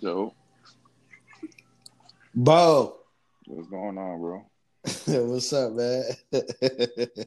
Yo, 0.00 0.32
Bo, 2.34 2.96
what's 3.46 3.68
going 3.68 3.98
on, 3.98 4.20
bro? 4.20 4.44
what's 5.32 5.52
up, 5.52 5.72
man? 5.72 6.04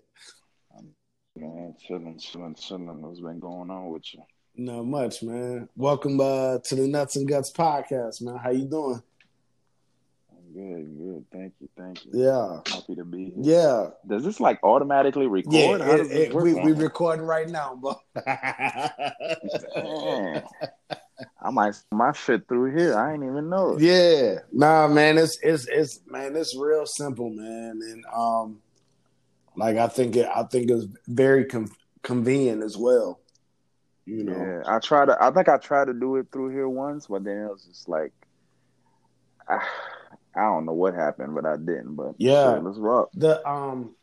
Man, 1.34 1.74
chilling, 1.88 2.20
chilling, 2.20 2.56
chilling. 2.56 3.02
What's 3.02 3.22
been 3.22 3.40
going 3.40 3.72
on 3.72 3.90
with 3.90 4.04
you? 4.14 4.22
Not 4.58 4.86
much, 4.86 5.24
man. 5.24 5.70
Welcome 5.78 6.20
uh, 6.20 6.58
to 6.60 6.76
the 6.76 6.88
Nuts 6.88 7.16
and 7.16 7.26
Guts 7.28 7.50
podcast, 7.52 8.22
man. 8.22 8.36
How 8.38 8.50
you 8.52 8.66
doing? 8.66 9.02
I'm 10.30 10.54
good, 10.54 10.98
good. 10.98 11.26
Thank 11.32 11.54
you, 11.62 11.70
thank 11.78 12.04
you. 12.06 12.12
Yeah, 12.14 12.60
Happy 12.68 12.96
to 12.96 13.06
be 13.06 13.32
here. 13.34 13.38
yeah, 13.38 13.88
Does 14.06 14.26
this 14.26 14.42
like 14.42 14.60
automatically 14.62 15.28
record? 15.28 15.54
yeah. 15.54 15.78
It- 15.96 16.12
it- 16.12 16.34
we 16.36 16.54
we 16.54 16.74
recording 16.74 17.26
right 17.26 17.50
now, 17.50 17.76
Bo. 17.82 17.96
I 21.42 21.50
might 21.50 21.76
my 21.92 22.12
shit 22.14 22.48
through 22.48 22.76
here. 22.78 22.96
I 22.98 23.14
ain't 23.14 23.24
even 23.24 23.50
know. 23.50 23.78
it. 23.78 23.82
yeah, 23.82 24.40
nah, 24.52 24.88
man. 24.88 25.18
It's 25.18 25.38
it's 25.42 25.68
it's 25.68 26.00
man. 26.08 26.36
It's 26.36 26.56
real 26.58 26.86
simple, 26.86 27.30
man. 27.30 27.80
And 27.84 28.04
um, 28.14 28.62
like 29.56 29.78
I 29.78 29.88
think 29.88 30.16
it, 30.16 30.28
I 30.34 30.44
think 30.44 30.70
it's 30.70 30.86
very 31.08 31.46
com- 31.46 31.72
convenient 32.04 32.64
as 32.64 32.78
well. 32.78 33.20
You 34.06 34.24
know, 34.24 34.34
Yeah, 34.34 34.64
I 34.66 34.80
try 34.80 35.06
to. 35.06 35.18
I 35.22 35.32
think 35.32 35.48
I 35.50 35.58
tried 35.58 35.86
to 35.86 35.94
do 35.94 36.16
it 36.18 36.28
through 36.32 36.50
here 36.50 36.68
once, 36.70 37.08
but 37.08 37.24
then 37.24 37.38
it 37.38 37.50
was 37.50 37.66
just 37.66 37.88
like, 37.88 38.12
I, 39.48 39.58
I 40.36 40.42
don't 40.42 40.66
know 40.66 40.74
what 40.74 40.94
happened, 40.94 41.36
but 41.36 41.46
I 41.46 41.58
didn't. 41.58 41.96
But 41.96 42.16
Yeah. 42.18 42.56
shit, 42.56 42.64
let's 42.64 42.78
rock. 42.78 43.10
the 43.14 43.48
um 43.48 43.96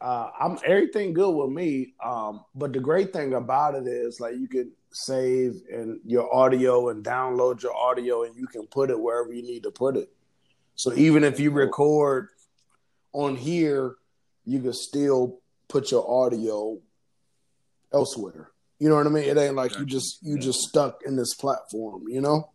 uh 0.00 0.30
I'm 0.40 0.58
everything 0.64 1.12
good 1.12 1.30
with 1.32 1.50
me. 1.50 1.94
Um 2.02 2.44
but 2.54 2.72
the 2.72 2.80
great 2.80 3.12
thing 3.12 3.34
about 3.34 3.74
it 3.74 3.86
is 3.86 4.20
like 4.20 4.36
you 4.36 4.48
can 4.48 4.72
save 4.92 5.62
and 5.72 6.00
your 6.04 6.32
audio 6.34 6.88
and 6.88 7.04
download 7.04 7.62
your 7.62 7.74
audio 7.74 8.24
and 8.24 8.34
you 8.36 8.46
can 8.46 8.66
put 8.66 8.90
it 8.90 9.00
wherever 9.00 9.32
you 9.32 9.42
need 9.42 9.62
to 9.62 9.70
put 9.70 9.96
it. 9.96 10.10
So 10.74 10.92
even 10.94 11.24
if 11.24 11.38
you 11.38 11.50
record 11.50 12.28
on 13.12 13.36
here, 13.36 13.96
you 14.44 14.60
can 14.60 14.72
still 14.72 15.40
put 15.68 15.90
your 15.90 16.08
audio 16.10 16.78
elsewhere. 17.92 18.50
You 18.78 18.88
know 18.88 18.96
what 18.96 19.06
I 19.06 19.10
mean? 19.10 19.24
It 19.24 19.36
ain't 19.36 19.54
like 19.56 19.78
you 19.78 19.84
just 19.84 20.18
you 20.22 20.36
Yeah. 20.36 20.40
just 20.40 20.60
stuck 20.60 21.02
in 21.04 21.16
this 21.16 21.34
platform, 21.34 22.04
you 22.08 22.20
know? 22.20 22.50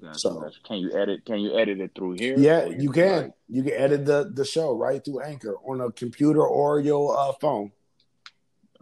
Gotcha, 0.00 0.18
So- 0.18 0.40
gotcha. 0.40 0.60
Can 0.64 0.78
you 0.78 0.92
edit? 0.96 1.24
Can 1.24 1.38
you 1.40 1.56
edit 1.58 1.80
it 1.80 1.92
through 1.94 2.12
here? 2.12 2.36
Yeah, 2.38 2.66
you 2.66 2.90
can, 2.90 3.02
can. 3.08 3.22
like- 3.22 3.32
You 3.48 3.62
can 3.62 3.72
edit 3.72 4.04
the 4.04 4.30
the 4.34 4.44
show 4.44 4.72
right 4.76 5.02
through 5.04 5.20
Anchor 5.20 5.56
on 5.58 5.80
a 5.80 5.90
computer 5.92 6.42
or 6.46 6.80
your 6.80 7.16
uh, 7.18 7.32
phone. 7.40 7.72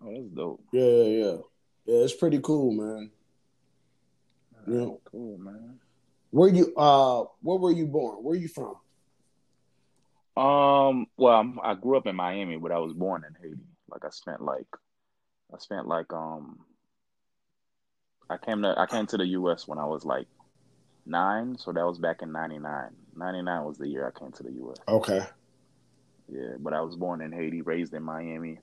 oh, 0.03 0.12
that's 0.12 0.29
dope. 0.35 0.62
Yeah, 0.73 0.85
yeah, 0.85 1.25
yeah. 1.25 1.37
Yeah, 1.87 2.03
it's 2.03 2.15
pretty 2.15 2.41
cool, 2.42 2.73
man. 2.73 3.11
Yeah. 4.69 4.91
Cool, 5.05 5.39
man. 5.39 5.79
Where 6.31 6.48
you 6.48 6.75
uh 6.77 7.25
where 7.41 7.59
were 7.59 7.70
you 7.70 7.87
born? 7.87 8.17
Where 8.23 8.34
are 8.34 8.41
you 8.41 8.48
from? 8.48 8.77
Um, 10.37 11.06
well, 11.17 11.34
I'm, 11.34 11.59
I 11.62 11.75
grew 11.75 11.97
up 11.97 12.06
in 12.06 12.15
Miami, 12.15 12.59
but 12.59 12.70
I 12.70 12.78
was 12.78 12.93
born 12.93 13.25
in 13.25 13.34
Haiti. 13.41 13.62
Like 13.89 14.05
I 14.05 14.11
spent 14.11 14.43
like, 14.43 14.67
I 15.55 15.59
spent 15.59 15.87
like 15.87 16.12
um, 16.12 16.59
I 18.28 18.37
came 18.37 18.62
to 18.62 18.75
I 18.77 18.87
came 18.87 19.06
to 19.06 19.17
the 19.17 19.27
U.S. 19.28 19.67
when 19.67 19.78
I 19.78 19.87
was 19.87 20.05
like 20.05 20.27
nine, 21.06 21.56
so 21.56 21.73
that 21.73 21.87
was 21.87 21.98
back 21.98 22.21
in 22.21 22.33
'99. 22.33 22.91
'99 23.17 23.65
was 23.65 23.78
the 23.78 23.89
year 23.89 24.12
I 24.15 24.19
came 24.19 24.33
to 24.33 24.43
the 24.43 24.53
U.S. 24.53 24.77
Okay. 24.87 25.25
Yeah, 26.28 26.56
but 26.59 26.75
I 26.75 26.83
was 26.83 26.97
born 26.97 27.23
in 27.23 27.33
Haiti, 27.33 27.62
raised 27.62 27.95
in 27.95 28.03
Miami, 28.03 28.59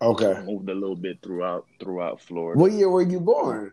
Okay. 0.00 0.40
moved 0.44 0.68
a 0.70 0.74
little 0.74 0.96
bit 0.96 1.18
throughout 1.22 1.66
throughout 1.80 2.20
Florida. 2.20 2.60
What 2.60 2.72
year 2.72 2.88
were 2.88 3.02
you 3.02 3.20
born? 3.20 3.72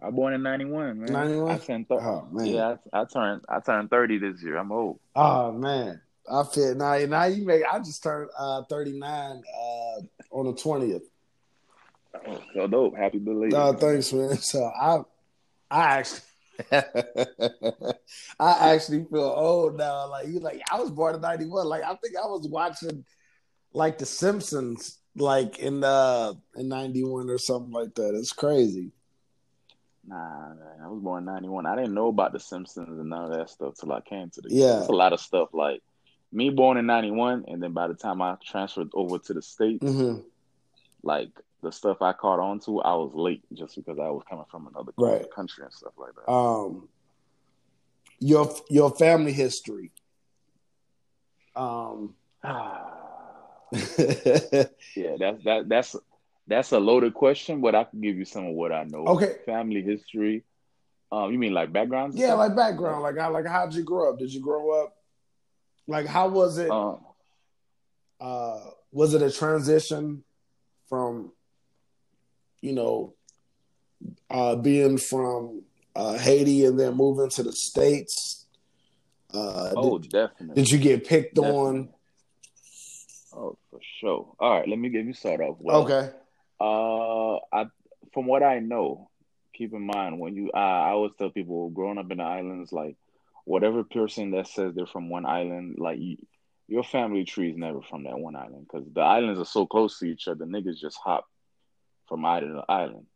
I 0.00 0.06
was 0.06 0.14
born 0.14 0.34
in 0.34 0.42
'91, 0.42 0.98
man. 1.00 1.12
91? 1.12 1.50
I 1.50 1.58
turned 1.58 1.88
thir- 1.88 2.00
Oh 2.00 2.26
man. 2.32 2.46
yeah, 2.46 2.76
I, 2.92 3.02
I 3.02 3.04
turned 3.04 3.42
I 3.48 3.60
turned 3.60 3.90
30 3.90 4.18
this 4.18 4.42
year. 4.42 4.56
I'm 4.56 4.72
old. 4.72 4.98
Oh 5.14 5.52
man. 5.52 6.00
I 6.30 6.44
feel 6.44 6.74
now 6.74 6.96
now 7.06 7.24
you 7.24 7.44
make 7.44 7.62
I 7.70 7.78
just 7.78 8.02
turned 8.02 8.30
uh 8.38 8.62
39 8.68 9.10
uh 9.10 10.00
on 10.30 10.46
the 10.46 10.52
20th. 10.54 11.02
Oh, 12.26 12.42
so 12.54 12.66
dope. 12.66 12.96
Happy 12.96 13.18
belated. 13.18 13.52
No, 13.52 13.72
thanks, 13.74 14.12
man. 14.12 14.36
So 14.38 14.64
I 14.64 15.00
I 15.70 15.98
actually 15.98 16.20
I 18.40 18.74
actually 18.74 19.04
feel 19.10 19.22
old 19.36 19.76
now. 19.76 20.08
Like 20.08 20.28
you 20.28 20.40
like 20.40 20.62
I 20.70 20.80
was 20.80 20.90
born 20.90 21.14
in 21.14 21.20
91. 21.20 21.66
Like 21.66 21.82
I 21.82 21.94
think 21.96 22.16
I 22.16 22.26
was 22.26 22.46
watching 22.48 23.04
like 23.72 23.98
the 23.98 24.06
Simpsons 24.06 24.98
like 25.16 25.58
in 25.58 25.84
uh 25.84 26.32
in 26.56 26.68
91 26.68 27.28
or 27.30 27.38
something 27.38 27.72
like 27.72 27.94
that. 27.96 28.14
It's 28.14 28.32
crazy. 28.32 28.92
Nah, 30.06 30.48
man, 30.54 30.80
I 30.84 30.88
was 30.88 31.00
born 31.00 31.20
in 31.22 31.32
'91. 31.32 31.64
I 31.66 31.76
didn't 31.76 31.94
know 31.94 32.08
about 32.08 32.32
the 32.32 32.40
Simpsons 32.40 32.88
and 32.88 33.08
none 33.10 33.24
of 33.30 33.38
that 33.38 33.50
stuff 33.50 33.74
till 33.78 33.92
I 33.92 34.00
came 34.00 34.30
to 34.30 34.40
the. 34.40 34.48
Yeah. 34.50 34.80
It's 34.80 34.88
a 34.88 34.92
lot 34.92 35.12
of 35.12 35.20
stuff 35.20 35.50
like 35.52 35.80
me 36.32 36.50
born 36.50 36.76
in 36.76 36.86
'91, 36.86 37.44
and 37.46 37.62
then 37.62 37.72
by 37.72 37.86
the 37.86 37.94
time 37.94 38.20
I 38.20 38.36
transferred 38.44 38.88
over 38.94 39.18
to 39.18 39.34
the 39.34 39.42
states, 39.42 39.84
hmm 39.84 40.18
like 41.04 41.30
the 41.62 41.70
stuff 41.72 42.00
I 42.00 42.12
caught 42.12 42.40
on 42.40 42.58
to, 42.60 42.80
I 42.80 42.94
was 42.94 43.12
late 43.14 43.42
just 43.52 43.76
because 43.76 43.98
I 43.98 44.08
was 44.10 44.22
coming 44.28 44.44
from 44.50 44.66
another 44.66 44.92
Right. 44.96 45.24
country 45.30 45.64
and 45.64 45.72
stuff 45.72 45.92
like 45.96 46.14
that. 46.14 46.30
Um 46.32 46.88
your 48.18 48.52
your 48.70 48.90
family 48.90 49.32
history. 49.32 49.92
Um 51.54 52.14
yeah, 54.96 55.16
that's 55.18 55.44
that 55.44 55.64
that's 55.66 55.96
that's 56.46 56.72
a 56.72 56.78
loaded 56.78 57.14
question, 57.14 57.60
but 57.60 57.74
I 57.74 57.84
can 57.84 58.00
give 58.00 58.16
you 58.16 58.24
some 58.24 58.46
of 58.46 58.54
what 58.54 58.72
I 58.72 58.84
know. 58.84 59.06
Okay. 59.06 59.36
family 59.46 59.82
history. 59.82 60.44
Um, 61.10 61.32
you 61.32 61.38
mean 61.38 61.54
like 61.54 61.72
backgrounds? 61.72 62.14
and 62.14 62.22
yeah, 62.22 62.34
like 62.34 62.56
background. 62.56 63.02
Like 63.02 63.18
how 63.18 63.32
like 63.32 63.46
how'd 63.46 63.74
you 63.74 63.82
grow 63.82 64.10
up? 64.12 64.18
Did 64.18 64.32
you 64.32 64.40
grow 64.40 64.82
up 64.82 64.94
like 65.86 66.06
how 66.06 66.28
was 66.28 66.58
it? 66.58 66.70
Um, 66.70 67.00
uh 68.20 68.60
was 68.92 69.14
it 69.14 69.22
a 69.22 69.30
transition 69.32 70.22
from 70.88 71.32
you 72.60 72.72
know 72.72 73.14
uh 74.30 74.54
being 74.56 74.96
from 74.98 75.62
uh 75.96 76.18
Haiti 76.18 76.64
and 76.64 76.78
then 76.78 76.94
moving 76.94 77.30
to 77.30 77.42
the 77.42 77.52
States? 77.52 78.46
Uh 79.32 79.72
oh, 79.76 79.98
did, 79.98 80.10
definitely. 80.10 80.62
did 80.62 80.70
you 80.70 80.78
get 80.78 81.06
picked 81.06 81.34
Definitely. 81.36 81.58
on? 81.58 81.88
Oh, 83.34 83.56
for 83.70 83.80
sure. 84.00 84.34
All 84.38 84.58
right, 84.58 84.68
let 84.68 84.78
me 84.78 84.88
give 84.90 85.06
you 85.06 85.14
start 85.14 85.40
off. 85.40 85.56
Well, 85.58 85.82
okay. 85.84 86.10
Uh, 86.60 87.36
I 87.52 87.66
from 88.12 88.26
what 88.26 88.42
I 88.42 88.58
know, 88.60 89.10
keep 89.54 89.72
in 89.72 89.86
mind 89.86 90.20
when 90.20 90.34
you 90.34 90.50
I, 90.52 90.88
I 90.88 90.90
always 90.90 91.12
tell 91.18 91.30
people 91.30 91.70
growing 91.70 91.98
up 91.98 92.10
in 92.10 92.18
the 92.18 92.24
islands, 92.24 92.72
like 92.72 92.96
whatever 93.44 93.84
person 93.84 94.32
that 94.32 94.48
says 94.48 94.74
they're 94.74 94.86
from 94.86 95.08
one 95.08 95.26
island, 95.26 95.76
like 95.78 95.98
you, 95.98 96.16
your 96.68 96.84
family 96.84 97.24
tree 97.24 97.50
is 97.50 97.56
never 97.56 97.82
from 97.82 98.04
that 98.04 98.18
one 98.18 98.36
island 98.36 98.66
because 98.70 98.86
the 98.92 99.00
islands 99.00 99.40
are 99.40 99.44
so 99.44 99.66
close 99.66 99.98
to 99.98 100.06
each 100.06 100.28
other. 100.28 100.44
Niggas 100.44 100.78
just 100.78 100.98
hop 101.02 101.26
from 102.08 102.24
island 102.24 102.56
to 102.56 102.72
island, 102.72 103.06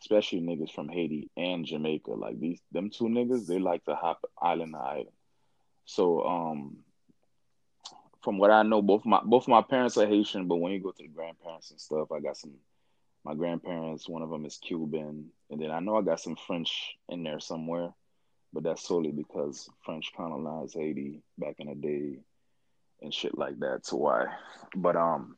especially 0.00 0.40
niggas 0.40 0.72
from 0.72 0.88
Haiti 0.88 1.30
and 1.36 1.64
Jamaica. 1.64 2.10
Like 2.12 2.40
these, 2.40 2.60
them 2.72 2.90
two 2.90 3.04
niggas, 3.04 3.46
they 3.46 3.58
like 3.58 3.84
to 3.84 3.94
hop 3.94 4.20
island 4.40 4.72
to 4.74 4.78
island. 4.78 5.08
So, 5.84 6.24
um, 6.26 6.78
from 8.22 8.38
what 8.38 8.50
I 8.50 8.62
know, 8.62 8.82
both 8.82 9.04
my 9.04 9.20
both 9.24 9.48
my 9.48 9.62
parents 9.62 9.96
are 9.96 10.06
Haitian, 10.06 10.46
but 10.46 10.56
when 10.56 10.72
you 10.72 10.80
go 10.80 10.90
to 10.90 11.02
the 11.02 11.08
grandparents 11.08 11.70
and 11.70 11.80
stuff, 11.80 12.12
I 12.12 12.20
got 12.20 12.36
some. 12.36 12.52
My 13.22 13.34
grandparents, 13.34 14.08
one 14.08 14.22
of 14.22 14.30
them 14.30 14.46
is 14.46 14.56
Cuban, 14.56 15.26
and 15.50 15.60
then 15.60 15.70
I 15.70 15.80
know 15.80 15.96
I 15.96 16.00
got 16.00 16.20
some 16.20 16.36
French 16.36 16.96
in 17.10 17.22
there 17.22 17.38
somewhere, 17.38 17.92
but 18.50 18.62
that's 18.62 18.82
solely 18.88 19.10
because 19.12 19.68
French 19.84 20.10
colonized 20.16 20.74
Haiti 20.74 21.22
back 21.36 21.56
in 21.58 21.66
the 21.66 21.74
day, 21.74 22.18
and 23.02 23.12
shit 23.12 23.36
like 23.36 23.58
that. 23.60 23.84
So 23.84 23.98
why? 23.98 24.24
But 24.74 24.96
um, 24.96 25.36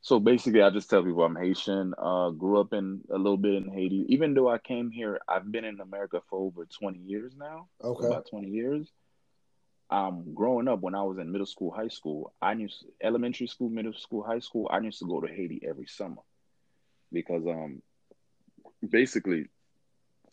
so 0.00 0.18
basically, 0.18 0.62
I 0.62 0.70
just 0.70 0.90
tell 0.90 1.04
people 1.04 1.22
I'm 1.22 1.36
Haitian. 1.36 1.94
Uh, 1.98 2.30
grew 2.30 2.60
up 2.60 2.72
in 2.72 3.02
a 3.10 3.16
little 3.16 3.36
bit 3.36 3.54
in 3.54 3.70
Haiti. 3.70 4.06
Even 4.08 4.34
though 4.34 4.48
I 4.48 4.58
came 4.58 4.90
here, 4.90 5.20
I've 5.28 5.50
been 5.52 5.64
in 5.64 5.80
America 5.80 6.20
for 6.28 6.40
over 6.40 6.66
20 6.66 6.98
years 6.98 7.34
now 7.36 7.68
Okay. 7.82 8.06
about 8.06 8.26
20 8.28 8.48
years. 8.48 8.90
Um, 9.92 10.32
growing 10.34 10.68
up, 10.68 10.80
when 10.80 10.94
I 10.94 11.02
was 11.02 11.18
in 11.18 11.30
middle 11.30 11.46
school, 11.46 11.70
high 11.70 11.88
school, 11.88 12.32
I 12.40 12.54
used 12.54 12.86
elementary 13.02 13.46
school, 13.46 13.68
middle 13.68 13.92
school, 13.92 14.22
high 14.22 14.38
school. 14.38 14.66
I 14.72 14.78
used 14.80 15.00
to 15.00 15.06
go 15.06 15.20
to 15.20 15.28
Haiti 15.28 15.60
every 15.68 15.86
summer 15.86 16.22
because, 17.12 17.46
um, 17.46 17.82
basically, 18.88 19.50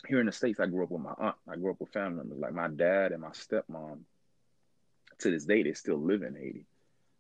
here 0.08 0.22
in 0.22 0.28
the 0.28 0.32
states, 0.32 0.62
I 0.62 0.68
grew 0.68 0.86
up 0.86 0.92
with 0.92 1.02
my 1.02 1.14
aunt. 1.18 1.36
I 1.46 1.58
grew 1.58 1.72
up 1.72 1.82
with 1.82 1.92
family 1.92 2.20
members 2.20 2.40
like 2.40 2.54
my 2.54 2.70
dad 2.70 3.12
and 3.12 3.22
my 3.22 3.32
stepmom. 3.32 4.00
To 5.20 5.32
this 5.32 5.44
day, 5.44 5.64
they 5.64 5.74
still 5.74 5.98
live 6.02 6.22
in 6.22 6.36
Haiti. 6.36 6.66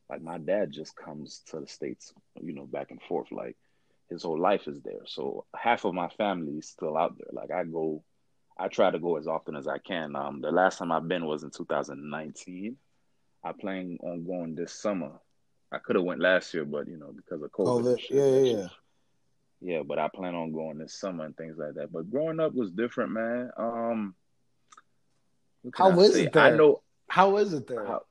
Like 0.09 0.21
my 0.21 0.38
dad 0.38 0.71
just 0.71 0.95
comes 0.95 1.44
to 1.50 1.59
the 1.59 1.68
states, 1.68 2.13
you 2.42 2.53
know, 2.53 2.65
back 2.65 2.92
and 2.92 3.01
forth. 3.01 3.33
Like 3.33 3.57
his 4.09 4.24
whole 4.24 4.39
life 4.39 4.68
is 4.69 4.81
there. 4.81 5.01
So 5.07 5.45
half 5.53 5.83
of 5.83 5.94
my 5.94 6.07
family 6.07 6.53
is 6.59 6.69
still 6.69 6.97
out 6.97 7.18
there. 7.18 7.31
Like 7.33 7.51
I 7.51 7.65
go 7.65 8.03
I 8.59 8.67
try 8.67 8.91
to 8.91 9.00
go 9.00 9.15
as 9.15 9.25
often 9.25 9.56
as 9.56 9.67
I 9.67 9.77
can. 9.77 10.15
Um, 10.15 10.41
the 10.41 10.51
last 10.51 10.77
time 10.77 10.91
I've 10.91 11.07
been 11.07 11.25
was 11.25 11.44
in 11.44 11.50
2019. 11.50 12.75
I 13.41 13.51
plan 13.53 13.97
on 14.03 14.25
going 14.25 14.53
this 14.53 14.73
summer. 14.73 15.11
I 15.71 15.77
could 15.77 15.95
have 15.95 16.03
went 16.03 16.19
last 16.19 16.53
year, 16.53 16.65
but 16.65 16.88
you 16.88 16.97
know 16.97 17.13
because 17.15 17.41
of 17.41 17.51
COVID. 17.51 17.83
COVID. 17.83 18.00
shit, 18.00 18.11
Yeah, 18.11 18.25
yeah, 18.25 18.57
yeah. 18.57 18.67
Yeah, 19.61 19.83
but 19.85 20.00
I 20.00 20.07
plan 20.07 20.35
on 20.35 20.51
going 20.51 20.77
this 20.77 20.94
summer 20.94 21.25
and 21.25 21.35
things 21.35 21.57
like 21.57 21.75
that. 21.75 21.91
But 21.91 22.09
growing 22.09 22.39
up 22.39 22.53
was 22.53 22.71
different, 22.71 23.11
man. 23.11 23.51
Um, 23.57 24.15
how 25.73 25.91
I 25.91 26.07
say? 26.07 26.23
it 26.23 26.33
there? 26.33 26.44
I 26.44 26.50
know. 26.51 26.81
How 27.07 27.38
is 27.38 27.53
it 27.53 27.67
there? 27.67 27.85
How, 27.85 28.01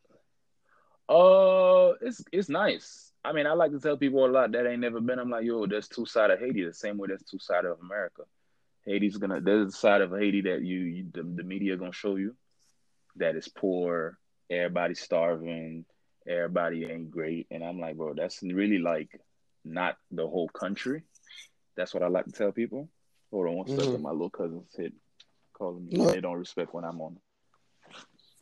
uh, 1.15 1.95
it's 2.01 2.23
it's 2.33 2.49
nice. 2.49 3.13
I 3.25 3.33
mean, 3.33 3.47
I 3.47 3.53
like 3.53 3.73
to 3.73 3.81
tell 3.81 3.97
people 3.97 4.25
a 4.25 4.29
lot 4.29 4.53
that 4.53 4.67
ain't 4.67 4.81
never 4.81 5.01
been. 5.01 5.19
I'm 5.19 5.31
like, 5.31 5.45
yo, 5.45 5.67
there's 5.67 5.89
two 5.89 6.07
side 6.07 6.31
of 6.31 6.39
Haiti, 6.39 6.65
the 6.65 6.73
same 6.73 6.97
way 6.97 7.09
there's 7.09 7.23
two 7.23 7.39
side 7.39 7.65
of 7.65 7.79
America. 7.81 8.23
Haiti's 8.89 9.17
gonna 9.19 9.41
there's 9.41 9.75
a 9.75 9.77
side 9.77 10.01
of 10.01 10.11
Haiti 10.11 10.43
that 10.43 10.63
you, 10.63 10.79
you 10.81 11.07
the, 11.13 11.23
the 11.23 11.43
media 11.43 11.77
gonna 11.77 11.93
show 11.93 12.17
you 12.17 12.35
that 13.17 13.37
is 13.37 13.49
poor, 13.49 14.19
everybody's 14.51 15.01
starving, 15.01 15.85
everybody 16.27 16.85
ain't 16.85 17.11
great, 17.11 17.47
and 17.51 17.63
I'm 17.63 17.79
like, 17.79 17.97
bro, 17.97 18.15
that's 18.15 18.43
really 18.43 18.79
like 18.79 19.21
not 19.65 19.97
the 20.11 20.27
whole 20.27 20.49
country. 20.49 21.03
That's 21.77 21.93
what 21.93 22.03
I 22.03 22.09
like 22.09 22.25
to 22.27 22.33
tell 22.33 22.53
people. 22.53 22.89
Hold 23.31 23.49
on 23.49 23.57
one 23.57 23.67
mm-hmm. 23.67 23.79
second, 23.79 24.03
my 24.03 24.11
little 24.11 24.31
cousins 24.31 24.75
hit 24.77 24.95
calling 25.53 25.87
me. 25.87 25.99
No. 25.99 26.11
They 26.11 26.21
don't 26.21 26.39
respect 26.39 26.73
when 26.73 26.85
I'm 26.85 27.01
on. 27.01 27.19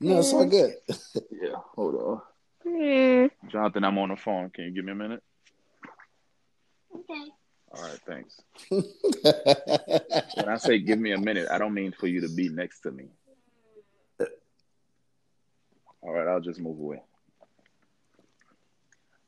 No, 0.01 0.19
it's 0.19 0.33
all 0.33 0.47
good. 0.47 0.75
yeah, 0.89 1.57
hold 1.75 1.95
on. 1.95 2.23
Mm. 2.67 3.31
Jonathan, 3.49 3.85
I'm 3.85 3.99
on 3.99 4.11
the 4.11 4.17
phone. 4.17 4.51
Can 4.51 4.65
you 4.65 4.71
give 4.73 4.85
me 4.85 4.93
a 4.93 4.97
minute? 4.97 5.23
Okay. 6.95 7.31
All 7.77 7.83
right, 7.83 8.01
thanks. 8.07 8.41
when 10.35 10.49
I 10.49 10.57
say 10.57 10.79
give 10.79 10.99
me 10.99 11.13
a 11.13 11.19
minute, 11.19 11.49
I 11.51 11.59
don't 11.59 11.75
mean 11.75 11.93
for 11.93 12.07
you 12.07 12.23
to 12.23 12.29
be 12.29 12.49
next 12.49 12.81
to 12.81 12.91
me. 12.91 13.07
All 16.03 16.13
right, 16.13 16.27
I'll 16.27 16.41
just 16.41 16.61
move 16.61 16.79
away. 16.79 17.03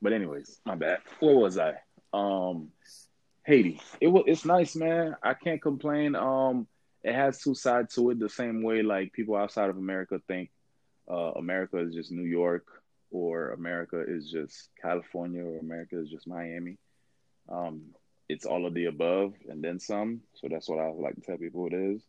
But 0.00 0.12
anyways, 0.12 0.60
my 0.64 0.76
bad. 0.76 1.00
Where 1.18 1.34
was 1.34 1.58
I? 1.58 1.74
Um, 2.12 2.68
Haiti. 3.44 3.80
It 4.00 4.08
was. 4.08 4.24
It's 4.26 4.44
nice, 4.44 4.76
man. 4.76 5.16
I 5.22 5.34
can't 5.34 5.60
complain. 5.60 6.14
Um, 6.14 6.68
it 7.02 7.14
has 7.14 7.40
two 7.40 7.54
sides 7.54 7.94
to 7.96 8.10
it. 8.10 8.20
The 8.20 8.28
same 8.28 8.62
way, 8.62 8.82
like 8.82 9.12
people 9.12 9.34
outside 9.34 9.70
of 9.70 9.76
America 9.76 10.20
think 10.28 10.50
uh, 11.10 11.32
America 11.32 11.78
is 11.78 11.94
just 11.94 12.12
New 12.12 12.28
York 12.28 12.66
or 13.10 13.50
America 13.50 14.04
is 14.06 14.30
just 14.30 14.68
California 14.80 15.42
or 15.42 15.58
America 15.58 16.00
is 16.00 16.08
just 16.08 16.28
Miami. 16.28 16.76
Um, 17.48 17.82
it's 18.28 18.44
all 18.44 18.66
of 18.66 18.74
the 18.74 18.86
above 18.86 19.34
and 19.48 19.62
then 19.62 19.80
some. 19.80 20.20
So 20.34 20.48
that's 20.50 20.68
what 20.68 20.78
I 20.78 20.88
like 20.88 21.14
to 21.14 21.20
tell 21.20 21.36
people 21.36 21.66
it 21.66 21.74
is. 21.74 22.02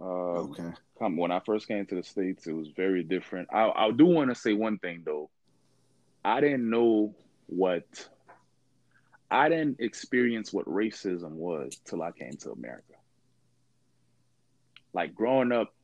Uh, 0.00 0.04
okay. 0.04 0.72
When 0.98 1.30
I 1.30 1.40
first 1.40 1.68
came 1.68 1.86
to 1.86 1.94
the 1.94 2.02
states, 2.02 2.46
it 2.46 2.52
was 2.52 2.68
very 2.68 3.02
different. 3.02 3.48
I, 3.52 3.70
I 3.70 3.90
do 3.90 4.06
want 4.06 4.30
to 4.30 4.34
say 4.34 4.52
one 4.52 4.78
thing 4.78 5.02
though. 5.04 5.30
I 6.24 6.40
didn't 6.40 6.68
know 6.68 7.14
what 7.46 8.08
I 9.30 9.48
didn't 9.48 9.80
experience 9.80 10.52
what 10.52 10.66
racism 10.66 11.32
was 11.32 11.80
till 11.84 12.02
I 12.02 12.12
came 12.12 12.36
to 12.38 12.52
America. 12.52 12.94
Like 14.92 15.14
growing 15.14 15.52
up 15.52 15.74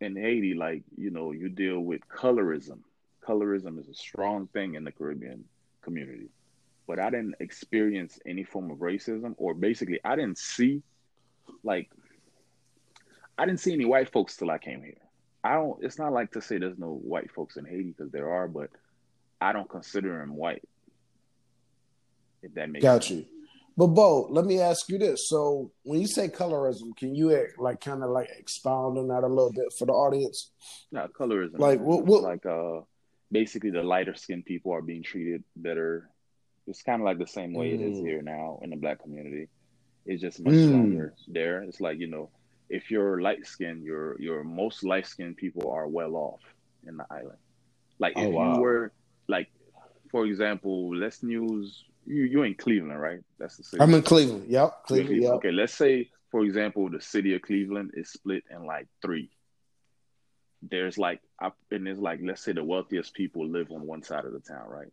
in 0.00 0.16
Haiti, 0.16 0.54
like 0.54 0.82
you 0.96 1.10
know, 1.10 1.32
you 1.32 1.48
deal 1.48 1.80
with 1.80 2.00
colorism 2.08 2.80
colorism 3.26 3.78
is 3.78 3.88
a 3.88 3.94
strong 3.94 4.46
thing 4.48 4.74
in 4.74 4.84
the 4.84 4.92
Caribbean 4.92 5.44
community. 5.82 6.28
But 6.86 6.98
I 6.98 7.10
didn't 7.10 7.36
experience 7.40 8.18
any 8.26 8.44
form 8.44 8.70
of 8.70 8.78
racism, 8.78 9.34
or 9.38 9.54
basically, 9.54 10.00
I 10.04 10.16
didn't 10.16 10.38
see, 10.38 10.82
like, 11.62 11.90
I 13.38 13.46
didn't 13.46 13.60
see 13.60 13.72
any 13.72 13.84
white 13.84 14.12
folks 14.12 14.36
till 14.36 14.50
I 14.50 14.58
came 14.58 14.82
here. 14.82 14.98
I 15.42 15.54
don't. 15.54 15.82
It's 15.82 15.98
not 15.98 16.12
like 16.12 16.32
to 16.32 16.40
say 16.40 16.58
there's 16.58 16.78
no 16.78 16.94
white 16.94 17.30
folks 17.30 17.56
in 17.56 17.64
Haiti 17.64 17.94
because 17.96 18.10
there 18.12 18.30
are, 18.30 18.48
but 18.48 18.70
I 19.40 19.52
don't 19.52 19.68
consider 19.68 20.18
them 20.18 20.34
white. 20.34 20.62
If 22.42 22.54
that 22.54 22.70
makes 22.70 22.82
got 22.82 23.04
sense. 23.04 23.20
you. 23.20 23.26
But 23.76 23.88
Bo, 23.88 24.28
let 24.30 24.44
me 24.44 24.60
ask 24.60 24.88
you 24.88 24.98
this: 24.98 25.28
So, 25.28 25.72
when 25.82 26.00
you 26.00 26.06
say 26.06 26.28
colorism, 26.28 26.96
can 26.96 27.14
you 27.14 27.46
like 27.58 27.80
kind 27.80 28.02
of 28.02 28.10
like 28.10 28.30
expound 28.38 28.96
on 28.96 29.08
that 29.08 29.24
a 29.24 29.26
little 29.26 29.52
bit 29.52 29.72
for 29.78 29.86
the 29.86 29.92
audience? 29.92 30.50
Yeah, 30.90 31.08
colorism. 31.08 31.58
Like 31.58 31.80
what? 31.80 32.04
what 32.06 32.22
like 32.22 32.46
uh, 32.46 32.80
basically 33.30 33.70
the 33.70 33.82
lighter 33.82 34.14
skinned 34.14 34.46
people 34.46 34.72
are 34.72 34.82
being 34.82 35.02
treated 35.02 35.44
better. 35.56 36.08
It's 36.66 36.82
kind 36.82 37.00
of 37.00 37.04
like 37.04 37.18
the 37.18 37.26
same 37.26 37.52
way 37.52 37.70
mm. 37.70 37.74
it 37.74 37.80
is 37.80 37.98
mm. 37.98 38.06
here 38.06 38.22
now 38.22 38.60
in 38.62 38.70
the 38.70 38.76
black 38.76 39.02
community. 39.02 39.48
It's 40.06 40.20
just 40.20 40.40
much 40.40 40.54
mm. 40.54 40.68
stronger 40.68 41.14
there. 41.28 41.62
It's 41.62 41.80
like 41.80 41.98
you 41.98 42.06
know, 42.06 42.30
if 42.68 42.90
you're 42.90 43.20
light 43.20 43.46
skinned, 43.46 43.84
your 43.84 44.20
your 44.20 44.44
most 44.44 44.84
light 44.84 45.06
skinned 45.06 45.36
people 45.36 45.70
are 45.70 45.86
well 45.86 46.16
off 46.16 46.40
in 46.86 46.96
the 46.96 47.06
island. 47.10 47.38
Like 47.98 48.14
if 48.16 48.24
oh, 48.24 48.30
wow. 48.30 48.54
you 48.54 48.60
were 48.60 48.92
like, 49.28 49.48
for 50.10 50.26
example, 50.26 50.94
let's 50.96 51.22
use 51.22 51.84
you. 52.06 52.24
You're 52.24 52.46
in 52.46 52.54
Cleveland, 52.54 53.00
right? 53.00 53.20
That's 53.38 53.56
the 53.56 53.64
city. 53.64 53.82
I'm 53.82 53.94
in 53.94 54.02
Cleveland. 54.02 54.46
Yep, 54.48 54.84
Cleveland. 54.86 55.22
Yep. 55.22 55.32
Okay, 55.34 55.52
let's 55.52 55.74
say 55.74 56.10
for 56.30 56.44
example, 56.44 56.90
the 56.90 57.00
city 57.00 57.34
of 57.34 57.42
Cleveland 57.42 57.92
is 57.94 58.10
split 58.10 58.42
in 58.50 58.66
like 58.66 58.88
three 59.00 59.30
there's 60.70 60.98
like 60.98 61.20
and 61.70 61.86
there's 61.86 61.98
like 61.98 62.20
let's 62.22 62.42
say 62.42 62.52
the 62.52 62.64
wealthiest 62.64 63.14
people 63.14 63.46
live 63.46 63.70
on 63.70 63.86
one 63.86 64.02
side 64.02 64.24
of 64.24 64.32
the 64.32 64.40
town, 64.40 64.66
right? 64.68 64.92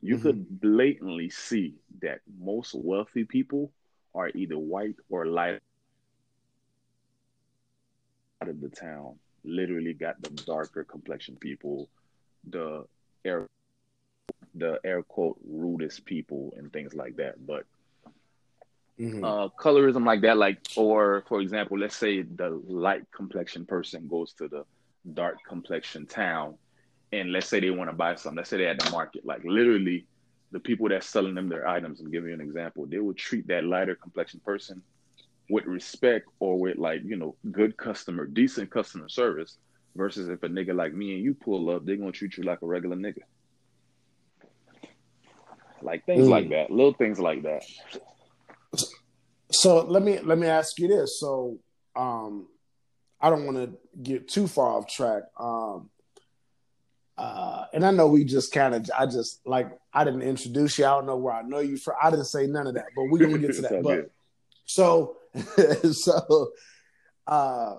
You 0.00 0.14
mm-hmm. 0.14 0.22
could 0.22 0.60
blatantly 0.60 1.30
see 1.30 1.74
that 2.02 2.20
most 2.40 2.74
wealthy 2.74 3.24
people 3.24 3.72
are 4.14 4.30
either 4.34 4.58
white 4.58 4.96
or 5.10 5.26
light 5.26 5.60
out 8.42 8.48
of 8.48 8.60
the 8.60 8.68
town. 8.68 9.16
Literally 9.44 9.94
got 9.94 10.20
the 10.22 10.30
darker 10.30 10.84
complexion 10.84 11.36
people, 11.36 11.88
the 12.48 12.84
air 13.24 13.46
the 14.54 14.80
air 14.84 15.02
quote 15.02 15.38
rudest 15.46 16.04
people 16.04 16.54
and 16.56 16.72
things 16.72 16.94
like 16.94 17.16
that. 17.16 17.46
But 17.46 17.64
Mm-hmm. 18.98 19.22
Uh, 19.22 19.48
colorism 19.50 20.04
like 20.04 20.22
that, 20.22 20.36
like, 20.36 20.58
or 20.76 21.22
for 21.28 21.40
example, 21.40 21.78
let's 21.78 21.94
say 21.94 22.22
the 22.22 22.60
light 22.66 23.04
complexion 23.12 23.64
person 23.64 24.08
goes 24.08 24.32
to 24.32 24.48
the 24.48 24.64
dark 25.14 25.36
complexion 25.46 26.04
town 26.04 26.56
and 27.12 27.32
let's 27.32 27.48
say 27.48 27.60
they 27.60 27.70
want 27.70 27.90
to 27.90 27.96
buy 27.96 28.14
something, 28.14 28.36
let's 28.36 28.50
say 28.50 28.58
they're 28.58 28.68
at 28.68 28.78
the 28.78 28.90
market, 28.90 29.24
like 29.24 29.42
literally 29.44 30.06
the 30.52 30.60
people 30.60 30.88
that's 30.88 31.06
selling 31.06 31.34
them 31.34 31.48
their 31.48 31.66
items, 31.66 32.00
and 32.00 32.12
give 32.12 32.26
you 32.26 32.32
an 32.32 32.40
example, 32.40 32.86
they 32.86 32.98
will 32.98 33.14
treat 33.14 33.46
that 33.48 33.64
lighter 33.64 33.94
complexion 33.94 34.40
person 34.44 34.82
with 35.50 35.64
respect 35.64 36.28
or 36.40 36.58
with 36.58 36.76
like, 36.76 37.02
you 37.04 37.16
know, 37.16 37.34
good 37.50 37.76
customer, 37.76 38.26
decent 38.26 38.70
customer 38.70 39.08
service 39.08 39.58
versus 39.96 40.28
if 40.28 40.42
a 40.42 40.48
nigga 40.48 40.74
like 40.74 40.94
me 40.94 41.14
and 41.14 41.24
you 41.24 41.34
pull 41.34 41.70
up, 41.70 41.84
they're 41.84 41.96
gonna 41.96 42.12
treat 42.12 42.36
you 42.36 42.44
like 42.44 42.62
a 42.62 42.66
regular 42.66 42.96
nigga. 42.96 43.22
Like 45.80 46.04
things 46.06 46.26
mm. 46.26 46.30
like 46.30 46.50
that, 46.50 46.70
little 46.70 46.92
things 46.92 47.18
like 47.18 47.42
that. 47.42 47.62
So 49.50 49.84
let 49.84 50.02
me 50.02 50.18
let 50.18 50.38
me 50.38 50.46
ask 50.46 50.78
you 50.78 50.88
this. 50.88 51.18
So 51.20 51.58
um 51.96 52.48
I 53.20 53.30
don't 53.30 53.46
want 53.46 53.56
to 53.56 53.76
get 54.00 54.28
too 54.28 54.46
far 54.46 54.76
off 54.76 54.86
track. 54.86 55.24
Um, 55.38 55.90
uh, 57.18 57.66
and 57.72 57.84
I 57.84 57.90
know 57.90 58.06
we 58.06 58.24
just 58.24 58.52
kind 58.52 58.74
of, 58.74 58.88
I 58.96 59.06
just 59.06 59.40
like, 59.44 59.70
I 59.92 60.04
didn't 60.04 60.22
introduce 60.22 60.78
you. 60.78 60.86
I 60.86 60.90
don't 60.90 61.06
know 61.06 61.16
where 61.16 61.34
I 61.34 61.42
know 61.42 61.58
you 61.58 61.76
from. 61.76 61.94
I 62.00 62.10
didn't 62.10 62.26
say 62.26 62.46
none 62.46 62.66
of 62.66 62.74
that, 62.74 62.86
but 62.94 63.04
we're 63.10 63.18
gonna 63.18 63.38
get 63.38 63.54
to 63.56 63.62
that. 63.62 63.82
but 63.82 64.10
so, 64.64 65.16
so, 65.92 66.52
uh, 67.26 67.74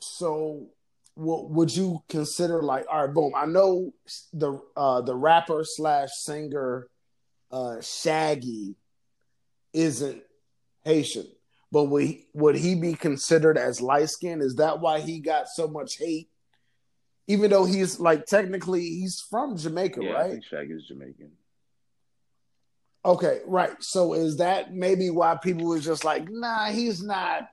so, 0.00 0.66
what 1.14 1.50
would 1.50 1.76
you 1.76 2.02
consider 2.08 2.62
like? 2.62 2.86
All 2.90 3.06
right, 3.06 3.14
boom. 3.14 3.32
I 3.36 3.46
know 3.46 3.92
the 4.32 4.60
uh, 4.76 5.02
the 5.02 5.14
rapper 5.14 5.62
slash 5.64 6.10
singer 6.14 6.88
uh, 7.50 7.80
Shaggy 7.80 8.74
isn't 9.72 10.22
Haitian. 10.84 11.26
But 11.70 11.84
would 11.84 12.04
he, 12.04 12.26
would 12.34 12.56
he 12.56 12.76
be 12.76 12.94
considered 12.94 13.58
as 13.58 13.80
light 13.80 14.08
skinned? 14.08 14.42
Is 14.42 14.56
that 14.56 14.80
why 14.80 15.00
he 15.00 15.18
got 15.18 15.48
so 15.48 15.66
much 15.66 15.98
hate? 15.98 16.28
Even 17.26 17.50
though 17.50 17.64
he's 17.64 17.98
like 17.98 18.26
technically 18.26 18.82
he's 18.82 19.20
from 19.20 19.56
Jamaica, 19.56 20.00
yeah, 20.02 20.12
right? 20.12 20.26
I 20.26 20.30
think 20.30 20.44
Shag 20.44 20.70
is 20.70 20.84
Jamaican. 20.86 21.30
Okay, 23.04 23.40
right. 23.46 23.82
So 23.82 24.14
is 24.14 24.38
that 24.38 24.74
maybe 24.74 25.10
why 25.10 25.36
people 25.36 25.66
was 25.66 25.84
just 25.84 26.04
like, 26.04 26.28
nah, 26.30 26.66
he's 26.66 27.02
not 27.02 27.48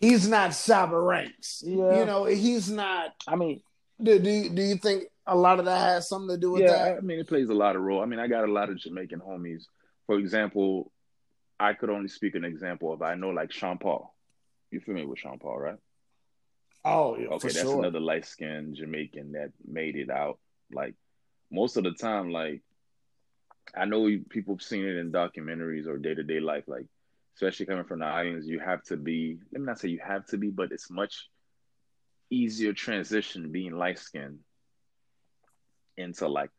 he's 0.00 0.28
not 0.28 0.50
Shabba 0.50 1.06
Ranks. 1.06 1.62
Yeah. 1.64 2.00
You 2.00 2.06
know, 2.06 2.24
he's 2.24 2.70
not 2.70 3.14
I 3.26 3.36
mean 3.36 3.62
do, 4.02 4.18
do 4.18 4.30
you, 4.30 4.50
do 4.50 4.62
you 4.62 4.76
think 4.76 5.04
a 5.26 5.36
lot 5.36 5.58
of 5.58 5.64
that 5.64 5.78
has 5.78 6.08
something 6.08 6.34
to 6.34 6.40
do 6.40 6.52
with 6.52 6.62
yeah, 6.62 6.72
that? 6.72 6.98
I 6.98 7.00
mean, 7.00 7.18
it 7.18 7.28
plays 7.28 7.48
a 7.48 7.54
lot 7.54 7.76
of 7.76 7.82
role. 7.82 8.00
I 8.00 8.06
mean, 8.06 8.20
I 8.20 8.28
got 8.28 8.44
a 8.44 8.52
lot 8.52 8.70
of 8.70 8.78
Jamaican 8.78 9.20
homies. 9.20 9.64
For 10.06 10.18
example, 10.18 10.92
I 11.58 11.72
could 11.74 11.90
only 11.90 12.08
speak 12.08 12.34
an 12.34 12.44
example 12.44 12.92
of 12.92 13.02
I 13.02 13.14
know 13.14 13.30
like 13.30 13.52
Sean 13.52 13.78
Paul. 13.78 14.14
You 14.70 14.80
familiar 14.80 15.08
with 15.08 15.18
Sean 15.18 15.38
Paul, 15.38 15.58
right? 15.58 15.78
Oh, 16.88 17.16
yeah, 17.16 17.28
okay. 17.28 17.48
that's 17.48 17.60
sure. 17.60 17.78
another 17.78 18.00
light 18.00 18.26
skinned 18.26 18.76
Jamaican 18.76 19.32
that 19.32 19.52
made 19.66 19.96
it 19.96 20.10
out. 20.10 20.38
Like 20.72 20.94
most 21.50 21.76
of 21.76 21.84
the 21.84 21.92
time, 21.92 22.30
like 22.30 22.62
I 23.76 23.84
know 23.84 24.08
people 24.28 24.54
have 24.54 24.62
seen 24.62 24.84
it 24.84 24.96
in 24.96 25.12
documentaries 25.12 25.86
or 25.86 25.98
day 25.98 26.14
to 26.14 26.22
day 26.22 26.40
life. 26.40 26.64
Like 26.66 26.86
especially 27.34 27.66
coming 27.66 27.84
from 27.84 28.00
the 28.00 28.06
islands, 28.06 28.46
you 28.46 28.58
have 28.58 28.82
to 28.84 28.96
be. 28.96 29.38
Let 29.52 29.60
me 29.60 29.66
not 29.66 29.78
say 29.78 29.88
you 29.88 30.00
have 30.06 30.26
to 30.26 30.36
be, 30.36 30.50
but 30.50 30.72
it's 30.72 30.90
much 30.90 31.28
easier 32.30 32.72
transition 32.72 33.52
being 33.52 33.72
light 33.72 33.98
skinned 33.98 34.40
into 35.96 36.28
like 36.28 36.50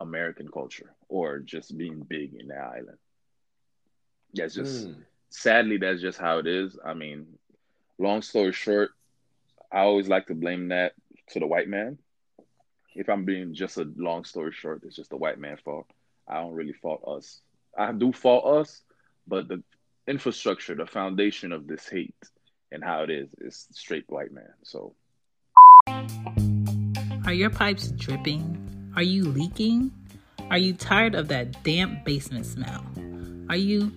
American 0.00 0.48
culture 0.48 0.94
or 1.08 1.38
just 1.38 1.76
being 1.76 2.00
big 2.00 2.34
in 2.34 2.48
the 2.48 2.56
island. 2.56 2.98
That's 4.34 4.54
just 4.54 4.88
mm. 4.88 4.96
sadly 5.28 5.76
that's 5.76 6.00
just 6.00 6.18
how 6.18 6.38
it 6.38 6.46
is. 6.46 6.78
I 6.84 6.94
mean, 6.94 7.26
long 7.98 8.22
story 8.22 8.52
short, 8.52 8.90
I 9.72 9.80
always 9.80 10.08
like 10.08 10.26
to 10.26 10.34
blame 10.34 10.68
that 10.68 10.92
to 11.30 11.40
the 11.40 11.46
white 11.46 11.68
man. 11.68 11.98
If 12.94 13.08
I'm 13.08 13.24
being 13.24 13.54
just 13.54 13.76
a 13.76 13.86
long 13.96 14.24
story 14.24 14.52
short, 14.52 14.82
it's 14.84 14.96
just 14.96 15.10
the 15.10 15.16
white 15.16 15.38
man's 15.38 15.60
fault. 15.60 15.86
I 16.26 16.34
don't 16.34 16.54
really 16.54 16.72
fault 16.72 17.04
us. 17.06 17.40
I 17.78 17.92
do 17.92 18.12
fault 18.12 18.44
us, 18.46 18.82
but 19.28 19.46
the 19.46 19.62
infrastructure, 20.08 20.74
the 20.74 20.86
foundation 20.86 21.52
of 21.52 21.68
this 21.68 21.88
hate 21.88 22.14
and 22.72 22.82
how 22.82 23.02
it 23.04 23.10
is, 23.10 23.28
is 23.38 23.66
straight 23.72 24.04
white 24.08 24.32
man. 24.32 24.52
So 24.64 24.94
Are 27.24 27.32
your 27.32 27.50
pipes 27.50 27.92
dripping? 27.92 28.92
Are 28.96 29.02
you 29.04 29.24
leaking? 29.24 29.92
Are 30.50 30.58
you 30.58 30.72
tired 30.72 31.14
of 31.14 31.28
that 31.28 31.62
damp 31.62 32.04
basement 32.04 32.44
smell? 32.44 32.84
Are 33.48 33.56
you 33.56 33.92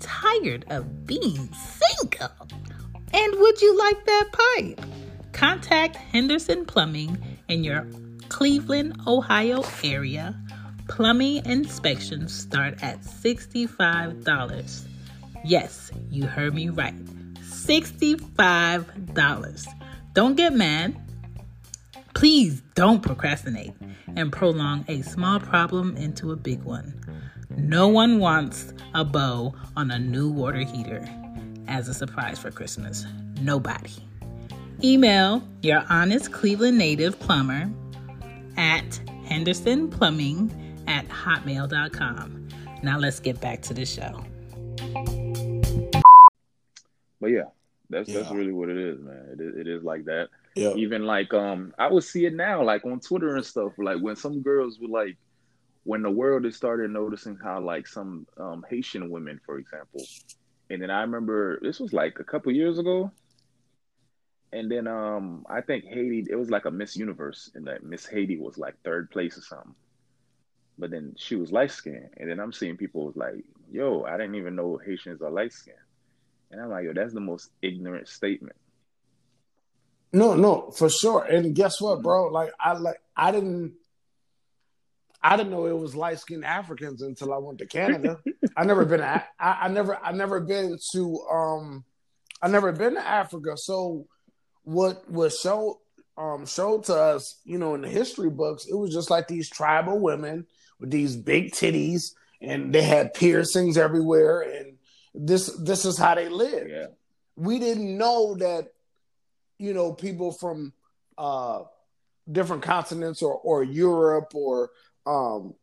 tired 0.00 0.64
of 0.70 1.06
being 1.06 1.50
single? 1.52 2.30
And 3.16 3.40
would 3.40 3.60
you 3.62 3.78
like 3.78 4.04
that 4.04 4.28
pipe? 4.30 4.78
Contact 5.32 5.96
Henderson 5.96 6.66
Plumbing 6.66 7.16
in 7.48 7.64
your 7.64 7.86
Cleveland, 8.28 9.00
Ohio 9.06 9.64
area. 9.82 10.38
Plumbing 10.86 11.46
inspections 11.46 12.34
start 12.34 12.82
at 12.82 13.00
$65. 13.00 14.84
Yes, 15.44 15.90
you 16.10 16.26
heard 16.26 16.54
me 16.54 16.68
right. 16.68 16.94
$65. 17.36 19.66
Don't 20.12 20.36
get 20.36 20.52
mad. 20.52 20.94
Please 22.12 22.60
don't 22.74 23.02
procrastinate 23.02 23.72
and 24.14 24.30
prolong 24.30 24.84
a 24.88 25.00
small 25.00 25.40
problem 25.40 25.96
into 25.96 26.32
a 26.32 26.36
big 26.36 26.62
one. 26.64 26.92
No 27.48 27.88
one 27.88 28.18
wants 28.18 28.74
a 28.92 29.06
bow 29.06 29.54
on 29.74 29.90
a 29.90 29.98
new 29.98 30.30
water 30.30 30.58
heater 30.58 31.08
as 31.68 31.88
a 31.88 31.94
surprise 31.94 32.38
for 32.38 32.50
Christmas. 32.50 33.04
Nobody. 33.40 33.92
Email 34.84 35.42
your 35.62 35.84
honest 35.88 36.32
Cleveland 36.32 36.78
native 36.78 37.18
plumber 37.18 37.70
at 38.56 39.00
Henderson 39.24 39.88
Plumbing 39.88 40.84
at 40.86 41.08
hotmail.com. 41.08 42.48
Now 42.82 42.98
let's 42.98 43.20
get 43.20 43.40
back 43.40 43.62
to 43.62 43.74
the 43.74 43.86
show. 43.86 44.24
But 47.20 47.28
yeah, 47.28 47.44
that's 47.90 48.08
yeah. 48.08 48.20
that's 48.20 48.32
really 48.32 48.52
what 48.52 48.68
it 48.68 48.76
is, 48.76 49.00
man. 49.00 49.28
It 49.32 49.40
is, 49.40 49.56
it 49.56 49.66
is 49.66 49.82
like 49.82 50.04
that. 50.04 50.28
Yeah. 50.54 50.74
Even 50.74 51.04
like 51.04 51.32
um, 51.34 51.74
I 51.78 51.90
would 51.90 52.04
see 52.04 52.26
it 52.26 52.34
now, 52.34 52.62
like 52.62 52.84
on 52.84 53.00
Twitter 53.00 53.36
and 53.36 53.44
stuff. 53.44 53.72
Like 53.78 54.00
when 54.00 54.16
some 54.16 54.42
girls 54.42 54.78
were 54.78 54.88
like, 54.88 55.16
when 55.84 56.02
the 56.02 56.10
world 56.10 56.44
has 56.44 56.56
started 56.56 56.90
noticing 56.90 57.36
how 57.36 57.60
like 57.60 57.86
some 57.86 58.26
um, 58.38 58.64
Haitian 58.68 59.10
women, 59.10 59.40
for 59.44 59.58
example, 59.58 60.02
and 60.70 60.82
then 60.82 60.90
I 60.90 61.02
remember 61.02 61.58
this 61.60 61.80
was 61.80 61.92
like 61.92 62.18
a 62.18 62.24
couple 62.24 62.52
years 62.52 62.78
ago, 62.78 63.10
and 64.52 64.70
then 64.70 64.86
um, 64.86 65.44
I 65.48 65.60
think 65.60 65.84
Haiti, 65.84 66.26
it 66.30 66.36
was 66.36 66.50
like 66.50 66.64
a 66.64 66.70
Miss 66.70 66.96
Universe, 66.96 67.50
and 67.54 67.66
that 67.66 67.84
Miss 67.84 68.06
Haiti 68.06 68.38
was 68.38 68.58
like 68.58 68.74
third 68.82 69.10
place 69.10 69.38
or 69.38 69.42
something. 69.42 69.74
But 70.78 70.90
then 70.90 71.14
she 71.16 71.36
was 71.36 71.52
light 71.52 71.70
skinned, 71.70 72.10
and 72.16 72.28
then 72.28 72.40
I'm 72.40 72.52
seeing 72.52 72.76
people 72.76 73.06
was 73.06 73.16
like, 73.16 73.44
"Yo, 73.70 74.04
I 74.04 74.16
didn't 74.16 74.34
even 74.34 74.56
know 74.56 74.76
Haitians 74.76 75.22
are 75.22 75.30
light 75.30 75.52
skinned," 75.52 75.76
and 76.50 76.60
I'm 76.60 76.70
like, 76.70 76.84
"Yo, 76.84 76.92
that's 76.92 77.14
the 77.14 77.20
most 77.20 77.50
ignorant 77.62 78.08
statement." 78.08 78.56
No, 80.12 80.34
no, 80.34 80.70
for 80.70 80.88
sure. 80.88 81.24
And 81.24 81.54
guess 81.54 81.80
what, 81.80 82.02
bro? 82.02 82.28
Like 82.28 82.52
I 82.58 82.72
like 82.74 83.00
I 83.16 83.32
didn't 83.32 83.74
I 85.26 85.36
didn't 85.36 85.50
know 85.50 85.66
it 85.66 85.76
was 85.76 85.96
light 85.96 86.20
skinned 86.20 86.44
Africans 86.44 87.02
until 87.02 87.34
I 87.34 87.38
went 87.38 87.58
to 87.58 87.66
Canada. 87.66 88.20
I 88.56 88.64
never 88.64 88.84
been 88.84 89.00
I, 89.00 89.24
I 89.40 89.68
never 89.68 89.96
I 89.96 90.12
never 90.12 90.38
been 90.38 90.78
to 90.92 91.20
um 91.28 91.84
I 92.40 92.46
never 92.46 92.70
been 92.70 92.94
to 92.94 93.04
Africa. 93.04 93.56
So 93.56 94.06
what 94.62 95.10
was 95.10 95.40
showed 95.40 95.80
um 96.16 96.46
showed 96.46 96.84
to 96.84 96.94
us, 96.94 97.40
you 97.44 97.58
know, 97.58 97.74
in 97.74 97.80
the 97.80 97.88
history 97.88 98.30
books, 98.30 98.66
it 98.66 98.74
was 98.74 98.94
just 98.94 99.10
like 99.10 99.26
these 99.26 99.50
tribal 99.50 99.98
women 99.98 100.46
with 100.78 100.92
these 100.92 101.16
big 101.16 101.50
titties 101.50 102.12
and 102.40 102.72
they 102.72 102.82
had 102.82 103.12
piercings 103.12 103.76
everywhere 103.76 104.42
and 104.42 104.76
this 105.12 105.48
this 105.56 105.84
is 105.84 105.98
how 105.98 106.14
they 106.14 106.28
live. 106.28 106.68
Yeah. 106.68 106.86
We 107.34 107.58
didn't 107.58 107.98
know 107.98 108.36
that 108.36 108.68
you 109.58 109.74
know 109.74 109.92
people 109.92 110.30
from 110.30 110.72
uh, 111.18 111.62
different 112.30 112.62
continents 112.62 113.22
or 113.22 113.34
or 113.34 113.64
Europe 113.64 114.32
or 114.36 114.70
um, 115.06 115.54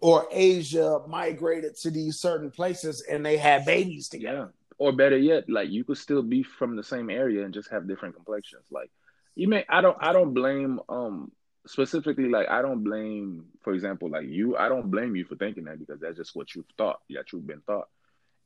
or 0.00 0.26
Asia 0.30 1.00
migrated 1.06 1.76
to 1.76 1.90
these 1.90 2.18
certain 2.18 2.50
places 2.50 3.02
and 3.02 3.24
they 3.24 3.36
had 3.36 3.64
babies 3.64 4.08
together. 4.08 4.52
Yeah. 4.52 4.76
Or 4.78 4.92
better 4.92 5.16
yet, 5.16 5.48
like 5.48 5.70
you 5.70 5.84
could 5.84 5.98
still 5.98 6.22
be 6.22 6.42
from 6.42 6.76
the 6.76 6.82
same 6.82 7.08
area 7.08 7.44
and 7.44 7.54
just 7.54 7.70
have 7.70 7.86
different 7.86 8.16
complexions. 8.16 8.64
Like 8.70 8.90
you 9.34 9.48
may 9.48 9.64
I 9.68 9.80
don't 9.80 9.96
I 10.00 10.12
don't 10.12 10.34
blame 10.34 10.80
um 10.88 11.30
specifically 11.66 12.28
like 12.28 12.48
I 12.48 12.60
don't 12.60 12.82
blame 12.82 13.46
for 13.62 13.72
example 13.72 14.10
like 14.10 14.26
you 14.26 14.56
I 14.56 14.68
don't 14.68 14.90
blame 14.90 15.16
you 15.16 15.24
for 15.24 15.36
thinking 15.36 15.64
that 15.64 15.78
because 15.78 16.00
that's 16.00 16.16
just 16.16 16.34
what 16.34 16.54
you've 16.54 16.66
thought. 16.76 17.00
that 17.10 17.32
you've 17.32 17.46
been 17.46 17.60
thought. 17.60 17.88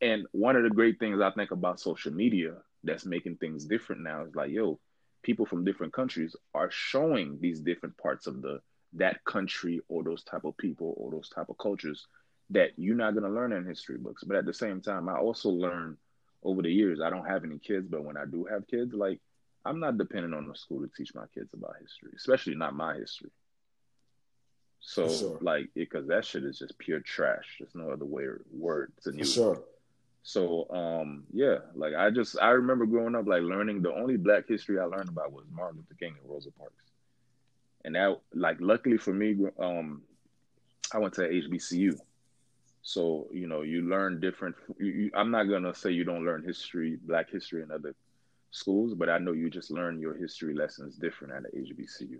And 0.01 0.27
one 0.33 0.55
of 0.55 0.63
the 0.63 0.71
great 0.71 1.01
things 1.01 1.21
I 1.21 1.31
think 1.31 1.51
about 1.51 1.81
social 1.81 2.13
media 2.13 2.55
that's 2.85 3.05
making 3.05 3.37
things 3.37 3.65
different 3.65 4.03
now 4.03 4.25
is 4.25 4.35
like, 4.35 4.51
yo, 4.51 4.79
people 5.23 5.47
from 5.47 5.65
different 5.65 5.93
countries 5.93 6.37
are 6.55 6.71
showing 6.71 7.39
these 7.41 7.61
different 7.61 7.97
parts 7.97 8.27
of 8.27 8.41
the 8.43 8.61
that 8.95 9.25
country 9.25 9.81
or 9.89 10.03
those 10.03 10.25
type 10.25 10.45
of 10.45 10.57
people 10.57 10.95
or 10.97 11.11
those 11.11 11.29
type 11.29 11.49
of 11.49 11.59
cultures 11.59 12.07
that 12.51 12.71
you're 12.77 12.97
not 12.97 13.13
going 13.13 13.25
to 13.25 13.31
learn 13.31 13.53
in 13.53 13.67
history 13.67 13.99
books. 13.99 14.25
But 14.25 14.37
at 14.37 14.47
the 14.47 14.55
same 14.55 14.81
time, 14.81 15.09
I 15.09 15.19
also 15.19 15.51
learn 15.51 15.97
over 16.43 16.63
the 16.63 16.73
years. 16.73 17.01
I 17.01 17.11
don't 17.11 17.27
have 17.27 17.45
any 17.45 17.59
kids, 17.59 17.87
but 17.89 18.05
when 18.05 18.17
I 18.17 18.25
do 18.25 18.47
have 18.51 18.67
kids, 18.67 18.95
like 18.95 19.21
I'm 19.65 19.81
not 19.81 19.99
dependent 19.99 20.35
on 20.35 20.49
the 20.49 20.55
school 20.55 20.81
to 20.81 20.91
teach 20.97 21.15
my 21.15 21.27
kids 21.35 21.53
about 21.53 21.77
history, 21.81 22.13
especially 22.17 22.55
not 22.55 22.75
my 22.75 22.95
history. 22.95 23.31
So 24.81 25.09
sure. 25.09 25.39
like, 25.43 25.69
because 25.75 26.07
that 26.09 26.25
shit 26.25 26.45
is 26.45 26.59
just 26.59 26.79
pure 26.79 27.01
trash. 27.01 27.57
There's 27.59 27.75
no 27.75 27.91
other 27.91 28.05
way 28.05 28.23
or 28.23 28.41
word 28.51 28.93
to 29.03 29.15
use. 29.15 29.35
Sure. 29.35 29.63
So 30.23 30.69
um 30.71 31.25
yeah, 31.33 31.59
like 31.75 31.95
I 31.95 32.11
just 32.11 32.39
I 32.41 32.51
remember 32.51 32.87
growing 32.87 33.15
up 33.15 33.27
like 33.27 33.43
learning 33.43 33.83
the 33.83 33.93
only 33.93 34.17
black 34.17 34.45
history 34.47 34.79
I 34.79 34.85
learned 34.85 35.09
about 35.09 35.33
was 35.33 35.47
Martin 35.51 35.79
Luther 35.79 35.95
King 35.99 36.15
and 36.21 36.31
Rosa 36.31 36.51
Parks. 36.53 36.88
And 37.85 37.95
that 37.95 38.21
like 38.35 38.59
luckily 38.61 38.99
for 38.99 39.13
me 39.13 39.37
um 39.59 40.03
I 40.93 40.99
went 40.99 41.15
to 41.15 41.23
HBCU. 41.23 41.99
So, 42.83 43.29
you 43.33 43.47
know, 43.47 43.63
you 43.63 43.83
learn 43.83 44.21
different 44.21 44.57
you, 44.79 44.87
you, 44.87 45.11
I'm 45.15 45.31
not 45.31 45.45
to 45.65 45.75
say 45.75 45.91
you 45.91 46.05
don't 46.05 46.25
learn 46.25 46.45
history, 46.45 46.99
black 47.03 47.31
history 47.31 47.63
in 47.63 47.71
other 47.71 47.95
schools, 48.51 48.95
but 48.95 49.09
I 49.09 49.19
know 49.19 49.33
you 49.33 49.51
just 49.51 49.71
learn 49.71 50.01
your 50.01 50.15
history 50.15 50.55
lessons 50.55 50.97
different 50.97 51.35
at 51.35 51.43
the 51.43 51.59
HBCU. 51.59 52.19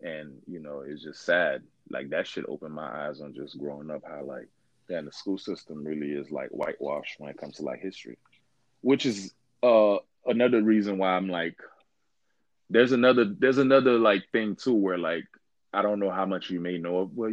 And, 0.00 0.40
you 0.46 0.60
know, 0.60 0.84
it's 0.86 1.02
just 1.02 1.24
sad. 1.24 1.62
Like 1.90 2.10
that 2.10 2.26
shit 2.26 2.44
opened 2.48 2.74
my 2.74 3.08
eyes 3.08 3.20
on 3.20 3.34
just 3.34 3.58
growing 3.58 3.90
up 3.90 4.02
how 4.06 4.22
like 4.24 4.48
yeah, 4.88 5.02
the 5.02 5.12
school 5.12 5.38
system 5.38 5.84
really 5.84 6.12
is 6.12 6.30
like 6.30 6.48
whitewashed 6.50 7.16
when 7.18 7.30
it 7.30 7.38
comes 7.38 7.56
to 7.56 7.62
like 7.62 7.80
history, 7.80 8.16
which 8.80 9.06
is 9.06 9.34
uh 9.62 9.96
another 10.26 10.62
reason 10.62 10.98
why 10.98 11.10
I'm 11.10 11.28
like, 11.28 11.56
there's 12.70 12.92
another 12.92 13.24
there's 13.38 13.58
another 13.58 13.98
like 13.98 14.24
thing 14.32 14.56
too 14.56 14.74
where 14.74 14.98
like 14.98 15.24
I 15.72 15.82
don't 15.82 16.00
know 16.00 16.10
how 16.10 16.26
much 16.26 16.50
you 16.50 16.60
may 16.60 16.78
know 16.78 16.98
of. 16.98 17.16
Well, 17.16 17.32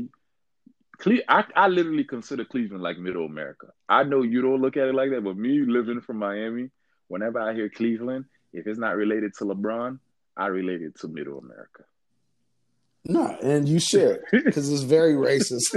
Cle- 0.99 1.23
I 1.27 1.45
I 1.55 1.67
literally 1.67 2.03
consider 2.03 2.45
Cleveland 2.45 2.83
like 2.83 2.97
Middle 2.97 3.25
America. 3.25 3.67
I 3.89 4.03
know 4.03 4.21
you 4.23 4.41
don't 4.41 4.61
look 4.61 4.77
at 4.77 4.87
it 4.87 4.95
like 4.95 5.11
that, 5.11 5.23
but 5.23 5.37
me 5.37 5.59
living 5.61 6.01
from 6.01 6.17
Miami, 6.17 6.69
whenever 7.07 7.39
I 7.39 7.53
hear 7.53 7.69
Cleveland, 7.69 8.25
if 8.53 8.67
it's 8.67 8.79
not 8.79 8.95
related 8.95 9.33
to 9.37 9.45
LeBron, 9.45 9.99
I 10.37 10.47
relate 10.47 10.81
it 10.81 10.99
to 11.01 11.07
Middle 11.07 11.39
America. 11.39 11.83
No, 13.07 13.37
and 13.43 13.69
you 13.69 13.79
should 13.79 14.21
because 14.31 14.71
it's 14.71 14.81
very 14.81 15.13
racist. 15.13 15.75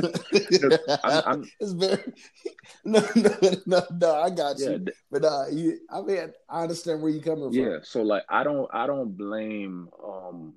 I'm, 1.04 1.23
I'm, 1.26 1.50
it's 1.61 1.73
very 1.73 2.02
no, 2.85 3.06
no, 3.14 3.56
no, 3.66 3.82
no. 3.90 4.14
I 4.14 4.30
got 4.30 4.58
you, 4.58 4.87
but 5.11 5.25
uh, 5.25 5.44
you, 5.52 5.78
I 5.90 6.00
mean, 6.00 6.32
I 6.49 6.62
understand 6.62 7.02
where 7.02 7.11
you're 7.11 7.23
coming 7.23 7.44
from. 7.44 7.52
Yeah, 7.52 7.78
so 7.82 8.02
like, 8.02 8.23
I 8.30 8.44
don't, 8.44 8.68
I 8.73 8.87
don't 8.87 9.14
blame. 9.16 9.88
um 10.02 10.54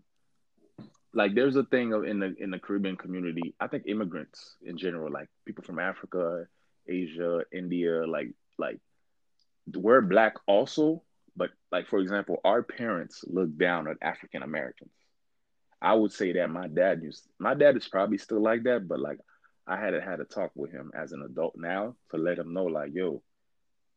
Like, 1.14 1.36
there's 1.36 1.58
a 1.58 1.66
thing 1.66 1.92
of 1.94 2.06
in 2.06 2.20
the 2.20 2.34
in 2.40 2.52
the 2.52 2.60
Caribbean 2.60 2.96
community. 2.96 3.54
I 3.60 3.68
think 3.68 3.84
immigrants 3.88 4.56
in 4.64 4.78
general, 4.78 5.12
like 5.12 5.28
people 5.46 5.66
from 5.66 5.78
Africa, 5.78 6.48
Asia, 6.88 7.42
India, 7.52 8.08
like 8.08 8.30
like 8.58 8.80
we're 9.74 10.02
black 10.02 10.36
also, 10.48 11.04
but 11.36 11.50
like 11.70 11.88
for 11.90 12.00
example, 12.00 12.40
our 12.46 12.64
parents 12.64 13.26
look 13.28 13.58
down 13.58 13.90
at 13.90 13.98
African 14.02 14.42
Americans 14.42 14.92
I 15.82 15.94
would 15.96 16.12
say 16.12 16.32
that 16.34 16.50
my 16.50 16.68
dad 16.68 17.02
used 17.02 17.28
my 17.40 17.56
dad 17.56 17.76
is 17.76 17.88
probably 17.88 18.18
still 18.18 18.42
like 18.42 18.64
that, 18.64 18.88
but 18.88 19.00
like 19.00 19.18
I 19.68 19.78
had 19.78 19.94
had 19.94 20.20
a 20.20 20.26
talk 20.26 20.52
with 20.56 20.72
him 20.72 20.92
as 20.94 21.12
an 21.12 21.24
adult 21.24 21.56
now 21.56 21.96
to 22.12 22.18
let 22.18 22.38
him 22.38 22.54
know 22.54 22.66
like, 22.66 22.92
yo, 22.94 23.24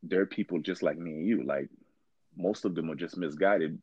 there 0.03 0.21
are 0.21 0.25
people 0.25 0.59
just 0.59 0.81
like 0.83 0.97
me 0.97 1.11
and 1.11 1.27
you. 1.27 1.43
Like 1.43 1.69
most 2.35 2.65
of 2.65 2.75
them 2.75 2.89
are 2.89 2.95
just 2.95 3.17
misguided 3.17 3.79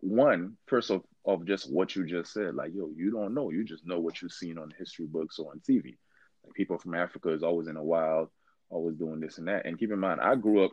one 0.00 0.56
first 0.66 0.90
of 0.90 1.02
of 1.26 1.46
just 1.46 1.72
what 1.72 1.96
you 1.96 2.04
just 2.04 2.32
said, 2.32 2.54
like 2.54 2.72
yo, 2.74 2.90
you 2.94 3.10
don't 3.10 3.34
know, 3.34 3.50
you 3.50 3.64
just 3.64 3.86
know 3.86 3.98
what 3.98 4.20
you've 4.20 4.32
seen 4.32 4.58
on 4.58 4.72
history 4.78 5.06
books 5.06 5.38
or 5.38 5.50
on 5.50 5.60
TV. 5.60 5.96
Like 6.44 6.54
people 6.54 6.78
from 6.78 6.94
Africa 6.94 7.30
is 7.32 7.42
always 7.42 7.66
in 7.66 7.74
the 7.74 7.82
wild, 7.82 8.28
always 8.68 8.96
doing 8.96 9.20
this 9.20 9.38
and 9.38 9.48
that. 9.48 9.64
And 9.64 9.78
keep 9.78 9.90
in 9.90 9.98
mind, 9.98 10.20
I 10.20 10.34
grew 10.34 10.66
up. 10.66 10.72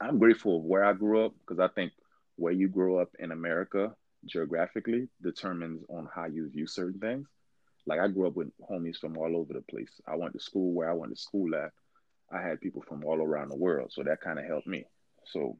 I'm 0.00 0.18
grateful 0.18 0.58
of 0.58 0.64
where 0.64 0.84
I 0.84 0.92
grew 0.92 1.24
up 1.24 1.32
because 1.40 1.58
I 1.58 1.68
think 1.68 1.92
where 2.36 2.52
you 2.52 2.68
grow 2.68 2.98
up 2.98 3.10
in 3.18 3.30
America 3.30 3.94
geographically 4.26 5.08
determines 5.22 5.82
on 5.88 6.08
how 6.14 6.26
you 6.26 6.48
view 6.48 6.66
certain 6.66 7.00
things. 7.00 7.28
Like 7.86 8.00
I 8.00 8.08
grew 8.08 8.26
up 8.26 8.36
with 8.36 8.50
homies 8.70 8.96
from 8.96 9.16
all 9.18 9.36
over 9.36 9.52
the 9.52 9.62
place. 9.62 9.90
I 10.06 10.16
went 10.16 10.32
to 10.34 10.40
school 10.40 10.72
where 10.72 10.90
I 10.90 10.94
went 10.94 11.14
to 11.14 11.20
school 11.20 11.54
at. 11.54 11.72
I 12.32 12.40
had 12.40 12.60
people 12.60 12.82
from 12.82 13.04
all 13.04 13.20
around 13.22 13.50
the 13.50 13.56
world, 13.56 13.92
so 13.92 14.02
that 14.02 14.20
kind 14.20 14.38
of 14.38 14.46
helped 14.46 14.66
me. 14.66 14.84
So 15.26 15.58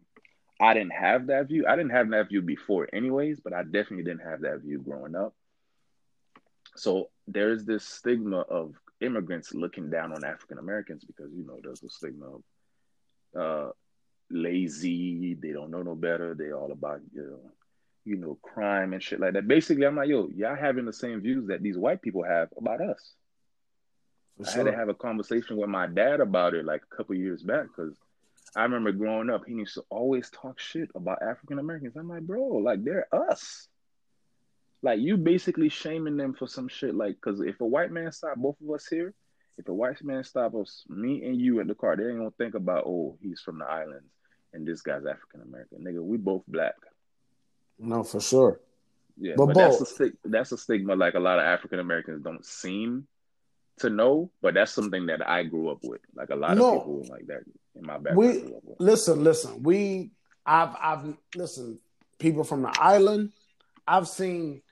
I 0.61 0.73
didn't 0.75 0.93
have 0.93 1.27
that 1.27 1.49
view. 1.49 1.67
I 1.69 1.77
didn't 1.77 1.93
have 1.93 2.11
that 2.11 2.29
view 2.29 2.41
before, 2.41 2.89
anyways, 2.93 3.41
but 3.41 3.53
I 3.53 3.63
definitely 3.63 4.05
didn't 4.05 4.29
have 4.29 4.43
that 4.43 4.63
view 4.63 4.79
growing 4.79 5.15
up. 5.15 5.35
So 6.77 7.11
there's 7.27 7.65
this 7.65 7.85
stigma 7.85 8.41
of 8.41 8.75
immigrants 9.01 9.55
looking 9.55 9.91
down 9.91 10.13
on 10.13 10.25
African 10.25 10.59
Americans 10.59 11.05
because 11.05 11.33
you 11.33 11.45
know 11.47 11.59
there's 11.63 11.83
a 11.83 11.89
stigma 11.89 12.27
of 12.27 12.43
uh, 13.39 13.73
lazy, 14.31 15.35
they 15.35 15.53
don't 15.53 15.71
know 15.71 15.83
no 15.83 15.95
better, 15.95 16.35
they 16.35 16.53
all 16.53 16.73
about 16.73 17.01
you 17.13 17.23
know, 17.23 17.53
you 18.05 18.17
know, 18.17 18.39
crime 18.43 18.93
and 18.93 19.03
shit 19.03 19.21
like 19.21 19.33
that. 19.33 19.49
Basically, 19.49 19.87
I'm 19.87 19.97
like, 19.97 20.09
yo, 20.09 20.29
y'all 20.35 20.57
having 20.57 20.85
the 20.85 20.93
same 20.93 21.21
views 21.21 21.49
that 21.49 21.63
these 21.63 21.79
white 21.79 22.03
people 22.03 22.23
have 22.23 22.49
about 22.57 22.81
us. 22.81 23.15
For 24.37 24.47
I 24.47 24.51
sure. 24.51 24.65
had 24.65 24.71
to 24.73 24.77
have 24.77 24.89
a 24.89 24.95
conversation 24.95 25.57
with 25.57 25.71
my 25.71 25.87
dad 25.87 26.21
about 26.21 26.55
it 26.55 26.65
like 26.65 26.83
a 26.83 26.97
couple 26.97 27.15
years 27.15 27.43
back 27.43 27.67
because 27.67 27.97
I 28.57 28.63
remember 28.63 28.93
growing 28.93 29.31
up, 29.31 29.43
he 29.47 29.55
used 29.55 29.75
to 29.75 29.85
always 29.91 30.31
talk 30.31 30.61
shit 30.61 30.91
about 30.95 31.23
African 31.23 31.59
Americans. 31.59 31.97
I'm 31.97 32.09
like, 32.09 32.23
bro, 32.23 32.43
like 32.43 32.85
they're 32.85 33.07
us. 33.13 33.69
Like 34.83 35.01
you 35.01 35.17
basically 35.17 35.71
shaming 35.71 36.17
them 36.17 36.35
for 36.35 36.47
some 36.47 36.69
shit. 36.69 36.95
Like, 36.95 37.21
cause 37.21 37.41
if 37.41 37.61
a 37.61 37.67
white 37.67 37.91
man 37.91 38.13
stop 38.13 38.37
both 38.37 38.57
of 38.61 38.71
us 38.75 38.87
here, 38.87 39.15
if 39.57 39.69
a 39.69 39.75
white 39.75 40.03
man 40.03 40.25
stop 40.25 40.55
us, 40.55 40.85
me 40.89 41.25
and 41.25 41.41
you 41.41 41.61
in 41.61 41.69
the 41.69 41.75
car, 41.75 41.97
they 41.97 42.05
ain't 42.05 42.19
gonna 42.19 42.31
think 42.33 42.55
about, 42.55 42.85
oh, 42.87 43.17
he's 43.23 43.41
from 43.41 43.61
the 43.61 43.65
islands 43.65 44.11
and 44.53 44.67
this 44.67 44.83
guy's 44.83 45.07
African 45.07 45.43
American. 45.43 45.85
Nigga, 45.85 46.03
we 46.03 46.17
both 46.17 46.43
black. 46.47 46.75
No, 47.79 48.05
for 48.05 48.21
sure. 48.21 48.61
Yeah, 49.17 49.35
but, 49.37 49.47
but 49.47 49.55
that's 49.55 50.01
a 50.01 50.11
that's 50.25 50.53
a 50.53 50.59
stigma 50.59 50.97
like 50.97 51.15
a 51.15 51.21
lot 51.21 51.39
of 51.39 51.45
African 51.45 51.79
Americans 51.79 52.25
don't 52.25 52.45
seem 52.45 53.07
to 53.79 53.91
know, 53.91 54.31
but 54.43 54.55
that's 54.55 54.73
something 54.73 55.07
that 55.07 55.27
I 55.27 55.45
grew 55.45 55.71
up 55.71 55.79
with. 55.83 56.01
Like 56.15 56.31
a 56.31 56.37
lot 56.37 56.57
no. 56.57 56.77
of 56.77 56.83
people 56.83 57.07
like 57.09 57.27
that 57.27 57.43
in 57.77 57.87
my 57.87 57.99
background. 57.99 58.17
We 58.17 58.55
listen, 58.79 59.23
listen. 59.23 59.63
We, 59.63 60.11
I've, 60.45 60.75
I've 60.81 61.17
listen. 61.35 61.79
People 62.19 62.45
from 62.45 62.63
the 62.63 62.73
island, 62.81 63.33
I've 63.87 64.09
seen. 64.09 64.63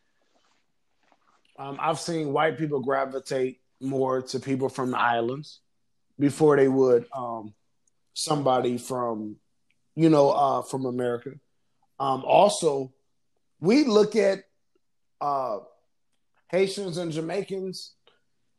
Um, 1.59 1.77
I've 1.81 2.01
seen 2.01 2.33
white 2.33 2.59
people 2.59 2.81
gravitate 2.81 3.61
more 3.81 4.23
to 4.23 4.41
people 4.41 4.69
from 4.69 4.93
the 4.93 4.99
islands 4.99 5.61
before 6.19 6.57
they 6.57 6.69
would 6.69 7.07
um, 7.13 7.53
somebody 8.15 8.79
from, 8.79 9.37
you 9.95 10.09
know, 10.09 10.31
uh, 10.31 10.63
from 10.63 10.87
America. 10.87 11.33
Um, 12.03 12.25
also, 12.25 12.93
we 13.61 13.85
look 13.85 14.17
at 14.17 14.41
uh, 15.21 15.59
Haitians 16.51 16.99
and 16.99 17.13
Jamaicans. 17.13 17.93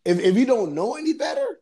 If 0.06 0.18
if 0.20 0.38
you 0.38 0.46
don't 0.46 0.74
know 0.74 0.96
any 0.96 1.12
better, 1.12 1.60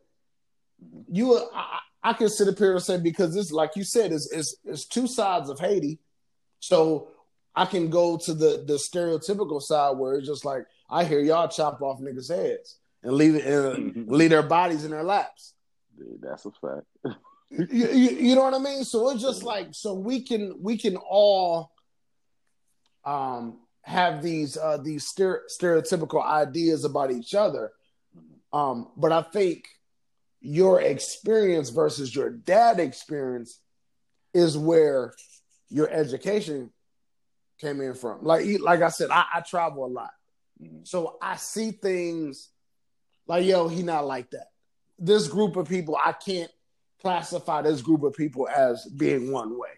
you 1.11 1.43
I, 1.51 1.79
I 2.03 2.13
can 2.13 2.29
sit 2.29 2.47
up 2.47 2.59
here 2.59 2.73
and 2.73 2.83
say 2.83 2.99
because 2.99 3.33
this, 3.33 3.51
like 3.51 3.71
you 3.75 3.83
said, 3.83 4.11
is 4.11 4.31
is 4.31 4.57
is 4.63 4.85
two 4.85 5.07
sides 5.07 5.49
of 5.49 5.59
Haiti. 5.59 5.97
So 6.59 7.07
I 7.55 7.65
can 7.65 7.89
go 7.89 8.15
to 8.25 8.33
the 8.35 8.63
the 8.67 8.75
stereotypical 8.75 9.59
side 9.59 9.97
where 9.97 10.13
it's 10.13 10.27
just 10.27 10.45
like 10.45 10.67
I 10.87 11.03
hear 11.03 11.19
y'all 11.19 11.47
chop 11.47 11.81
off 11.81 11.99
niggas' 11.99 12.29
heads 12.29 12.77
and 13.01 13.13
leave 13.13 13.33
it 13.33 13.45
and 13.45 14.07
leave 14.07 14.29
their 14.29 14.43
bodies 14.43 14.85
in 14.85 14.91
their 14.91 15.03
laps. 15.03 15.55
Dude, 15.97 16.21
that's 16.21 16.45
a 16.45 16.51
fact. 16.51 16.85
you, 17.49 17.67
you, 17.71 18.09
you, 18.09 18.35
know 18.35 18.43
what 18.43 18.53
I 18.53 18.59
mean? 18.59 18.83
So 18.83 19.09
it's 19.09 19.21
just 19.23 19.41
like 19.41 19.69
so 19.71 19.95
we 19.95 20.21
can 20.21 20.55
we 20.61 20.77
can 20.77 20.95
all 20.95 21.70
um 23.05 23.59
have 23.83 24.21
these 24.21 24.57
uh 24.57 24.77
these 24.77 25.11
stereotypical 25.11 26.23
ideas 26.23 26.85
about 26.85 27.11
each 27.11 27.33
other. 27.33 27.71
Um, 28.53 28.89
but 28.97 29.11
I 29.11 29.21
think 29.21 29.65
your 30.41 30.81
experience 30.81 31.69
versus 31.69 32.13
your 32.13 32.29
dad 32.29 32.79
experience 32.79 33.59
is 34.33 34.57
where 34.57 35.13
your 35.69 35.89
education 35.89 36.71
came 37.59 37.81
in 37.81 37.93
from. 37.93 38.23
Like 38.23 38.45
like 38.59 38.81
I 38.81 38.89
said, 38.89 39.09
I, 39.09 39.25
I 39.35 39.41
travel 39.41 39.85
a 39.85 39.87
lot. 39.87 40.11
Mm-hmm. 40.61 40.79
So 40.83 41.17
I 41.21 41.37
see 41.37 41.71
things 41.71 42.49
like, 43.27 43.45
yo, 43.45 43.67
he 43.67 43.83
not 43.83 44.05
like 44.05 44.31
that. 44.31 44.47
This 44.99 45.27
group 45.27 45.55
of 45.55 45.67
people, 45.67 45.97
I 46.03 46.11
can't 46.11 46.51
classify 47.01 47.61
this 47.61 47.81
group 47.81 48.03
of 48.03 48.13
people 48.13 48.47
as 48.47 48.85
being 48.85 49.31
one 49.31 49.57
way. 49.57 49.69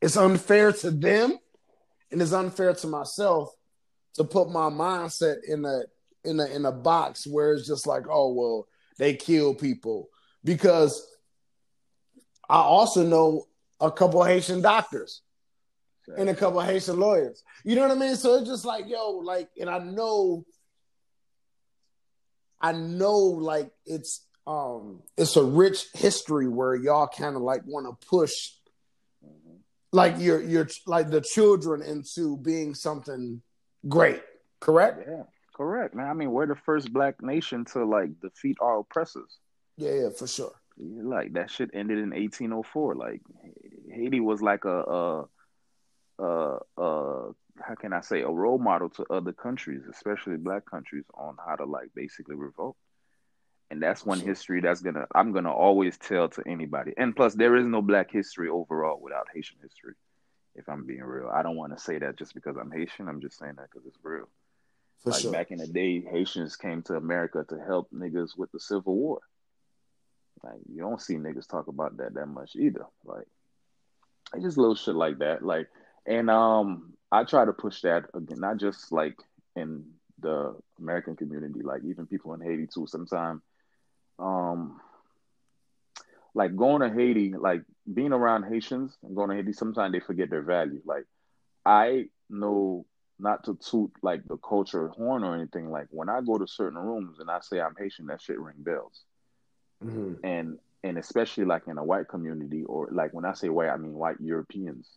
It's 0.00 0.16
unfair 0.16 0.72
to 0.72 0.90
them 0.90 1.38
and 2.10 2.22
it's 2.22 2.32
unfair 2.32 2.74
to 2.74 2.86
myself 2.86 3.54
to 4.14 4.24
put 4.24 4.50
my 4.50 4.70
mindset 4.70 5.38
in 5.46 5.64
a 5.64 5.82
in 6.24 6.40
a 6.40 6.46
in 6.46 6.64
a 6.64 6.72
box 6.72 7.26
where 7.26 7.52
it's 7.52 7.66
just 7.66 7.86
like, 7.86 8.04
oh 8.10 8.32
well, 8.32 8.68
they 8.98 9.14
kill 9.14 9.54
people 9.54 10.08
because 10.44 11.06
I 12.48 12.58
also 12.58 13.04
know 13.04 13.46
a 13.80 13.90
couple 13.90 14.22
Haitian 14.22 14.62
doctors 14.62 15.22
and 16.16 16.28
a 16.28 16.34
couple 16.34 16.60
Haitian 16.60 16.98
lawyers. 16.98 17.42
You 17.64 17.74
know 17.76 17.82
what 17.82 17.90
I 17.90 18.00
mean? 18.00 18.16
So 18.16 18.36
it's 18.36 18.48
just 18.48 18.64
like, 18.64 18.88
yo, 18.88 19.10
like, 19.10 19.48
and 19.60 19.68
I 19.68 19.78
know, 19.78 20.44
I 22.60 22.72
know, 22.72 23.18
like, 23.18 23.70
it's 23.84 24.24
um, 24.46 25.02
it's 25.16 25.36
a 25.36 25.42
rich 25.42 25.86
history 25.94 26.46
where 26.46 26.76
y'all 26.76 27.08
kind 27.08 27.34
of 27.34 27.42
like 27.42 27.62
want 27.66 27.86
to 27.86 28.06
push, 28.06 28.52
like 29.92 30.18
your 30.18 30.42
your 30.42 30.68
like 30.86 31.10
the 31.10 31.20
children 31.20 31.82
into 31.82 32.36
being 32.38 32.74
something 32.74 33.42
great. 33.88 34.22
Correct? 34.60 35.04
Yeah. 35.08 35.22
Correct, 35.56 35.94
man. 35.94 36.08
I 36.08 36.12
mean, 36.12 36.32
we're 36.32 36.46
the 36.46 36.54
first 36.54 36.92
black 36.92 37.22
nation 37.22 37.64
to 37.72 37.84
like 37.86 38.20
defeat 38.20 38.58
our 38.60 38.80
oppressors. 38.80 39.38
Yeah, 39.78 39.92
yeah, 39.92 40.08
for 40.10 40.26
sure. 40.26 40.52
Like 40.76 41.32
that 41.32 41.50
shit 41.50 41.70
ended 41.72 41.96
in 41.98 42.10
1804. 42.10 42.94
Like 42.94 43.22
Haiti 43.90 44.20
was 44.20 44.42
like 44.42 44.66
a, 44.66 44.82
a, 44.82 45.24
a, 46.18 46.58
a 46.76 47.32
how 47.58 47.74
can 47.80 47.94
I 47.94 48.02
say 48.02 48.20
a 48.20 48.28
role 48.28 48.58
model 48.58 48.90
to 48.90 49.06
other 49.08 49.32
countries, 49.32 49.80
especially 49.90 50.36
black 50.36 50.66
countries, 50.70 51.04
on 51.14 51.36
how 51.44 51.56
to 51.56 51.64
like 51.64 51.88
basically 51.94 52.36
revolt. 52.36 52.76
And 53.70 53.82
that's 53.82 54.06
one 54.06 54.20
history 54.20 54.60
that's 54.60 54.80
gonna 54.80 55.06
I'm 55.14 55.32
gonna 55.32 55.52
always 55.52 55.98
tell 55.98 56.28
to 56.28 56.42
anybody. 56.46 56.92
And 56.96 57.16
plus, 57.16 57.34
there 57.34 57.56
is 57.56 57.66
no 57.66 57.82
black 57.82 58.10
history 58.10 58.48
overall 58.48 59.00
without 59.00 59.26
Haitian 59.34 59.56
history. 59.60 59.94
If 60.54 60.68
I'm 60.68 60.86
being 60.86 61.02
real, 61.02 61.28
I 61.28 61.42
don't 61.42 61.56
want 61.56 61.76
to 61.76 61.82
say 61.82 61.98
that 61.98 62.16
just 62.16 62.32
because 62.34 62.56
I'm 62.56 62.70
Haitian. 62.70 63.08
I'm 63.08 63.20
just 63.20 63.38
saying 63.38 63.54
that 63.56 63.68
because 63.70 63.86
it's 63.86 63.98
real. 64.02 64.28
For 65.02 65.10
like 65.10 65.20
sure. 65.20 65.32
back 65.32 65.50
in 65.50 65.58
the 65.58 65.66
day, 65.66 66.00
Haitians 66.00 66.56
came 66.56 66.82
to 66.82 66.94
America 66.94 67.44
to 67.48 67.58
help 67.58 67.88
niggas 67.92 68.38
with 68.38 68.52
the 68.52 68.60
Civil 68.60 68.94
War. 68.94 69.20
Like 70.42 70.60
you 70.72 70.80
don't 70.80 71.00
see 71.00 71.14
niggas 71.16 71.48
talk 71.48 71.66
about 71.66 71.96
that 71.96 72.14
that 72.14 72.26
much 72.26 72.54
either. 72.56 72.86
Like 73.04 73.26
it's 74.34 74.44
just 74.44 74.58
little 74.58 74.76
shit 74.76 74.94
like 74.94 75.18
that. 75.18 75.44
Like 75.44 75.68
and 76.06 76.30
um 76.30 76.92
I 77.10 77.24
try 77.24 77.44
to 77.44 77.52
push 77.52 77.80
that 77.82 78.04
again, 78.14 78.40
not 78.40 78.58
just 78.58 78.92
like 78.92 79.16
in 79.54 79.84
the 80.20 80.56
American 80.78 81.16
community, 81.16 81.62
like 81.62 81.82
even 81.84 82.06
people 82.06 82.34
in 82.34 82.40
Haiti 82.40 82.66
too. 82.66 82.86
Sometimes 82.86 83.42
um 84.18 84.80
like 86.34 86.54
going 86.54 86.82
to 86.82 86.94
Haiti, 86.94 87.32
like 87.32 87.62
being 87.92 88.12
around 88.12 88.44
Haitians 88.44 88.96
and 89.02 89.16
going 89.16 89.30
to 89.30 89.36
Haiti, 89.36 89.52
sometimes 89.52 89.92
they 89.92 90.00
forget 90.00 90.28
their 90.28 90.42
value. 90.42 90.82
Like 90.84 91.06
I 91.64 92.08
know 92.28 92.84
not 93.18 93.44
to 93.44 93.56
toot 93.56 93.90
like 94.02 94.22
the 94.26 94.36
culture 94.36 94.88
horn 94.88 95.24
or 95.24 95.34
anything. 95.34 95.70
Like 95.70 95.86
when 95.90 96.08
I 96.08 96.20
go 96.20 96.36
to 96.36 96.46
certain 96.46 96.78
rooms 96.78 97.18
and 97.20 97.30
I 97.30 97.40
say 97.40 97.60
I'm 97.60 97.74
Haitian, 97.78 98.06
that 98.06 98.20
shit 98.20 98.38
ring 98.38 98.56
bells. 98.58 99.04
Mm-hmm. 99.82 100.24
And 100.24 100.58
and 100.84 100.98
especially 100.98 101.44
like 101.44 101.66
in 101.66 101.78
a 101.78 101.84
white 101.84 102.08
community 102.08 102.64
or 102.64 102.88
like 102.92 103.12
when 103.12 103.24
I 103.24 103.32
say 103.32 103.48
white, 103.48 103.70
I 103.70 103.76
mean 103.76 103.94
white 103.94 104.20
Europeans. 104.20 104.88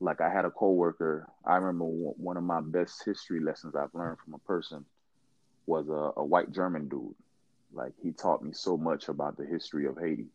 Like 0.00 0.20
I 0.20 0.28
had 0.28 0.44
a 0.44 0.50
coworker. 0.50 1.28
I 1.46 1.56
remember 1.56 1.84
one 1.84 2.36
of 2.36 2.42
my 2.42 2.60
best 2.60 3.04
history 3.04 3.40
lessons 3.40 3.76
I've 3.76 3.94
learned 3.94 4.18
from 4.18 4.34
a 4.34 4.38
person 4.38 4.84
was 5.66 5.88
a, 5.88 6.20
a 6.20 6.24
white 6.24 6.50
German 6.50 6.88
dude. 6.88 7.14
Like 7.74 7.92
he 8.02 8.12
taught 8.12 8.42
me 8.42 8.52
so 8.52 8.76
much 8.76 9.08
about 9.08 9.36
the 9.36 9.46
history 9.46 9.86
of 9.86 9.98
Haiti 9.98 10.28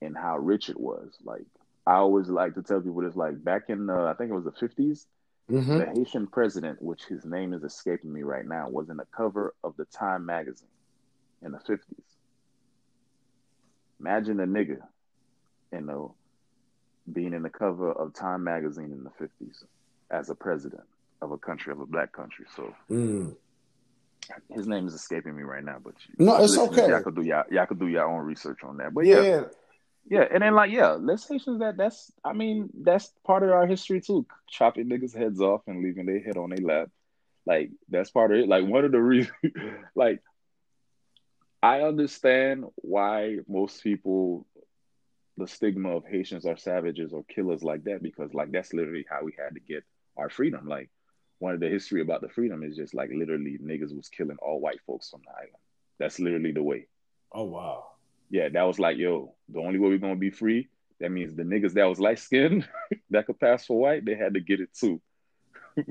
and 0.00 0.16
how 0.16 0.38
rich 0.38 0.68
it 0.70 0.78
was. 0.78 1.16
Like 1.24 1.44
I 1.86 1.94
always 1.96 2.28
like 2.28 2.54
to 2.54 2.62
tell 2.62 2.80
people 2.80 3.02
this. 3.02 3.16
Like 3.16 3.42
back 3.42 3.62
in 3.68 3.86
the, 3.86 3.94
I 3.94 4.14
think 4.14 4.30
it 4.30 4.34
was 4.34 4.44
the 4.44 4.52
fifties 4.52 5.06
Mm-hmm. 5.50 5.78
The 5.78 5.86
Haitian 5.86 6.26
president, 6.28 6.80
which 6.80 7.04
his 7.04 7.24
name 7.24 7.52
is 7.52 7.62
escaping 7.62 8.12
me 8.12 8.22
right 8.22 8.46
now, 8.46 8.68
was 8.70 8.88
in 8.88 8.96
the 8.96 9.06
cover 9.14 9.54
of 9.62 9.76
the 9.76 9.84
Time 9.86 10.24
magazine 10.24 10.68
in 11.42 11.52
the 11.52 11.58
50s. 11.58 11.78
Imagine 14.00 14.40
a 14.40 14.46
nigga, 14.46 14.78
you 15.72 15.80
know, 15.80 16.14
being 17.12 17.34
in 17.34 17.42
the 17.42 17.50
cover 17.50 17.92
of 17.92 18.14
Time 18.14 18.44
magazine 18.44 18.92
in 18.92 19.04
the 19.04 19.10
50s 19.10 19.64
as 20.10 20.30
a 20.30 20.34
president 20.34 20.84
of 21.20 21.32
a 21.32 21.38
country 21.38 21.72
of 21.72 21.80
a 21.80 21.86
black 21.86 22.12
country. 22.12 22.46
So 22.56 22.74
Mm. 22.90 23.36
His 24.50 24.66
name 24.66 24.86
is 24.86 24.94
escaping 24.94 25.36
me 25.36 25.42
right 25.42 25.64
now, 25.64 25.78
but 25.82 25.94
you, 26.06 26.24
No, 26.24 26.36
it's 26.36 26.56
okay. 26.56 26.88
Y'all 26.88 27.02
could 27.02 27.16
do 27.16 27.22
y'all, 27.22 27.44
y'all 27.50 27.66
could 27.66 27.78
do 27.78 27.88
your 27.88 28.06
own 28.06 28.24
research 28.24 28.60
on 28.64 28.76
that. 28.78 28.94
But 28.94 29.06
yeah, 29.06 29.22
Yeah. 29.22 29.42
yeah, 30.08 30.28
and 30.32 30.42
then 30.42 30.54
like 30.54 30.70
yeah, 30.70 30.92
let's 30.92 31.28
Haitians 31.28 31.60
that 31.60 31.76
that's 31.76 32.12
I 32.24 32.32
mean 32.32 32.70
that's 32.82 33.12
part 33.24 33.42
of 33.42 33.50
our 33.50 33.66
history 33.66 34.00
too. 34.00 34.26
Chopping 34.48 34.88
niggas 34.88 35.16
heads 35.16 35.40
off 35.40 35.62
and 35.66 35.82
leaving 35.82 36.06
their 36.06 36.20
head 36.20 36.36
on 36.36 36.50
their 36.50 36.64
lap, 36.64 36.88
like 37.46 37.70
that's 37.88 38.10
part 38.10 38.32
of 38.32 38.38
it. 38.38 38.48
Like 38.48 38.66
one 38.66 38.84
of 38.84 38.92
the 38.92 39.00
reasons, 39.00 39.34
like 39.94 40.22
I 41.62 41.82
understand 41.82 42.64
why 42.76 43.38
most 43.48 43.82
people 43.82 44.46
the 45.38 45.46
stigma 45.46 45.96
of 45.96 46.04
Haitians 46.06 46.44
are 46.44 46.56
savages 46.56 47.12
or 47.12 47.24
killers 47.24 47.62
like 47.62 47.84
that 47.84 48.02
because 48.02 48.34
like 48.34 48.52
that's 48.52 48.74
literally 48.74 49.06
how 49.08 49.24
we 49.24 49.32
had 49.38 49.54
to 49.54 49.60
get 49.60 49.84
our 50.16 50.28
freedom. 50.28 50.66
Like 50.66 50.90
one 51.42 51.54
of 51.54 51.60
the 51.60 51.68
history 51.68 52.00
about 52.00 52.20
the 52.20 52.28
freedom 52.28 52.62
is 52.62 52.76
just 52.76 52.94
like 52.94 53.10
literally 53.12 53.58
niggas 53.60 53.94
was 53.96 54.08
killing 54.08 54.36
all 54.40 54.60
white 54.60 54.80
folks 54.86 55.10
from 55.10 55.22
the 55.26 55.32
island. 55.32 55.56
That's 55.98 56.20
literally 56.20 56.52
the 56.52 56.62
way. 56.62 56.86
Oh 57.32 57.44
wow. 57.44 57.86
Yeah, 58.30 58.48
that 58.48 58.62
was 58.62 58.78
like, 58.78 58.96
yo, 58.96 59.34
the 59.48 59.58
only 59.58 59.78
way 59.80 59.88
we're 59.88 59.98
gonna 59.98 60.14
be 60.16 60.30
free, 60.30 60.68
that 61.00 61.10
means 61.10 61.34
the 61.34 61.42
niggas 61.42 61.72
that 61.74 61.84
was 61.86 61.98
light 61.98 62.20
skinned 62.20 62.68
that 63.10 63.26
could 63.26 63.40
pass 63.40 63.66
for 63.66 63.76
white, 63.78 64.04
they 64.04 64.14
had 64.14 64.34
to 64.34 64.40
get 64.40 64.60
it 64.60 64.70
too. 64.72 65.00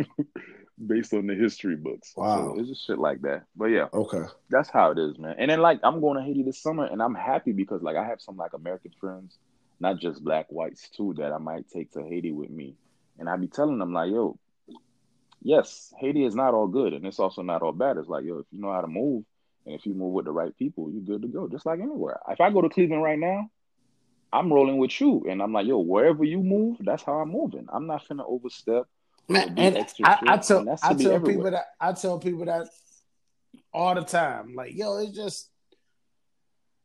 Based 0.88 1.14
on 1.14 1.28
the 1.28 1.36
history 1.36 1.76
books. 1.76 2.14
Wow. 2.16 2.54
So 2.54 2.60
it's 2.60 2.70
just 2.70 2.88
shit 2.88 2.98
like 2.98 3.22
that. 3.22 3.44
But 3.56 3.66
yeah, 3.68 3.88
Okay. 3.94 4.24
that's 4.50 4.70
how 4.70 4.92
it 4.92 4.98
is, 4.98 5.18
man. 5.20 5.36
And 5.38 5.52
then 5.52 5.60
like 5.60 5.80
I'm 5.84 6.00
going 6.02 6.18
to 6.18 6.24
Haiti 6.24 6.44
this 6.44 6.58
summer 6.64 6.86
and 6.86 7.02
I'm 7.04 7.14
happy 7.14 7.52
because 7.52 7.84
like 7.84 7.98
I 7.98 8.06
have 8.06 8.22
some 8.22 8.38
like 8.38 8.54
American 8.54 8.92
friends, 9.00 9.38
not 9.80 10.00
just 10.00 10.24
black 10.24 10.48
whites 10.50 10.90
too, 10.90 11.14
that 11.18 11.34
I 11.34 11.38
might 11.38 11.68
take 11.70 11.92
to 11.92 12.02
Haiti 12.04 12.32
with 12.32 12.50
me. 12.50 12.76
And 13.20 13.30
I 13.30 13.36
be 13.36 13.48
telling 13.48 13.78
them 13.80 13.92
like, 13.94 14.12
yo, 14.12 14.40
yes, 15.42 15.94
Haiti 16.00 16.26
is 16.26 16.36
not 16.36 16.54
all 16.54 16.68
good 16.68 16.94
and 16.94 17.06
it's 17.06 17.20
also 17.20 17.42
not 17.42 17.62
all 17.62 17.72
bad. 17.72 17.98
It's 17.98 18.08
like, 18.08 18.26
yo, 18.26 18.40
if 18.40 18.46
you 18.52 18.62
know 18.62 18.72
how 18.72 18.82
to 18.82 18.88
move 18.88 19.24
and 19.66 19.76
if 19.76 19.86
you 19.86 19.94
move 19.94 20.14
with 20.14 20.26
the 20.26 20.32
right 20.32 20.56
people, 20.58 20.92
you're 20.92 21.02
good 21.02 21.22
to 21.22 21.28
go. 21.28 21.48
Just 21.48 21.66
like 21.66 21.80
anywhere. 21.80 22.20
If 22.30 22.42
I 22.42 22.52
go 22.52 22.62
to 22.62 22.70
Cleveland 22.70 23.04
right 23.04 23.20
now, 23.20 23.50
I'm 24.34 24.52
rolling 24.52 24.78
with 24.78 25.00
you. 25.02 25.26
And 25.30 25.42
I'm 25.42 25.54
like, 25.54 25.68
yo, 25.68 25.80
wherever 25.80 26.24
you 26.24 26.42
move, 26.42 26.78
that's 26.80 27.04
how 27.04 27.14
I'm 27.20 27.32
moving. 27.32 27.68
I'm 27.72 27.88
not 27.88 28.08
finna 28.08 28.24
overstep. 28.28 28.86
Man, 29.28 29.54
and 29.58 29.78
extra 29.78 30.10
I, 30.10 30.34
I 30.34 30.38
tell 30.38 30.60
and 30.60 30.70
I 30.70 30.76
tell 30.76 31.14
everywhere. 31.14 31.20
people 31.22 31.52
that 31.52 31.66
I 31.80 31.94
tell 31.94 32.20
people 32.20 32.46
that 32.46 32.68
all 33.74 33.96
the 33.96 34.02
time. 34.02 34.56
Like, 34.56 34.76
yo, 34.76 34.98
it's 34.98 35.16
just 35.16 35.51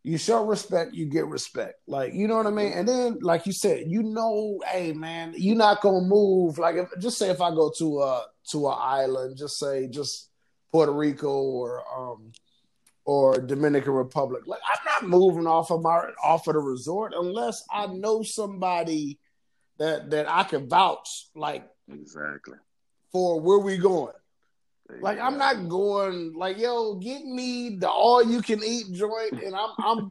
you 0.07 0.19
show 0.19 0.45
respect, 0.45 0.95
you 0.95 1.05
get 1.07 1.27
respect. 1.27 1.81
Like, 1.88 2.14
you 2.14 2.29
know 2.29 2.37
what 2.37 2.47
I 2.47 2.51
mean? 2.51 2.73
And 2.73 2.87
then, 2.88 3.19
like 3.23 3.45
you 3.45 3.51
said, 3.53 3.90
you 3.90 4.05
know, 4.05 4.61
hey 4.69 4.92
man, 4.92 5.35
you're 5.37 5.57
not 5.57 5.81
gonna 5.81 6.07
move. 6.07 6.59
Like, 6.59 6.77
if, 6.77 6.88
just 7.01 7.19
say 7.19 7.29
if 7.29 7.40
I 7.40 7.51
go 7.51 7.73
to 7.79 8.03
a 8.03 8.27
to 8.51 8.69
an 8.69 8.77
island, 8.79 9.37
just 9.37 9.59
say 9.59 9.88
just 9.88 10.31
Puerto 10.71 10.92
Rico 10.92 11.29
or 11.29 11.83
um 11.92 12.31
or 13.05 13.40
Dominican 13.40 13.95
Republic. 13.95 14.45
Like, 14.47 14.61
I'm 14.69 14.79
not 15.03 15.11
moving 15.11 15.49
off 15.49 15.73
of 15.73 15.83
my 15.83 16.05
off 16.23 16.47
of 16.47 16.55
the 16.55 16.61
resort 16.61 17.12
unless 17.16 17.64
I 17.73 17.88
know 17.88 18.23
somebody 18.23 19.19
that 19.79 20.11
that 20.11 20.31
I 20.31 20.45
can 20.45 20.69
vouch 20.69 21.31
like 21.35 21.69
Exactly. 21.92 22.59
for 23.11 23.40
where 23.40 23.59
we 23.59 23.77
going. 23.77 24.14
Like 25.01 25.18
I'm 25.18 25.37
not 25.38 25.68
going 25.68 26.35
like 26.35 26.59
yo, 26.59 26.94
get 26.94 27.25
me 27.25 27.77
the 27.77 27.88
all 27.88 28.22
you 28.25 28.40
can 28.40 28.62
eat 28.62 28.92
joint, 28.92 29.33
and 29.33 29.55
I'm 29.55 29.70
I'm 29.79 30.11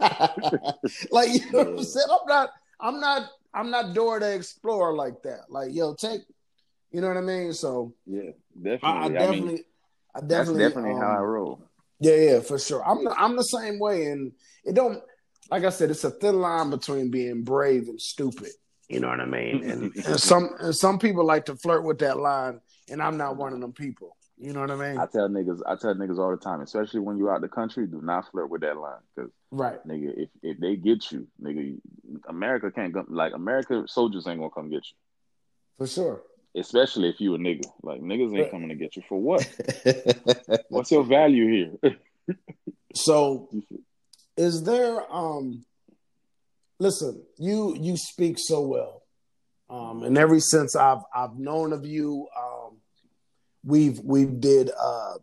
like 1.10 1.32
you 1.32 1.50
know 1.50 1.58
what 1.58 1.68
I'm 1.68 1.84
saying. 1.84 2.06
I'm 2.10 2.26
not 2.26 2.50
I'm 2.80 3.00
not 3.00 3.30
I'm 3.54 3.70
not 3.70 3.94
Dora 3.94 4.20
to 4.20 4.34
explore 4.34 4.94
like 4.94 5.22
that. 5.22 5.50
Like 5.50 5.72
yo, 5.72 5.94
take 5.94 6.22
you 6.90 7.00
know 7.00 7.08
what 7.08 7.16
I 7.16 7.22
mean. 7.22 7.52
So 7.52 7.94
Yeah, 8.06 8.30
I, 8.64 9.06
I 9.06 9.08
definitely. 9.08 9.08
I, 9.08 9.08
definitely 9.08 9.40
mean, 9.40 9.64
I 10.14 10.20
that's 10.20 10.28
definitely 10.28 10.64
definitely 10.64 10.94
how 10.94 11.10
I 11.10 11.18
um, 11.18 11.22
roll. 11.22 11.62
yeah 12.00 12.14
yeah 12.14 12.40
for 12.40 12.58
sure. 12.58 12.84
I'm 12.84 13.04
the, 13.04 13.10
I'm 13.10 13.36
the 13.36 13.44
same 13.44 13.78
way, 13.78 14.06
and 14.06 14.32
it 14.64 14.74
don't 14.74 15.02
like 15.50 15.64
I 15.64 15.70
said, 15.70 15.90
it's 15.90 16.04
a 16.04 16.10
thin 16.10 16.40
line 16.40 16.70
between 16.70 17.10
being 17.10 17.42
brave 17.42 17.88
and 17.88 18.00
stupid. 18.00 18.50
You 18.88 19.00
know 19.00 19.08
what 19.08 19.20
I 19.20 19.26
mean? 19.26 19.68
And, 19.68 19.96
and 20.06 20.20
some 20.20 20.50
and 20.60 20.74
some 20.74 20.98
people 20.98 21.24
like 21.24 21.46
to 21.46 21.56
flirt 21.56 21.84
with 21.84 21.98
that 21.98 22.18
line, 22.18 22.60
and 22.90 23.02
I'm 23.02 23.16
not 23.16 23.36
one 23.36 23.52
of 23.52 23.60
them 23.60 23.72
people. 23.72 24.16
You 24.40 24.52
know 24.52 24.60
what 24.60 24.70
I 24.70 24.76
mean? 24.76 24.98
I 24.98 25.06
tell 25.06 25.28
niggas, 25.28 25.60
I 25.66 25.74
tell 25.74 25.94
niggas 25.94 26.18
all 26.18 26.30
the 26.30 26.36
time, 26.36 26.60
especially 26.60 27.00
when 27.00 27.18
you 27.18 27.28
out 27.28 27.40
the 27.40 27.48
country, 27.48 27.86
do 27.86 28.00
not 28.00 28.30
flirt 28.30 28.48
with 28.48 28.60
that 28.60 28.76
line, 28.76 29.00
because 29.14 29.32
right. 29.50 29.84
nigga, 29.86 30.12
if 30.16 30.28
if 30.42 30.60
they 30.60 30.76
get 30.76 31.10
you, 31.10 31.26
nigga, 31.42 31.76
America 32.28 32.70
can't 32.70 32.94
come. 32.94 33.06
Like 33.08 33.34
America 33.34 33.84
soldiers 33.86 34.26
ain't 34.28 34.38
gonna 34.38 34.50
come 34.50 34.70
get 34.70 34.86
you, 34.86 34.96
For 35.76 35.88
sure. 35.88 36.22
especially 36.54 37.08
if 37.08 37.20
you 37.20 37.34
a 37.34 37.38
nigga. 37.38 37.64
Like 37.82 38.00
niggas 38.00 38.38
ain't 38.38 38.50
coming 38.52 38.68
to 38.68 38.76
get 38.76 38.94
you 38.94 39.02
for 39.08 39.20
what? 39.20 39.44
What's 40.68 40.92
your 40.92 41.02
value 41.04 41.48
here? 41.80 41.96
so 42.94 43.50
is 44.36 44.62
there 44.62 45.12
um 45.12 45.64
listen, 46.78 47.24
you 47.38 47.76
you 47.78 47.96
speak 47.96 48.36
so 48.38 48.60
well. 48.66 49.02
Um 49.68 50.04
and 50.04 50.16
every 50.16 50.40
since 50.40 50.76
I've 50.76 51.02
I've 51.12 51.36
known 51.36 51.72
of 51.72 51.84
you, 51.84 52.28
um 52.36 52.57
we've 53.64 53.98
we've 54.00 54.40
did 54.40 54.70
uh 54.78 55.14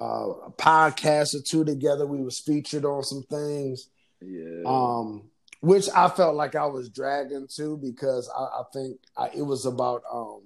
uh 0.00 0.30
a 0.46 0.50
podcast 0.50 1.34
or 1.34 1.42
two 1.42 1.64
together. 1.64 2.06
We 2.06 2.22
was 2.22 2.38
featured 2.38 2.84
on 2.84 3.02
some 3.02 3.22
things. 3.24 3.88
yeah, 4.20 4.62
um, 4.66 5.30
which 5.60 5.88
I 5.94 6.08
felt 6.08 6.36
like 6.36 6.54
I 6.54 6.66
was 6.66 6.88
dragging 6.88 7.36
into 7.36 7.76
because 7.76 8.30
I, 8.34 8.42
I 8.42 8.62
think 8.72 8.98
I, 9.16 9.28
it 9.36 9.42
was 9.42 9.66
about, 9.66 10.02
um, 10.10 10.40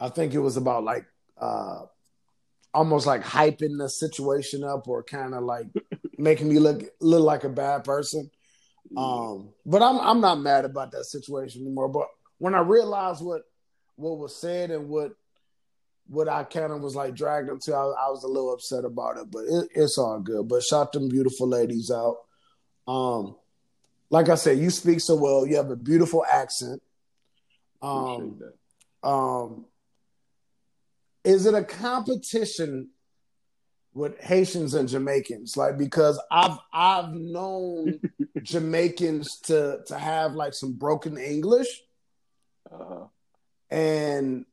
I 0.00 0.08
think 0.08 0.34
it 0.34 0.40
was 0.40 0.56
about 0.56 0.82
like, 0.82 1.06
uh, 1.40 1.82
almost 2.74 3.06
like 3.06 3.22
hyping 3.22 3.78
the 3.78 3.88
situation 3.88 4.64
up 4.64 4.88
or 4.88 5.02
kind 5.02 5.34
of 5.34 5.42
like 5.44 5.66
making 6.18 6.48
me 6.48 6.58
look 6.58 6.82
look 7.00 7.22
like 7.22 7.44
a 7.44 7.48
bad 7.48 7.84
person. 7.84 8.30
Um, 8.96 9.50
but 9.64 9.82
I'm 9.82 9.98
I'm 10.00 10.20
not 10.20 10.40
mad 10.40 10.64
about 10.64 10.92
that 10.92 11.04
situation 11.04 11.62
anymore. 11.62 11.88
But 11.88 12.08
when 12.38 12.54
I 12.54 12.60
realized 12.60 13.24
what 13.24 13.42
what 13.96 14.18
was 14.18 14.34
said 14.34 14.70
and 14.70 14.88
what 14.88 15.12
what 16.10 16.28
I 16.28 16.42
kind 16.42 16.72
of 16.72 16.80
was 16.82 16.96
like 16.96 17.14
dragged 17.14 17.48
into, 17.48 17.72
I, 17.72 17.82
I 17.84 18.10
was 18.10 18.24
a 18.24 18.28
little 18.28 18.52
upset 18.52 18.84
about 18.84 19.16
it. 19.16 19.30
But 19.30 19.44
it, 19.44 19.68
it's 19.74 19.96
all 19.96 20.18
good. 20.18 20.48
But 20.48 20.62
shout 20.64 20.92
them 20.92 21.08
beautiful 21.08 21.46
ladies 21.48 21.90
out. 21.90 22.16
Um, 22.88 23.36
like 24.10 24.28
I 24.28 24.34
said, 24.34 24.58
you 24.58 24.70
speak 24.70 25.00
so 25.00 25.14
well. 25.14 25.46
You 25.46 25.56
have 25.56 25.70
a 25.70 25.76
beautiful 25.76 26.24
accent. 26.28 26.82
Um, 27.80 28.40
um, 29.04 29.66
is 31.24 31.46
it 31.46 31.54
a 31.54 31.62
competition 31.62 32.90
with 33.94 34.18
Haitians 34.20 34.74
and 34.74 34.88
Jamaicans? 34.88 35.56
Like 35.56 35.78
because 35.78 36.20
I've 36.30 36.58
I've 36.72 37.12
known 37.14 38.00
Jamaicans 38.42 39.38
to 39.44 39.80
to 39.86 39.96
have 39.96 40.32
like 40.34 40.54
some 40.54 40.72
broken 40.72 41.16
English, 41.18 41.68
Uh-huh. 42.70 43.06
and 43.70 44.44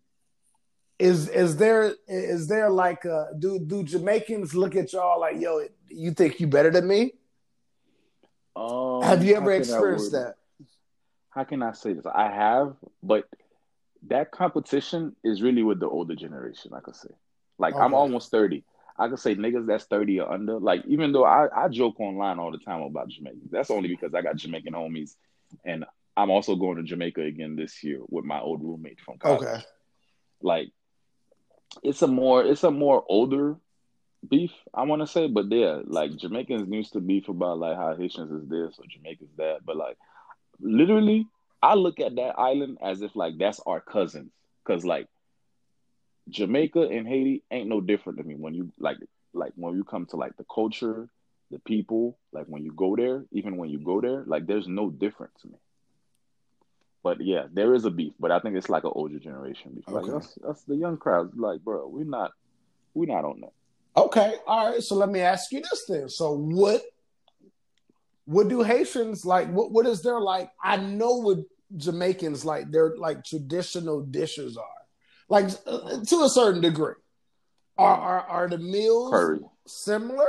is 1.00 1.30
is 1.30 1.58
there 1.58 1.94
is 2.08 2.48
there 2.48 2.70
like 2.70 3.06
uh 3.06 3.26
do 3.38 3.60
do 3.60 3.84
Jamaicans 3.84 4.56
look 4.56 4.76
at 4.76 4.94
y'all 4.94 5.20
like 5.20 5.40
yo 5.40 5.62
you 5.90 6.12
think 6.12 6.40
you 6.40 6.48
better 6.48 6.72
than 6.72 6.88
me? 6.88 7.14
Um, 8.56 9.04
have 9.04 9.24
you 9.24 9.36
ever 9.36 9.52
experienced 9.52 10.12
that? 10.14 10.36
How 11.30 11.44
can 11.44 11.62
I 11.62 11.74
say 11.74 11.94
this? 11.94 12.06
I 12.12 12.32
have, 12.32 12.76
but 13.04 13.26
that 14.08 14.32
competition 14.32 15.16
is 15.24 15.42
really 15.42 15.62
with 15.62 15.80
the 15.80 15.88
older 15.88 16.16
generation. 16.16 16.72
I 16.74 16.80
could 16.80 16.96
say, 16.96 17.10
like 17.60 17.76
I'm 17.76 17.94
almost 17.94 18.32
thirty. 18.32 18.64
I 18.98 19.08
could 19.10 19.20
say 19.20 19.36
niggas 19.36 19.68
that's 19.68 19.86
thirty 19.86 20.20
or 20.20 20.32
under. 20.32 20.60
Like 20.60 20.84
even 20.88 21.12
though 21.12 21.26
I, 21.26 21.48
I 21.56 21.68
joke 21.68 22.00
online 22.00 22.40
all 22.40 22.52
the 22.52 22.58
time 22.58 22.82
about 22.82 23.10
Jamaica, 23.10 23.38
that's 23.52 23.70
only 23.70 23.90
because 23.90 24.16
I 24.16 24.24
got 24.24 24.38
Jamaican 24.38 24.74
homies, 24.74 25.16
and 25.64 25.86
I'm 26.16 26.32
also 26.32 26.56
going 26.56 26.78
to 26.78 26.84
Jamaica 26.84 27.22
again 27.22 27.56
this 27.56 27.84
year 27.84 28.00
with 28.08 28.26
my 28.26 28.40
old 28.40 28.64
roommate 28.64 29.00
from 29.00 29.20
college. 29.20 29.44
Okay. 29.44 29.64
Like 30.42 30.72
it's 31.84 32.02
a 32.02 32.08
more 32.08 32.44
it's 32.44 32.64
a 32.64 32.72
more 32.72 33.04
older 33.08 33.58
beef, 34.28 34.52
I 34.74 34.84
want 34.84 35.02
to 35.02 35.08
say, 35.08 35.28
but 35.28 35.52
yeah, 35.52 35.82
like 35.86 36.16
Jamaicans 36.16 36.70
used 36.70 36.94
to 36.94 37.00
beef 37.00 37.30
about 37.30 37.60
like 37.60 37.78
how 37.78 37.96
Haitians 37.96 38.32
is 38.32 38.50
this 38.50 38.78
or 38.80 38.86
Jamaicans 38.90 39.32
that, 39.38 39.66
but 39.66 39.78
like 39.78 39.98
literally, 40.60 41.28
I 41.62 41.76
look 41.76 42.00
at 42.00 42.16
that 42.16 42.38
island 42.38 42.78
as 42.82 43.02
if 43.02 43.16
like 43.16 43.38
that's 43.38 43.60
our 43.66 43.80
cousins, 43.80 44.32
because 44.66 44.86
like 44.86 45.08
Jamaica 46.30 46.82
and 46.82 47.08
Haiti 47.08 47.44
ain't 47.52 47.70
no 47.70 47.82
different 47.82 48.20
to 48.20 48.24
me 48.24 48.36
when 48.36 48.54
you 48.54 48.72
like 48.80 48.98
like 49.34 49.54
when 49.56 49.76
you 49.76 49.84
come 49.84 50.06
to 50.08 50.18
like 50.18 50.36
the 50.38 50.46
culture, 50.54 51.10
the 51.52 51.60
people, 51.60 52.18
like 52.32 52.46
when 52.48 52.64
you 52.64 52.74
go 52.74 52.96
there, 52.96 53.26
even 53.32 53.58
when 53.58 53.70
you 53.70 53.80
go 53.80 54.02
there, 54.02 54.24
like 54.26 54.46
there's 54.48 54.68
no 54.68 54.90
difference 54.90 55.34
to 55.42 55.48
me. 55.48 55.58
But 57.08 57.22
yeah, 57.22 57.44
there 57.54 57.74
is 57.74 57.86
a 57.86 57.90
beef, 57.90 58.12
but 58.20 58.32
I 58.34 58.40
think 58.40 58.58
it's 58.58 58.68
like 58.68 58.84
an 58.84 58.92
older 58.94 59.18
generation 59.18 59.72
beef. 59.74 59.86
Like 59.88 60.04
Okay. 60.04 60.18
us, 60.18 60.38
us 60.46 60.64
the 60.68 60.76
young 60.76 60.98
crowd, 60.98 61.38
like 61.38 61.62
bro, 61.62 61.88
we're 61.88 62.04
not, 62.04 62.32
we're 62.94 63.06
not 63.16 63.24
on 63.24 63.40
that. 63.40 63.54
Okay, 63.96 64.36
all 64.46 64.72
right. 64.72 64.84
So 64.84 64.96
let 64.96 65.08
me 65.08 65.22
ask 65.22 65.50
you 65.54 65.62
this 65.62 65.86
then. 65.88 66.10
So 66.10 66.34
what 66.36 66.82
what 68.26 68.50
do 68.50 68.62
Haitians 68.62 69.24
like? 69.24 69.48
What 69.50 69.72
what 69.72 69.86
is 69.86 70.02
their 70.02 70.20
like? 70.20 70.52
I 70.62 70.76
know 70.76 71.14
what 71.28 71.38
Jamaicans 71.78 72.44
like 72.44 72.72
their 72.72 72.98
like 72.98 73.24
traditional 73.24 74.02
dishes 74.02 74.58
are, 74.58 74.82
like 75.30 75.46
uh, 75.66 76.04
to 76.04 76.24
a 76.24 76.30
certain 76.30 76.60
degree. 76.62 76.96
Are 77.78 77.96
are, 77.96 78.22
are 78.22 78.50
the 78.50 78.58
meals 78.58 79.12
Curry, 79.12 79.40
similar? 79.66 80.28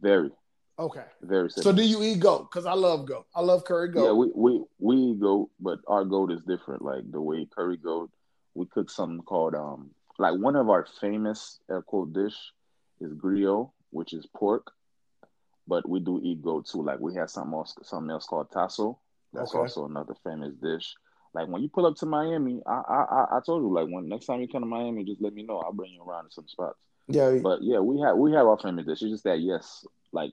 very, 0.00 0.32
Okay. 0.78 1.04
very. 1.22 1.50
Simple. 1.50 1.72
So 1.72 1.76
do 1.76 1.82
you 1.84 2.02
eat 2.02 2.20
goat? 2.20 2.50
Because 2.50 2.66
I 2.66 2.72
love 2.74 3.06
goat. 3.06 3.26
I 3.34 3.40
love 3.40 3.64
curry 3.64 3.88
goat. 3.88 4.04
Yeah, 4.04 4.12
we, 4.12 4.30
we 4.34 4.64
we 4.78 4.96
eat 4.96 5.20
goat, 5.20 5.50
but 5.60 5.78
our 5.86 6.04
goat 6.04 6.32
is 6.32 6.40
different. 6.42 6.82
Like 6.82 7.10
the 7.10 7.20
way 7.20 7.46
curry 7.54 7.76
goat, 7.76 8.10
we 8.54 8.66
cook 8.66 8.90
something 8.90 9.22
called 9.22 9.54
um 9.54 9.90
like 10.18 10.38
one 10.38 10.56
of 10.56 10.68
our 10.68 10.86
famous 11.00 11.60
air 11.70 11.82
quote 11.82 12.12
dish 12.12 12.36
is 13.00 13.12
griot, 13.14 13.70
which 13.90 14.12
is 14.12 14.26
pork, 14.34 14.72
but 15.66 15.88
we 15.88 16.00
do 16.00 16.20
eat 16.22 16.42
goat 16.42 16.66
too. 16.66 16.82
Like 16.82 17.00
we 17.00 17.14
have 17.14 17.30
something 17.30 17.54
else 17.54 17.74
something 17.82 18.10
else 18.10 18.26
called 18.26 18.50
tasso. 18.50 18.98
That's 19.32 19.50
Okay. 19.54 19.60
also 19.60 19.86
another 19.86 20.14
famous 20.24 20.54
dish. 20.62 20.94
Like 21.34 21.48
when 21.48 21.62
you 21.62 21.68
pull 21.68 21.86
up 21.86 21.96
to 21.96 22.06
Miami, 22.06 22.60
I 22.66 22.72
I 22.88 23.02
I- 23.10 23.36
I 23.36 23.40
told 23.44 23.62
you 23.62 23.72
like 23.72 23.88
when 23.88 24.08
next 24.08 24.26
time 24.26 24.40
you 24.40 24.48
come 24.48 24.62
to 24.62 24.66
Miami, 24.68 25.04
just 25.04 25.22
let 25.22 25.32
me 25.34 25.42
know. 25.42 25.58
I'll 25.58 25.72
bring 25.72 25.92
you 25.92 26.02
around 26.02 26.24
to 26.24 26.30
some 26.30 26.48
spots. 26.48 26.78
yeah. 27.08 27.38
But 27.42 27.62
yeah, 27.62 27.80
we 27.80 28.00
have 28.00 28.16
we 28.16 28.32
have 28.32 28.46
our 28.46 28.58
famous 28.58 28.86
dish. 28.86 29.02
It's 29.02 29.10
just 29.12 29.24
that 29.24 29.40
yes, 29.40 29.84
like 30.12 30.32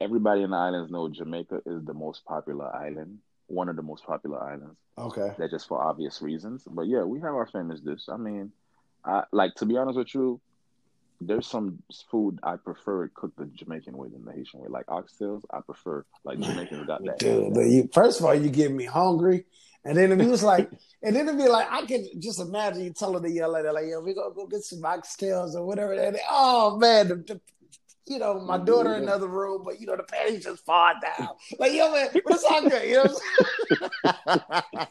everybody 0.00 0.42
in 0.42 0.50
the 0.50 0.56
islands 0.56 0.90
know 0.90 1.08
Jamaica 1.08 1.62
is 1.66 1.84
the 1.84 1.94
most 1.94 2.24
popular 2.24 2.74
island, 2.74 3.18
one 3.46 3.68
of 3.68 3.76
the 3.76 3.82
most 3.82 4.04
popular 4.04 4.42
islands. 4.42 4.76
Okay. 4.96 5.32
That 5.38 5.50
just 5.50 5.68
for 5.68 5.82
obvious 5.82 6.22
reasons. 6.22 6.64
But 6.66 6.82
yeah, 6.82 7.02
we 7.02 7.20
have 7.20 7.34
our 7.34 7.46
famous 7.46 7.80
dish. 7.80 8.02
I 8.08 8.16
mean, 8.16 8.52
I 9.04 9.24
like 9.32 9.54
to 9.56 9.66
be 9.66 9.76
honest 9.76 9.98
with 9.98 10.14
you. 10.14 10.40
There's 11.22 11.46
some 11.46 11.82
food 12.10 12.38
I 12.42 12.56
prefer 12.56 13.08
cooked 13.08 13.36
the 13.36 13.44
Jamaican 13.44 13.94
way 13.94 14.08
than 14.08 14.24
the 14.24 14.32
Haitian 14.32 14.60
way. 14.60 14.68
Like 14.68 14.86
oxtails, 14.86 15.42
I 15.50 15.60
prefer 15.60 16.06
like 16.24 16.40
Jamaicans 16.40 16.86
got 16.86 17.04
that. 17.04 17.18
Dude, 17.18 17.52
but 17.52 17.66
you, 17.66 17.90
first 17.92 18.20
of 18.20 18.26
all, 18.26 18.34
you 18.34 18.48
get 18.48 18.72
me 18.72 18.86
hungry. 18.86 19.44
And 19.84 19.98
then 19.98 20.18
you 20.18 20.28
was 20.28 20.42
like, 20.42 20.70
and 21.02 21.14
then 21.14 21.28
it'd 21.28 21.38
be 21.38 21.48
like, 21.48 21.66
I 21.70 21.84
can 21.84 22.08
just 22.18 22.40
imagine 22.40 22.84
you 22.84 22.92
telling 22.92 23.22
the 23.22 23.30
young 23.30 23.52
lady, 23.52 23.68
like, 23.68 23.84
yo, 23.86 24.00
we 24.00 24.14
gonna 24.14 24.34
go 24.34 24.46
get 24.46 24.62
some 24.62 24.80
oxtails 24.80 25.54
or 25.54 25.64
whatever. 25.66 25.92
And 25.92 26.16
they, 26.16 26.22
oh 26.30 26.78
man, 26.78 27.08
the, 27.08 27.16
the, 27.16 27.40
you 28.10 28.18
know, 28.18 28.40
my 28.40 28.58
daughter 28.58 28.94
in 28.96 29.04
another 29.04 29.28
room, 29.28 29.62
but 29.64 29.80
you 29.80 29.86
know, 29.86 29.96
the 29.96 30.02
panties 30.02 30.44
just 30.44 30.64
fall 30.64 30.92
down. 31.00 31.28
Like, 31.60 31.72
yo, 31.72 31.92
man, 31.92 32.08
but 32.12 32.34
it's 32.34 32.44
all 32.44 32.68
good. 32.68 32.88
You 32.88 32.96
know 32.96 33.04
what 33.04 33.22
I'm 34.26 34.60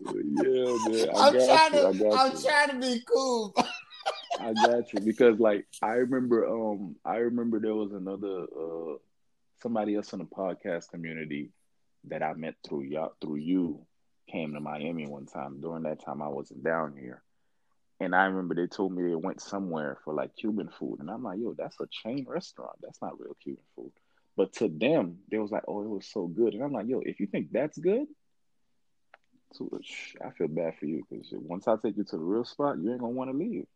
Yeah, 0.00 0.76
man. 0.88 1.08
I 1.14 1.26
I'm 1.26 1.32
got 1.34 1.70
trying 1.70 1.74
you. 1.74 1.98
To, 1.98 2.10
I'm 2.16 2.32
you. 2.32 2.42
trying 2.42 2.68
to 2.70 2.78
be 2.80 3.02
cool. 3.12 3.54
I 4.40 4.54
got 4.54 4.92
you 4.92 5.00
because 5.00 5.38
like 5.38 5.66
I 5.82 5.92
remember 5.94 6.48
um 6.48 6.96
I 7.04 7.16
remember 7.16 7.60
there 7.60 7.74
was 7.74 7.92
another 7.92 8.44
uh 8.44 8.96
somebody 9.62 9.94
else 9.96 10.14
in 10.14 10.20
the 10.20 10.24
podcast 10.24 10.88
community 10.88 11.50
that 12.04 12.22
I 12.22 12.32
met 12.32 12.54
through 12.66 12.84
y'all 12.84 13.12
through 13.20 13.36
you 13.36 13.84
came 14.32 14.54
to 14.54 14.60
Miami 14.60 15.06
one 15.06 15.26
time. 15.26 15.60
During 15.60 15.82
that 15.82 16.02
time 16.02 16.22
I 16.22 16.28
wasn't 16.28 16.64
down 16.64 16.96
here. 16.98 17.22
And 18.00 18.14
I 18.14 18.24
remember 18.24 18.54
they 18.54 18.66
told 18.66 18.92
me 18.92 19.08
they 19.08 19.14
went 19.14 19.42
somewhere 19.42 19.98
for 20.04 20.14
like 20.14 20.34
Cuban 20.34 20.70
food. 20.78 21.00
And 21.00 21.10
I'm 21.10 21.22
like, 21.22 21.38
yo, 21.38 21.54
that's 21.56 21.78
a 21.80 21.86
chain 21.86 22.24
restaurant. 22.26 22.76
That's 22.82 23.00
not 23.02 23.20
real 23.20 23.36
Cuban 23.42 23.62
food. 23.76 23.92
But 24.36 24.54
to 24.54 24.68
them, 24.68 25.18
they 25.30 25.38
was 25.38 25.50
like, 25.50 25.64
oh, 25.68 25.82
it 25.82 25.88
was 25.88 26.06
so 26.06 26.26
good. 26.26 26.54
And 26.54 26.62
I'm 26.62 26.72
like, 26.72 26.88
yo, 26.88 27.00
if 27.04 27.20
you 27.20 27.26
think 27.26 27.52
that's 27.52 27.76
good, 27.76 28.06
so, 29.52 29.68
sh- 29.82 30.14
I 30.24 30.30
feel 30.30 30.48
bad 30.48 30.78
for 30.78 30.86
you 30.86 31.04
because 31.10 31.28
once 31.32 31.66
I 31.66 31.76
take 31.76 31.96
you 31.96 32.04
to 32.04 32.16
the 32.16 32.22
real 32.22 32.44
spot, 32.44 32.78
you 32.78 32.90
ain't 32.90 33.00
gonna 33.00 33.12
want 33.12 33.30
to 33.30 33.36
leave. 33.36 33.66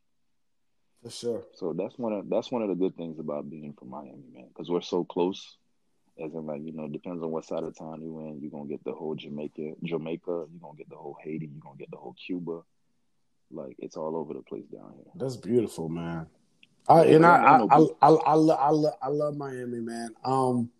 For 1.02 1.10
sure. 1.10 1.44
So 1.54 1.74
that's 1.76 1.98
one 1.98 2.12
of 2.12 2.28
that's 2.30 2.50
one 2.50 2.62
of 2.62 2.68
the 2.68 2.74
good 2.74 2.96
things 2.96 3.18
about 3.18 3.50
being 3.50 3.74
from 3.78 3.90
Miami, 3.90 4.24
man, 4.32 4.46
because 4.48 4.70
we're 4.70 4.80
so 4.80 5.04
close. 5.04 5.56
As 6.24 6.32
in, 6.32 6.46
like 6.46 6.62
you 6.64 6.72
know, 6.72 6.86
depends 6.88 7.22
on 7.22 7.30
what 7.30 7.44
side 7.44 7.64
of 7.64 7.76
town 7.76 8.02
you 8.02 8.20
in. 8.20 8.40
You're 8.40 8.52
gonna 8.52 8.68
get 8.68 8.84
the 8.84 8.92
whole 8.92 9.16
Jamaica, 9.16 9.74
Jamaica. 9.82 10.24
You're 10.26 10.60
gonna 10.62 10.78
get 10.78 10.88
the 10.88 10.96
whole 10.96 11.16
Haiti. 11.22 11.46
You're 11.52 11.60
gonna 11.60 11.76
get 11.76 11.90
the 11.90 11.96
whole 11.96 12.14
Cuba. 12.14 12.60
Like 13.54 13.76
it's 13.78 13.96
all 13.96 14.16
over 14.16 14.34
the 14.34 14.42
place 14.42 14.66
down 14.66 14.92
here. 14.96 15.12
That's 15.14 15.36
beautiful, 15.36 15.88
man. 15.88 16.26
I, 16.88 17.04
and 17.04 17.24
I, 17.24 17.36
I 17.36 17.56
I, 17.58 17.62
I, 17.62 17.78
I, 18.02 18.08
I, 18.10 18.36
I, 18.36 18.70
lo- 18.70 18.98
I 19.02 19.08
love 19.08 19.36
Miami, 19.36 19.80
man. 19.80 20.10
Um, 20.24 20.70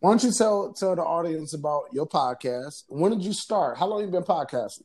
why 0.00 0.10
don't 0.10 0.22
you 0.22 0.32
tell 0.32 0.72
tell 0.72 0.96
the 0.96 1.02
audience 1.02 1.54
about 1.54 1.84
your 1.92 2.06
podcast? 2.06 2.84
When 2.88 3.12
did 3.12 3.22
you 3.22 3.32
start? 3.32 3.78
How 3.78 3.86
long 3.86 4.00
you 4.00 4.08
been 4.08 4.22
podcasting? 4.22 4.84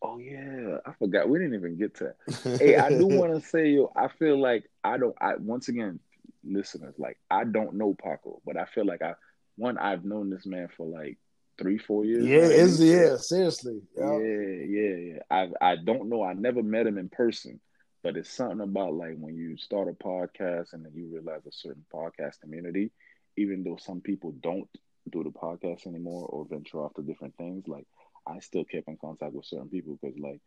Oh 0.00 0.18
yeah, 0.18 0.78
I 0.84 0.92
forgot. 0.98 1.28
We 1.28 1.38
didn't 1.38 1.54
even 1.54 1.76
get 1.76 1.94
to 1.96 2.14
that. 2.26 2.58
hey, 2.60 2.76
I 2.76 2.88
do 2.90 3.06
want 3.06 3.34
to 3.34 3.40
say, 3.40 3.68
yo, 3.68 3.92
I 3.96 4.08
feel 4.08 4.40
like 4.40 4.64
I 4.82 4.96
don't. 4.96 5.14
I 5.20 5.36
once 5.36 5.68
again, 5.68 6.00
listeners, 6.44 6.94
like 6.98 7.18
I 7.30 7.44
don't 7.44 7.74
know 7.74 7.94
Paco, 7.94 8.40
but 8.44 8.56
I 8.56 8.64
feel 8.64 8.86
like 8.86 9.02
I 9.02 9.14
one 9.56 9.78
I've 9.78 10.04
known 10.04 10.30
this 10.30 10.46
man 10.46 10.68
for 10.76 10.86
like 10.86 11.18
three, 11.58 11.78
four 11.78 12.04
years. 12.04 12.24
Yeah, 12.24 12.64
it's 12.64 12.80
yeah, 12.80 13.16
seriously. 13.16 13.80
Yeah. 13.96 14.18
Yeah, 14.18 14.66
yeah, 14.66 14.96
yeah. 14.96 15.18
I 15.30 15.48
I 15.60 15.76
don't 15.76 16.08
know. 16.08 16.22
I 16.22 16.34
never 16.34 16.62
met 16.62 16.86
him 16.86 16.98
in 16.98 17.08
person, 17.08 17.60
but 18.02 18.16
it's 18.16 18.30
something 18.30 18.60
about 18.60 18.94
like 18.94 19.16
when 19.18 19.36
you 19.36 19.56
start 19.56 19.88
a 19.88 19.92
podcast 19.92 20.72
and 20.72 20.84
then 20.84 20.92
you 20.94 21.08
realize 21.12 21.46
a 21.46 21.52
certain 21.52 21.84
podcast 21.92 22.40
community, 22.40 22.90
even 23.36 23.64
though 23.64 23.76
some 23.76 24.00
people 24.00 24.32
don't 24.40 24.68
do 25.10 25.22
the 25.22 25.30
podcast 25.30 25.86
anymore 25.86 26.26
or 26.26 26.46
venture 26.48 26.78
off 26.78 26.94
to 26.94 27.02
different 27.02 27.36
things, 27.36 27.66
like 27.66 27.86
I 28.26 28.38
still 28.40 28.64
kept 28.64 28.88
in 28.88 28.96
contact 28.96 29.32
with 29.32 29.46
certain 29.46 29.68
people 29.68 29.98
because 30.00 30.18
like, 30.18 30.40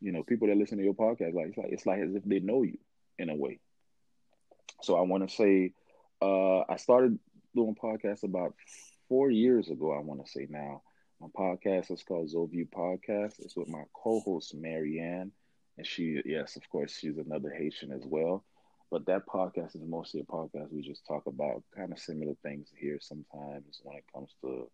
you 0.00 0.12
know, 0.12 0.22
people 0.22 0.48
that 0.48 0.56
listen 0.56 0.78
to 0.78 0.84
your 0.84 0.94
podcast, 0.94 1.34
like 1.34 1.48
it's 1.48 1.58
like 1.58 1.72
it's 1.72 1.86
like 1.86 2.00
as 2.00 2.14
if 2.14 2.24
they 2.24 2.40
know 2.40 2.62
you 2.62 2.78
in 3.18 3.30
a 3.30 3.36
way. 3.36 3.58
So 4.82 4.96
I 4.96 5.02
want 5.02 5.28
to 5.28 5.34
say, 5.34 5.72
uh, 6.20 6.60
I 6.60 6.76
started 6.76 7.18
doing 7.54 7.74
podcasts 7.74 8.24
about 8.24 8.54
four 9.12 9.30
years 9.30 9.68
ago. 9.68 9.92
I 9.92 10.00
want 10.00 10.24
to 10.24 10.32
say 10.32 10.46
now. 10.48 10.80
My 11.20 11.26
podcast 11.38 11.90
is 11.90 12.02
called 12.02 12.30
Zoview 12.34 12.66
Podcast. 12.70 13.40
It's 13.40 13.54
with 13.54 13.68
my 13.68 13.82
co-host 13.92 14.54
Marianne, 14.54 15.32
and 15.76 15.86
she, 15.86 16.22
yes, 16.24 16.56
of 16.56 16.66
course, 16.70 16.96
she's 16.96 17.18
another 17.18 17.50
Haitian 17.50 17.92
as 17.92 18.06
well. 18.06 18.42
But 18.90 19.04
that 19.06 19.26
podcast 19.26 19.76
is 19.76 19.82
mostly 19.86 20.20
a 20.20 20.24
podcast 20.24 20.72
we 20.72 20.80
just 20.80 21.06
talk 21.06 21.26
about 21.26 21.62
kind 21.76 21.92
of 21.92 21.98
similar 21.98 22.32
things 22.42 22.68
here 22.80 22.98
sometimes 23.02 23.80
when 23.82 23.98
it 23.98 24.04
comes 24.14 24.30
to 24.40 24.70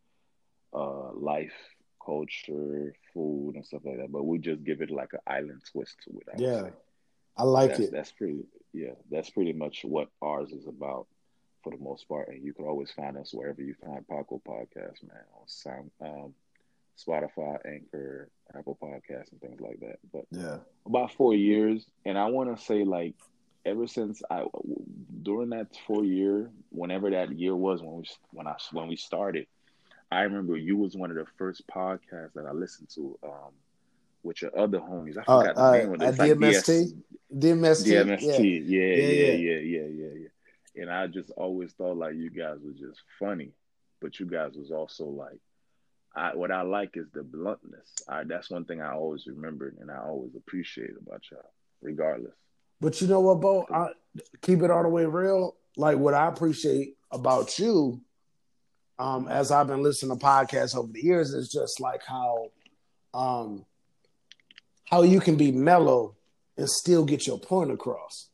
uh, 0.72 1.12
life, 1.14 1.58
culture, 2.04 2.94
food, 3.12 3.56
and 3.56 3.66
stuff 3.66 3.82
like 3.84 3.96
that. 3.96 4.12
But 4.12 4.24
we 4.24 4.38
just 4.38 4.62
give 4.62 4.82
it 4.82 4.92
like 4.92 5.14
an 5.14 5.20
island 5.26 5.62
twist 5.72 5.96
to 6.04 6.16
it. 6.20 6.28
I 6.32 6.40
Yeah. 6.40 6.70
I 7.36 7.42
like 7.42 7.70
that's, 7.70 7.80
it. 7.80 7.90
That's 7.90 8.12
pretty, 8.12 8.44
yeah, 8.72 8.94
that's 9.10 9.30
pretty 9.30 9.52
much 9.52 9.84
what 9.84 10.08
ours 10.22 10.52
is 10.52 10.68
about 10.68 11.08
for 11.68 11.76
the 11.76 11.82
most 11.82 12.08
part. 12.08 12.28
And 12.28 12.42
you 12.44 12.52
can 12.52 12.64
always 12.64 12.90
find 12.90 13.16
us 13.16 13.32
wherever 13.34 13.62
you 13.62 13.74
find 13.84 14.06
Paco 14.08 14.40
Podcast, 14.46 15.02
man, 15.06 15.22
on 15.34 15.46
Sound, 15.46 15.90
um, 16.00 16.34
Spotify, 16.98 17.58
Anchor, 17.66 18.28
Apple 18.56 18.78
Podcasts, 18.80 19.30
and 19.32 19.40
things 19.40 19.60
like 19.60 19.80
that. 19.80 19.98
But 20.12 20.24
Yeah. 20.30 20.58
about 20.86 21.12
four 21.12 21.34
years, 21.34 21.84
and 22.04 22.18
I 22.18 22.26
want 22.26 22.56
to 22.56 22.62
say 22.62 22.84
like 22.84 23.14
ever 23.66 23.86
since 23.86 24.22
I 24.30 24.44
during 25.22 25.50
that 25.50 25.68
four 25.86 26.04
year, 26.04 26.50
whenever 26.70 27.10
that 27.10 27.32
year 27.38 27.54
was 27.54 27.82
when 27.82 27.96
we 27.96 28.04
when 28.32 28.46
I 28.46 28.56
when 28.72 28.88
we 28.88 28.96
started, 28.96 29.46
I 30.10 30.22
remember 30.22 30.56
you 30.56 30.76
was 30.76 30.96
one 30.96 31.10
of 31.10 31.16
the 31.16 31.26
first 31.36 31.66
podcasts 31.68 32.32
that 32.34 32.46
I 32.46 32.52
listened 32.52 32.88
to. 32.94 33.18
Um, 33.22 33.52
with 34.24 34.42
your 34.42 34.58
other 34.58 34.80
homies, 34.80 35.16
I 35.16 35.22
Uh, 35.22 35.40
forgot 35.40 35.54
the 35.54 35.62
uh, 35.62 35.72
name 35.72 35.92
of 35.94 36.02
it. 36.02 36.04
uh, 36.04 36.08
It's 36.08 36.18
like 36.18 36.30
DMST? 36.32 36.92
DMST. 37.38 37.86
DMST. 37.86 38.66
Yeah, 38.66 38.80
Yeah, 38.96 38.96
yeah, 38.96 39.30
yeah. 39.30 39.32
yeah, 39.32 39.58
yeah, 39.58 39.86
yeah, 39.86 40.14
yeah. 40.22 40.27
And 40.78 40.90
I 40.90 41.06
just 41.06 41.30
always 41.30 41.72
thought 41.72 41.96
like 41.96 42.14
you 42.14 42.30
guys 42.30 42.58
was 42.64 42.76
just 42.78 43.00
funny, 43.18 43.52
but 44.00 44.18
you 44.20 44.26
guys 44.26 44.52
was 44.56 44.70
also 44.70 45.06
like, 45.06 45.38
I 46.14 46.34
what 46.34 46.50
I 46.50 46.62
like 46.62 46.96
is 46.96 47.06
the 47.12 47.22
bluntness. 47.22 47.90
I 48.08 48.24
that's 48.24 48.50
one 48.50 48.64
thing 48.64 48.80
I 48.80 48.92
always 48.92 49.26
remembered 49.26 49.76
and 49.80 49.90
I 49.90 49.98
always 49.98 50.34
appreciate 50.36 50.92
about 51.00 51.22
y'all, 51.30 51.52
regardless. 51.82 52.34
But 52.80 53.00
you 53.00 53.08
know 53.08 53.20
what, 53.20 53.40
Bo? 53.40 53.66
I 53.72 53.88
keep 54.40 54.62
it 54.62 54.70
all 54.70 54.82
the 54.82 54.88
way 54.88 55.04
real. 55.04 55.56
Like 55.76 55.98
what 55.98 56.14
I 56.14 56.28
appreciate 56.28 56.96
about 57.10 57.58
you, 57.58 58.00
um, 58.98 59.28
as 59.28 59.50
I've 59.50 59.66
been 59.66 59.82
listening 59.82 60.16
to 60.16 60.24
podcasts 60.24 60.76
over 60.76 60.92
the 60.92 61.02
years, 61.02 61.32
is 61.32 61.48
just 61.48 61.80
like 61.80 62.02
how, 62.04 62.50
um, 63.14 63.64
how 64.90 65.02
you 65.02 65.20
can 65.20 65.36
be 65.36 65.52
mellow 65.52 66.16
and 66.56 66.68
still 66.68 67.04
get 67.04 67.26
your 67.26 67.38
point 67.38 67.70
across. 67.70 68.28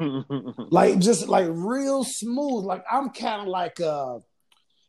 Like 0.70 0.98
just 1.00 1.28
like 1.28 1.48
real 1.50 2.04
smooth. 2.04 2.64
Like 2.64 2.84
I'm 2.90 3.10
kind 3.10 3.42
of 3.42 3.48
like 3.48 3.80
uh, 3.80 4.18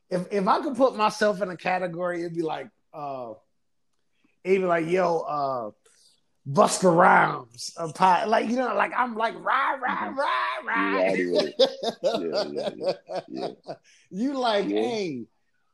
if 0.10 0.32
if 0.32 0.48
I 0.48 0.62
could 0.62 0.76
put 0.76 0.96
myself 0.96 1.42
in 1.42 1.50
a 1.50 1.58
category, 1.58 2.22
it'd 2.22 2.36
be 2.36 2.44
like 2.44 2.70
uh, 2.94 3.34
it'd 4.44 4.68
like 4.68 4.88
yo 4.88 5.20
uh. 5.20 5.72
Busta 6.48 6.96
Rhymes, 6.96 7.74
a 7.78 7.94
pie, 7.94 8.26
like 8.26 8.50
you 8.50 8.56
know, 8.56 8.74
like 8.74 8.92
I'm 8.98 9.14
like 9.16 9.36
rah 9.36 9.74
rah 9.74 10.10
rah 10.10 10.64
rah. 10.66 11.12
With. 11.12 11.54
Yeah, 12.02 12.18
yeah, 12.18 12.70
yeah, 12.80 12.94
yeah. 13.28 13.50
You 14.10 14.34
like, 14.34 14.66
hey, 14.66 15.28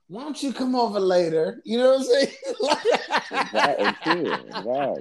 why 0.08 0.24
don't 0.24 0.42
you 0.44 0.52
come 0.52 0.76
over 0.76 1.00
later? 1.00 1.62
You 1.64 1.78
know 1.78 1.92
what 1.92 2.00
I'm 2.00 2.06
saying? 2.06 2.34
Right, 3.54 3.76
and 3.80 3.96
chill, 4.04 5.00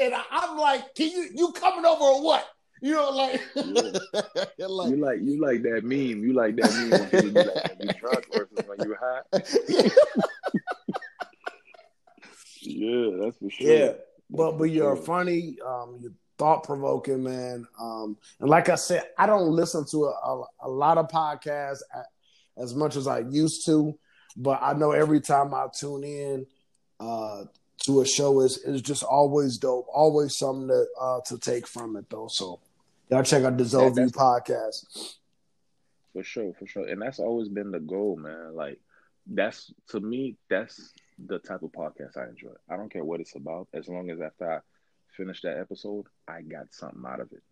and 0.00 0.14
I'm 0.30 0.58
like, 0.58 0.92
can 0.96 1.10
you 1.10 1.28
you 1.34 1.52
coming 1.52 1.84
over 1.84 2.02
or 2.02 2.24
what? 2.24 2.44
You 2.82 2.94
know, 2.94 3.10
like, 3.10 3.40
like 3.54 4.90
You 4.90 4.96
like 4.96 5.20
you 5.22 5.40
like 5.40 5.62
that 5.62 5.84
meme. 5.84 6.24
You 6.24 6.32
like 6.32 6.56
that 6.56 6.72
meme 6.72 6.98
when 6.98 7.10
people 7.10 7.46
like 7.46 7.78
you 7.80 7.90
drunk 8.00 8.24
versus 8.34 8.58
when 8.66 8.80
you 8.80 8.96
high. 9.00 9.20
Yeah, 12.64 13.16
that's 13.20 13.36
for 13.38 13.50
sure. 13.50 13.72
Yeah, 13.72 13.92
but 14.30 14.52
but 14.58 14.64
you're 14.64 14.96
sure. 14.96 15.04
funny. 15.04 15.56
Um, 15.64 15.98
you're 16.00 16.12
thought 16.38 16.64
provoking, 16.64 17.22
man. 17.22 17.66
Um, 17.80 18.16
and 18.40 18.48
like 18.48 18.68
I 18.68 18.76
said, 18.76 19.04
I 19.18 19.26
don't 19.26 19.50
listen 19.50 19.84
to 19.90 20.04
a, 20.04 20.10
a, 20.10 20.44
a 20.62 20.68
lot 20.68 20.98
of 20.98 21.08
podcasts 21.08 21.80
a- 21.94 22.60
as 22.60 22.74
much 22.74 22.96
as 22.96 23.06
I 23.06 23.20
used 23.20 23.66
to, 23.66 23.98
but 24.36 24.58
I 24.62 24.72
know 24.74 24.92
every 24.92 25.20
time 25.20 25.54
I 25.54 25.66
tune 25.76 26.04
in 26.04 26.46
uh, 27.00 27.44
to 27.86 28.00
a 28.00 28.06
show 28.06 28.40
is 28.40 28.58
is 28.58 28.82
just 28.82 29.02
always 29.02 29.58
dope. 29.58 29.86
Always 29.92 30.36
something 30.36 30.68
to 30.68 30.86
uh, 31.00 31.20
to 31.26 31.38
take 31.38 31.66
from 31.66 31.96
it 31.96 32.06
though. 32.10 32.28
So 32.28 32.60
y'all 33.10 33.22
check 33.22 33.44
out 33.44 33.56
the 33.56 33.64
Yeah, 33.64 34.06
podcast. 34.06 35.16
For 36.12 36.22
sure, 36.22 36.52
for 36.58 36.66
sure. 36.66 36.86
And 36.86 37.00
that's 37.00 37.18
always 37.18 37.48
been 37.48 37.70
the 37.70 37.80
goal, 37.80 38.16
man. 38.16 38.54
Like 38.54 38.78
that's 39.26 39.72
to 39.88 40.00
me, 40.00 40.36
that's 40.50 40.92
the 41.26 41.38
type 41.38 41.62
of 41.62 41.72
podcast 41.72 42.16
I 42.16 42.28
enjoy. 42.28 42.52
I 42.68 42.76
don't 42.76 42.92
care 42.92 43.04
what 43.04 43.20
it's 43.20 43.36
about, 43.36 43.68
as 43.72 43.88
long 43.88 44.10
as 44.10 44.20
after 44.20 44.50
I 44.50 44.58
finish 45.16 45.40
that 45.42 45.58
episode, 45.58 46.06
I 46.26 46.42
got 46.42 46.72
something 46.72 47.02
out 47.06 47.20
of 47.20 47.32
it. 47.32 47.42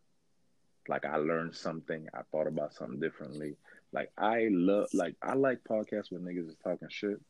Like 0.88 1.04
I 1.04 1.16
learned 1.16 1.54
something, 1.54 2.08
I 2.14 2.22
thought 2.32 2.46
about 2.46 2.74
something 2.74 3.00
differently. 3.00 3.56
Like 3.92 4.10
I 4.18 4.48
love 4.50 4.88
like 4.94 5.14
I 5.22 5.34
like 5.34 5.62
podcasts 5.64 6.10
when 6.10 6.22
niggas 6.22 6.48
is 6.48 6.56
talking 6.62 6.88
shit. 6.90 7.20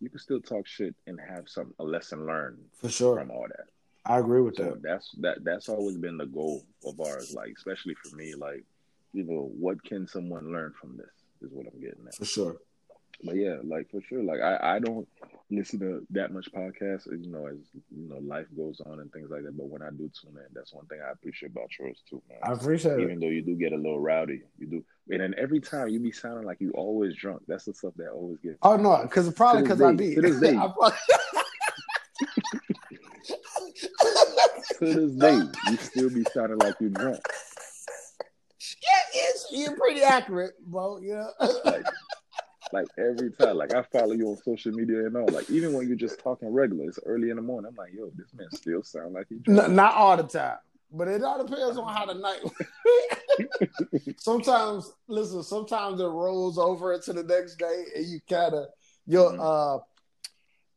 You 0.00 0.08
can 0.08 0.18
still 0.18 0.40
talk 0.40 0.66
shit 0.66 0.94
and 1.06 1.20
have 1.20 1.48
some 1.48 1.74
a 1.78 1.84
lesson 1.84 2.26
learned 2.26 2.58
For 2.80 2.88
sure, 2.88 3.18
from 3.18 3.30
all 3.30 3.46
that. 3.48 3.66
I 4.10 4.18
agree 4.18 4.40
with 4.40 4.56
So 4.56 4.64
that. 4.64 4.82
that's 4.82 5.12
that 5.20 5.44
that's 5.44 5.68
always 5.68 5.96
been 5.96 6.16
the 6.16 6.26
goal 6.26 6.64
of 6.84 6.98
ours, 7.00 7.32
like 7.32 7.52
especially 7.56 7.94
for 7.94 8.16
me, 8.16 8.34
like, 8.34 8.64
you 9.12 9.22
know, 9.22 9.50
what 9.56 9.82
can 9.84 10.08
someone 10.08 10.52
learn 10.52 10.72
from 10.80 10.96
this 10.96 11.14
is 11.42 11.50
what 11.52 11.66
I'm 11.72 11.80
getting 11.80 12.04
at. 12.08 12.16
For 12.16 12.24
sure. 12.24 12.56
But 13.22 13.36
yeah, 13.36 13.58
like 13.62 13.88
for 13.90 14.00
sure. 14.00 14.22
Like 14.24 14.40
I, 14.40 14.76
I 14.76 14.78
don't 14.80 15.06
listen 15.48 15.78
to 15.80 16.04
that 16.10 16.32
much 16.32 16.50
podcasts, 16.52 17.06
you 17.06 17.30
know, 17.30 17.46
as 17.46 17.58
you 17.94 18.08
know, 18.08 18.18
life 18.18 18.46
goes 18.56 18.80
on 18.84 18.98
and 18.98 19.12
things 19.12 19.30
like 19.30 19.44
that. 19.44 19.56
But 19.56 19.68
when 19.68 19.82
I 19.82 19.90
do 19.90 20.10
tune 20.20 20.36
in, 20.36 20.46
that's 20.54 20.72
one 20.74 20.86
thing 20.86 20.98
I 21.06 21.12
appreciate 21.12 21.52
about 21.52 21.68
yours 21.78 22.02
too, 22.08 22.20
man. 22.28 22.38
I 22.42 22.52
appreciate 22.52 22.98
it. 22.98 23.02
Even 23.02 23.20
though 23.20 23.28
you 23.28 23.42
do 23.42 23.54
get 23.54 23.72
a 23.72 23.76
little 23.76 24.00
rowdy, 24.00 24.42
you 24.58 24.66
do, 24.66 24.84
and 25.10 25.20
then 25.20 25.34
every 25.38 25.60
time 25.60 25.88
you 25.88 26.00
be 26.00 26.10
sounding 26.10 26.44
like 26.46 26.60
you 26.60 26.72
always 26.72 27.14
drunk. 27.14 27.42
That's 27.46 27.66
the 27.66 27.74
stuff 27.74 27.92
that 27.96 28.08
always 28.10 28.38
gets. 28.38 28.56
Oh 28.62 28.76
no, 28.76 29.02
because 29.02 29.32
probably 29.34 29.62
because 29.62 29.80
I 29.82 29.92
be. 29.92 30.16
to 30.16 30.20
this 30.20 30.40
day. 30.46 30.56
I 30.56 30.66
probably- 30.66 30.96
to 34.80 34.92
this 35.08 35.12
day, 35.12 35.34
you 35.70 35.76
still 35.76 36.10
be 36.10 36.24
sounding 36.24 36.58
like 36.58 36.74
you 36.80 36.88
drunk. 36.88 37.20
yeah, 38.82 39.00
it's, 39.14 39.46
you're 39.52 39.76
pretty 39.76 40.02
accurate, 40.02 40.54
bro. 40.66 40.98
Yeah. 41.02 41.26
Like, 41.64 41.86
like 42.72 42.86
every 42.98 43.30
time, 43.32 43.56
like 43.56 43.72
I 43.74 43.82
follow 43.92 44.12
you 44.12 44.28
on 44.28 44.36
social 44.38 44.72
media 44.72 45.06
and 45.06 45.16
all. 45.16 45.26
Like 45.28 45.48
even 45.50 45.72
when 45.72 45.88
you're 45.88 45.96
just 45.96 46.20
talking 46.20 46.52
regular, 46.52 46.84
it's 46.84 46.98
early 47.04 47.30
in 47.30 47.36
the 47.36 47.42
morning. 47.42 47.68
I'm 47.70 47.76
like, 47.76 47.92
yo, 47.94 48.10
this 48.16 48.32
man 48.34 48.48
still 48.52 48.82
sound 48.82 49.14
like 49.14 49.26
he 49.28 49.36
drunk. 49.38 49.68
N- 49.70 49.74
not 49.76 49.94
all 49.94 50.16
the 50.16 50.22
time, 50.24 50.58
but 50.92 51.08
it 51.08 51.22
all 51.22 51.44
depends 51.44 51.76
on 51.76 51.92
how 51.92 52.06
the 52.06 52.14
night. 52.14 52.40
sometimes, 54.18 54.92
listen. 55.08 55.42
Sometimes 55.42 56.00
it 56.00 56.04
rolls 56.04 56.58
over 56.58 56.92
into 56.94 57.12
the 57.12 57.22
next 57.24 57.56
day, 57.56 57.84
and 57.96 58.06
you 58.06 58.20
kind 58.28 58.54
of 58.54 58.66
your 59.06 59.32
Mhm. 59.32 59.82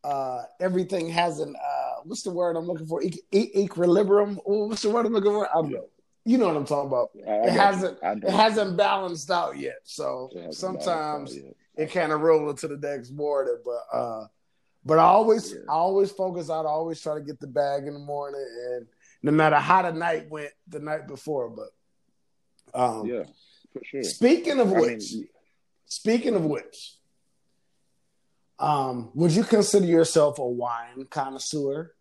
uh 0.04 0.08
uh 0.08 0.44
everything 0.60 1.08
has 1.10 1.40
an 1.40 1.56
uh 1.56 1.93
what's 2.06 2.24
the 2.24 2.32
word 2.32 2.56
I'm 2.56 2.66
looking 2.66 2.86
for? 2.88 3.02
E- 3.04 3.20
e- 3.32 3.52
equilibrium. 3.56 4.40
Oh, 4.46 4.68
what's 4.68 4.82
the 4.82 4.90
word 4.90 5.06
I'm 5.06 5.14
looking 5.14 5.32
for? 5.32 5.48
I 5.50 5.54
don't 5.62 5.72
know. 5.72 5.86
You 6.26 6.38
know 6.38 6.48
what 6.48 6.56
I'm 6.58 6.66
talking 6.66 6.88
about. 6.88 7.10
I- 7.28 7.32
I 7.32 7.44
It 7.48 7.50
hasn't- 7.52 7.98
It 8.02 8.30
hasn't 8.30 8.78
balanced 8.78 9.30
out 9.30 9.58
yet, 9.58 9.80
so 9.84 10.30
sometimes 10.52 11.36
yet. 11.36 11.54
it 11.76 11.92
kind 11.92 12.12
of 12.12 12.22
roll 12.22 12.50
into 12.50 12.68
the 12.68 12.78
next 12.78 13.12
morning. 13.12 13.58
But 13.66 13.98
uh, 13.98 14.28
but 14.86 15.00
I 15.00 15.04
always 15.04 15.52
Yeah. 15.52 15.60
I 15.70 15.74
always 15.74 16.12
focus 16.12 16.50
out. 16.50 16.66
I 16.66 16.70
always 16.70 17.02
try 17.02 17.16
to 17.16 17.22
get 17.22 17.40
the 17.40 17.48
bag 17.48 17.88
in 17.88 17.94
the 17.94 18.00
morning, 18.00 18.46
and 18.72 18.88
no 19.22 19.32
matter 19.32 19.58
how 19.58 19.82
the 19.82 19.92
night 19.92 20.30
went 20.30 20.52
the 20.68 20.80
night 20.80 21.08
before. 21.08 21.50
But 21.50 21.70
um, 22.74 23.06
yeah, 23.06 23.24
for 23.74 23.82
sure. 23.84 24.04
speaking 24.04 24.60
of 24.60 24.74
I 24.74 24.80
which, 24.80 25.14
mean, 25.14 25.28
speaking 25.86 26.36
of 26.36 26.46
which, 26.46 26.98
um, 28.60 29.12
would 29.14 29.32
you 29.32 29.44
consider 29.44 29.86
yourself 29.86 30.40
a 30.40 30.46
wine 30.46 31.06
connoisseur? 31.10 31.94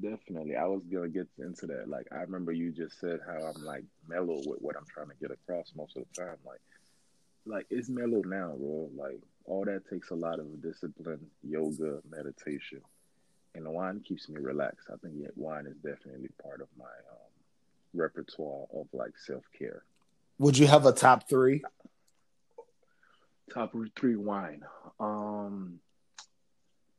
definitely. 0.00 0.56
I 0.56 0.64
was 0.64 0.82
gonna 0.90 1.08
get 1.08 1.28
into 1.38 1.66
that. 1.66 1.88
Like 1.88 2.06
I 2.12 2.20
remember 2.20 2.52
you 2.52 2.72
just 2.72 2.98
said 3.00 3.20
how 3.26 3.34
I'm 3.34 3.64
like 3.64 3.84
mellow 4.08 4.40
with 4.46 4.60
what 4.60 4.76
I'm 4.76 4.86
trying 4.92 5.08
to 5.08 5.14
get 5.20 5.30
across 5.30 5.72
most 5.76 5.96
of 5.96 6.04
the 6.04 6.22
time. 6.22 6.36
Like, 6.46 6.60
like 7.44 7.66
it's 7.70 7.88
mellow 7.88 8.22
now, 8.24 8.54
bro. 8.58 8.90
Like 8.96 9.20
all 9.44 9.64
that 9.64 9.88
takes 9.90 10.10
a 10.10 10.14
lot 10.14 10.38
of 10.38 10.62
discipline, 10.62 11.26
yoga, 11.42 11.98
meditation, 12.08 12.80
and 13.54 13.66
the 13.66 13.70
wine 13.70 14.00
keeps 14.06 14.28
me 14.28 14.40
relaxed. 14.40 14.88
I 14.92 14.96
think 14.96 15.14
wine 15.36 15.66
is 15.66 15.76
definitely 15.76 16.28
part 16.42 16.60
of 16.60 16.68
my 16.78 16.84
um, 16.84 17.32
repertoire 17.94 18.66
of 18.74 18.86
like 18.92 19.12
self 19.26 19.44
care. 19.58 19.82
Would 20.38 20.58
you 20.58 20.66
have 20.66 20.86
a 20.86 20.92
top 20.92 21.28
three? 21.28 21.62
Top 23.52 23.74
three 23.96 24.16
wine. 24.16 24.62
Um, 25.02 25.80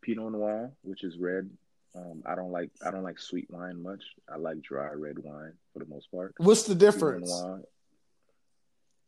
Pinot 0.01 0.33
Noir, 0.33 0.71
which 0.81 1.03
is 1.03 1.17
red. 1.17 1.49
Um, 1.95 2.23
I 2.25 2.35
don't 2.35 2.51
like 2.51 2.71
I 2.85 2.91
don't 2.91 3.03
like 3.03 3.19
sweet 3.19 3.47
wine 3.49 3.81
much. 3.81 4.03
I 4.31 4.37
like 4.37 4.61
dry 4.61 4.89
red 4.93 5.19
wine 5.19 5.53
for 5.71 5.79
the 5.79 5.85
most 5.85 6.11
part. 6.11 6.33
What's 6.37 6.63
the 6.63 6.75
Pinot 6.75 6.93
difference? 6.93 7.29
Noir 7.29 7.61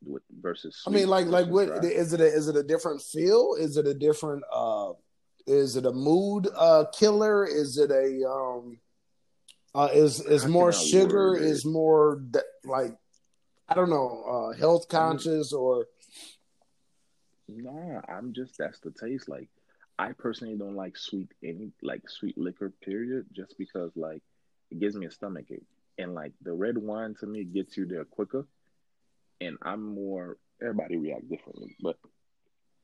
with, 0.05 0.23
versus. 0.39 0.81
I 0.85 0.91
mean, 0.91 1.07
like, 1.07 1.25
like, 1.27 1.47
what 1.47 1.67
dry. 1.67 1.89
is 1.89 2.13
it? 2.13 2.21
A, 2.21 2.25
is 2.25 2.47
it 2.47 2.55
a 2.55 2.63
different 2.63 3.01
feel? 3.01 3.55
Is 3.59 3.77
it 3.77 3.87
a 3.87 3.93
different? 3.93 4.43
uh 4.51 4.93
Is 5.47 5.75
it 5.75 5.85
a 5.85 5.91
mood 5.91 6.47
uh 6.55 6.85
killer? 6.93 7.45
Is 7.45 7.77
it 7.77 7.91
a 7.91 8.29
um? 8.29 8.79
Uh, 9.73 9.89
is 9.91 10.21
is 10.21 10.45
more 10.45 10.71
sugar? 10.71 11.35
Is 11.35 11.65
more 11.65 12.21
de- 12.31 12.41
like 12.63 12.95
I 13.67 13.73
don't 13.73 13.89
know, 13.89 14.23
uh 14.53 14.57
health 14.57 14.87
conscious 14.87 15.51
or 15.51 15.87
Nah, 17.47 18.01
I'm 18.07 18.33
just 18.33 18.57
that's 18.57 18.79
the 18.79 18.91
taste. 18.91 19.29
Like, 19.29 19.49
I 19.99 20.11
personally 20.13 20.55
don't 20.55 20.75
like 20.75 20.97
sweet 20.97 21.31
any 21.43 21.71
like 21.81 22.09
sweet 22.09 22.37
liquor. 22.37 22.71
Period. 22.81 23.25
Just 23.31 23.57
because 23.57 23.91
like 23.95 24.21
it 24.71 24.79
gives 24.79 24.95
me 24.95 25.05
a 25.05 25.11
stomach 25.11 25.45
ache, 25.51 25.63
and 25.97 26.13
like 26.13 26.33
the 26.41 26.53
red 26.53 26.77
wine 26.77 27.15
to 27.19 27.27
me 27.27 27.43
gets 27.43 27.77
you 27.77 27.85
there 27.85 28.05
quicker. 28.05 28.47
And 29.41 29.57
I'm 29.61 29.83
more. 29.83 30.37
Everybody 30.61 30.97
react 30.97 31.29
differently, 31.29 31.75
but 31.81 31.97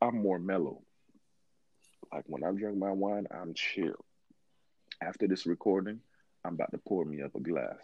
I'm 0.01 0.21
more 0.21 0.39
mellow. 0.39 0.81
Like 2.13 2.25
when 2.27 2.43
I 2.43 2.51
drink 2.51 2.77
my 2.77 2.91
wine, 2.91 3.27
I'm 3.31 3.53
chill. 3.53 4.05
After 5.01 5.27
this 5.27 5.45
recording, 5.45 6.01
I'm 6.43 6.55
about 6.55 6.71
to 6.71 6.77
pour 6.79 7.05
me 7.05 7.21
up 7.21 7.35
a 7.35 7.39
glass 7.39 7.77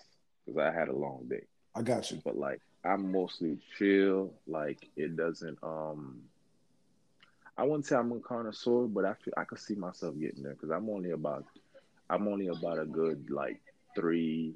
because 0.45 0.57
I 0.59 0.71
had 0.77 0.89
a 0.89 0.95
long 0.95 1.25
day 1.29 1.43
I 1.75 1.81
got 1.81 2.11
you. 2.11 2.21
but 2.23 2.37
like 2.37 2.61
I'm 2.83 3.11
mostly 3.11 3.59
chill. 3.77 4.33
Like 4.47 4.89
it 4.95 5.15
doesn't. 5.15 5.57
Um, 5.63 6.21
I 7.57 7.63
wouldn't 7.63 7.85
say 7.85 7.95
I'm 7.95 8.11
a 8.11 8.19
connoisseur, 8.19 8.87
but 8.87 9.05
I 9.05 9.13
feel 9.13 9.33
I 9.35 9.43
could 9.43 9.59
see 9.59 9.75
myself 9.75 10.15
getting 10.19 10.43
there 10.43 10.53
because 10.53 10.69
I'm 10.69 10.89
only 10.89 11.11
about 11.11 11.45
I'm 12.09 12.27
only 12.27 12.47
about 12.47 12.79
a 12.79 12.85
good 12.85 13.29
like 13.29 13.59
three, 13.95 14.53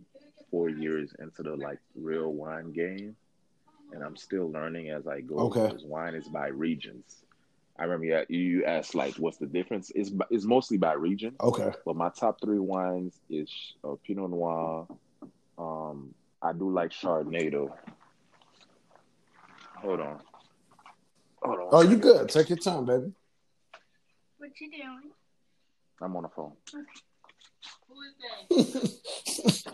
four 0.51 0.69
years 0.69 1.13
into 1.19 1.43
the 1.43 1.55
like 1.55 1.79
real 1.95 2.31
wine 2.31 2.71
game, 2.71 3.15
and 3.91 4.03
I'm 4.03 4.15
still 4.15 4.51
learning 4.51 4.89
as 4.89 5.07
I 5.07 5.21
go. 5.21 5.35
Okay. 5.39 5.67
Because 5.67 5.83
wine 5.83 6.13
is 6.13 6.27
by 6.27 6.47
regions. 6.47 7.23
I 7.79 7.85
remember 7.85 8.25
you, 8.29 8.37
you 8.37 8.65
asked 8.65 8.93
like, 8.93 9.15
what's 9.15 9.37
the 9.37 9.47
difference? 9.47 9.91
It's 9.95 10.11
it's 10.29 10.45
mostly 10.45 10.77
by 10.77 10.93
region. 10.93 11.35
Okay. 11.41 11.71
But 11.83 11.95
my 11.95 12.09
top 12.09 12.39
three 12.39 12.59
wines 12.59 13.19
is 13.29 13.49
uh, 13.83 13.95
Pinot 14.05 14.29
Noir. 14.29 14.87
Um, 15.57 16.13
I 16.41 16.53
do 16.53 16.69
like 16.69 16.91
Chardonnay 16.91 17.51
though. 17.51 17.73
Hold 19.77 20.01
on. 20.01 20.19
Hold 21.41 21.59
on. 21.59 21.67
Oh, 21.71 21.81
you 21.81 21.97
good? 21.97 22.29
Take 22.29 22.49
your 22.49 22.57
time, 22.57 22.85
baby. 22.85 23.11
What 24.37 24.49
you 24.59 24.71
doing? 24.71 25.11
I'm 26.01 26.15
on 26.15 26.23
the 26.23 26.29
phone. 26.29 26.53
Who 27.87 28.01
is 28.01 28.13
that? 28.19 29.71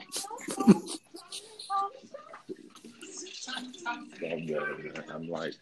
I'm, 3.88 4.46
good. 4.46 5.04
I'm 5.14 5.30
like, 5.30 5.54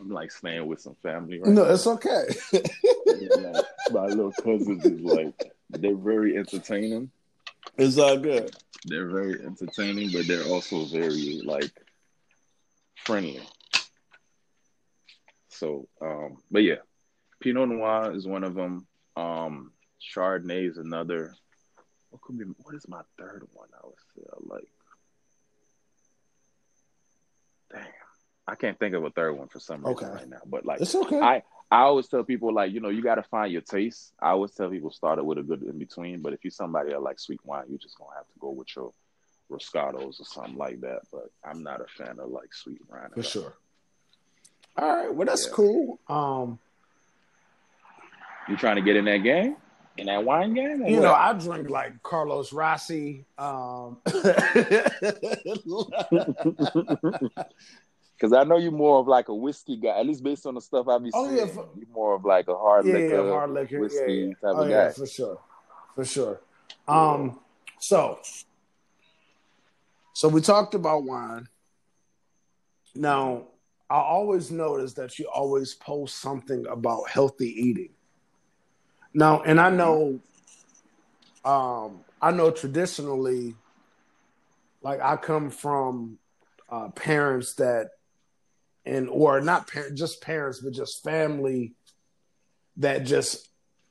I'm 0.00 0.10
like 0.10 0.32
staying 0.32 0.66
with 0.66 0.80
some 0.80 0.96
family 1.02 1.38
right 1.38 1.52
no, 1.52 1.64
now. 1.64 1.70
it's 1.70 1.86
okay. 1.86 2.24
Like, 2.52 3.64
my 3.92 4.06
little 4.06 4.32
cousins 4.32 4.84
is 4.84 5.00
like, 5.00 5.52
they're 5.70 5.94
very 5.94 6.36
entertaining. 6.36 7.10
it's 7.78 7.98
all 7.98 8.18
good. 8.18 8.54
They're 8.86 9.08
very 9.08 9.44
entertaining, 9.44 10.10
but 10.12 10.26
they're 10.26 10.44
also 10.44 10.84
very 10.86 11.40
like 11.44 11.70
friendly. 13.04 13.40
So, 15.56 15.88
um, 16.00 16.36
but 16.50 16.62
yeah, 16.62 16.76
Pinot 17.40 17.68
Noir 17.68 18.12
is 18.14 18.26
one 18.26 18.44
of 18.44 18.54
them. 18.54 18.86
Um, 19.16 19.72
Chardonnay 20.00 20.68
is 20.68 20.76
another. 20.78 21.34
What 22.10 22.22
could 22.22 22.38
be? 22.38 22.44
What 22.62 22.74
is 22.74 22.86
my 22.88 23.00
third 23.18 23.46
one? 23.52 23.68
I 23.74 23.86
would 23.86 23.94
say 24.14 24.22
I 24.30 24.54
like. 24.54 24.68
Damn, 27.72 27.86
I 28.46 28.54
can't 28.54 28.78
think 28.78 28.94
of 28.94 29.04
a 29.04 29.10
third 29.10 29.32
one 29.32 29.48
for 29.48 29.58
some 29.60 29.84
reason 29.84 30.04
Okay. 30.06 30.14
right 30.14 30.28
now. 30.28 30.40
But 30.46 30.64
like 30.66 30.80
It's 30.80 30.94
okay. 30.94 31.20
I 31.20 31.42
I 31.70 31.80
always 31.80 32.06
tell 32.06 32.22
people 32.22 32.52
like 32.54 32.72
you 32.72 32.80
know 32.80 32.90
you 32.90 33.02
got 33.02 33.16
to 33.16 33.22
find 33.24 33.50
your 33.52 33.62
taste. 33.62 34.12
I 34.20 34.30
always 34.30 34.52
tell 34.52 34.70
people 34.70 34.90
start 34.92 35.18
it 35.18 35.24
with 35.24 35.38
a 35.38 35.42
good 35.42 35.62
in 35.62 35.78
between. 35.78 36.20
But 36.22 36.32
if 36.34 36.44
you're 36.44 36.50
somebody 36.50 36.90
that 36.90 37.02
like 37.02 37.18
sweet 37.18 37.40
wine, 37.44 37.64
you're 37.68 37.78
just 37.78 37.98
gonna 37.98 38.14
have 38.16 38.26
to 38.26 38.38
go 38.38 38.50
with 38.50 38.68
your 38.76 38.92
Roscatos 39.50 40.20
or 40.20 40.24
something 40.24 40.56
like 40.56 40.80
that. 40.82 41.00
But 41.10 41.30
I'm 41.44 41.62
not 41.62 41.80
a 41.80 41.86
fan 41.86 42.18
of 42.20 42.30
like 42.30 42.52
sweet 42.54 42.80
wine. 42.88 43.10
For 43.14 43.22
sure. 43.22 43.54
All 44.78 44.96
right. 44.96 45.14
Well, 45.14 45.26
that's 45.26 45.46
Yeah. 45.46 45.52
cool. 45.52 45.98
Um, 46.08 46.58
You 48.48 48.56
trying 48.56 48.76
to 48.76 48.82
get 48.82 48.94
in 48.96 49.04
that 49.06 49.18
game, 49.18 49.56
in 49.96 50.06
that 50.06 50.22
wine 50.24 50.54
game? 50.54 50.82
or 50.84 50.88
you 50.88 51.00
know. 51.00 51.12
I 51.12 51.32
drink 51.32 51.68
like 51.68 52.00
Carlos 52.02 52.52
Rossi. 52.52 53.24
Um, 53.38 53.98
Because 58.18 58.32
I 58.32 58.44
know 58.44 58.56
you're 58.56 58.72
more 58.72 58.98
of 58.98 59.06
like 59.08 59.28
a 59.28 59.34
whiskey 59.34 59.76
guy, 59.76 59.98
at 60.00 60.06
least 60.06 60.22
based 60.22 60.46
on 60.46 60.54
the 60.54 60.60
stuff 60.62 60.88
I 60.88 60.96
be 60.98 61.10
Oh, 61.12 61.26
seeing. 61.26 61.36
yeah, 61.36 61.46
for- 61.52 61.68
you're 61.76 61.86
more 61.92 62.14
of 62.14 62.24
like 62.24 62.48
a 62.48 62.56
hard 62.56 62.86
yeah, 62.86 62.94
liquor, 62.94 63.22
yeah, 63.26 63.30
hard 63.30 63.50
liquor, 63.50 63.78
whiskey 63.80 63.98
yeah, 63.98 64.12
yeah. 64.28 64.32
type 64.32 64.36
oh, 64.44 64.62
of 64.62 64.70
yeah, 64.70 64.86
guy. 64.86 64.92
for 64.92 65.06
sure, 65.06 65.38
for 65.94 66.04
sure. 66.06 66.40
Um, 66.88 67.38
so, 67.78 68.18
so 70.14 70.28
we 70.28 70.40
talked 70.40 70.74
about 70.74 71.04
wine. 71.04 71.46
Now, 72.94 73.48
I 73.88 73.98
always 73.98 74.50
notice 74.50 74.94
that 74.94 75.18
you 75.18 75.28
always 75.32 75.74
post 75.74 76.20
something 76.20 76.66
about 76.66 77.08
healthy 77.08 77.48
eating. 77.48 77.90
Now, 79.14 79.42
and 79.42 79.60
I 79.60 79.70
know, 79.70 80.20
um, 81.44 82.00
I 82.20 82.32
know 82.32 82.50
traditionally, 82.50 83.54
like 84.82 85.00
I 85.00 85.16
come 85.16 85.50
from 85.50 86.18
uh, 86.68 86.88
parents 86.90 87.54
that, 87.54 87.90
and 88.84 89.08
or 89.08 89.40
not 89.40 89.68
parents, 89.68 89.98
just 89.98 90.20
parents, 90.20 90.60
but 90.60 90.72
just 90.72 91.02
family 91.04 91.74
that 92.78 93.04
just 93.04 93.48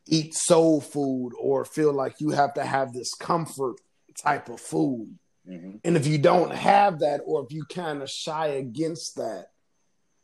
eat 0.07 0.33
soul 0.33 0.81
food 0.81 1.31
or 1.39 1.65
feel 1.65 1.91
like 1.93 2.15
you 2.19 2.29
have 2.31 2.53
to 2.53 2.63
have 2.63 2.93
this 2.93 3.13
comfort 3.13 3.77
type 4.17 4.49
of 4.49 4.59
food. 4.59 5.17
hmm 5.47 5.77
And 5.83 5.97
if 5.97 6.05
you 6.05 6.17
don't 6.17 6.53
have 6.53 6.99
that, 6.99 7.21
or 7.25 7.43
if 7.43 7.51
you 7.51 7.65
kind 7.65 8.01
of 8.01 8.09
shy 8.09 8.47
against 8.47 9.15
that, 9.15 9.47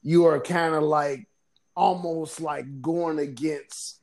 you 0.01 0.25
are 0.25 0.39
kind 0.39 0.75
of 0.75 0.83
like 0.83 1.27
almost 1.75 2.41
like 2.41 2.81
going 2.81 3.19
against 3.19 3.99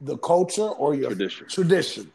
the 0.00 0.16
culture 0.18 0.62
or 0.62 0.94
your 0.94 1.08
Tradition. 1.08 1.46
tradition. 1.48 2.12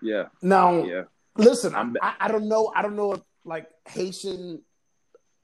Yeah, 0.00 0.26
Now, 0.40 0.84
yeah. 0.84 1.02
listen, 1.36 1.74
I'm 1.74 1.96
I, 2.00 2.14
I 2.20 2.28
don't 2.28 2.48
know. 2.48 2.72
I 2.74 2.82
don't 2.82 2.94
know 2.94 3.14
if 3.14 3.20
like 3.44 3.68
Haitian 3.88 4.62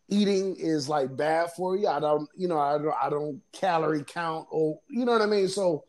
eating 0.09 0.55
is 0.57 0.89
like 0.89 1.17
bad 1.17 1.51
for 1.57 1.77
you. 1.77 1.89
I 1.89 1.99
don't, 1.99 2.29
you 2.37 2.47
know, 2.47 2.59
I 2.59 2.79
don't, 2.79 2.95
I 3.03 3.11
don't 3.11 3.41
calorie 3.53 4.05
count 4.05 4.47
or 4.51 4.79
you 4.89 5.05
know 5.05 5.13
what 5.13 5.23
I 5.23 5.27
mean. 5.27 5.49
So, 5.49 5.85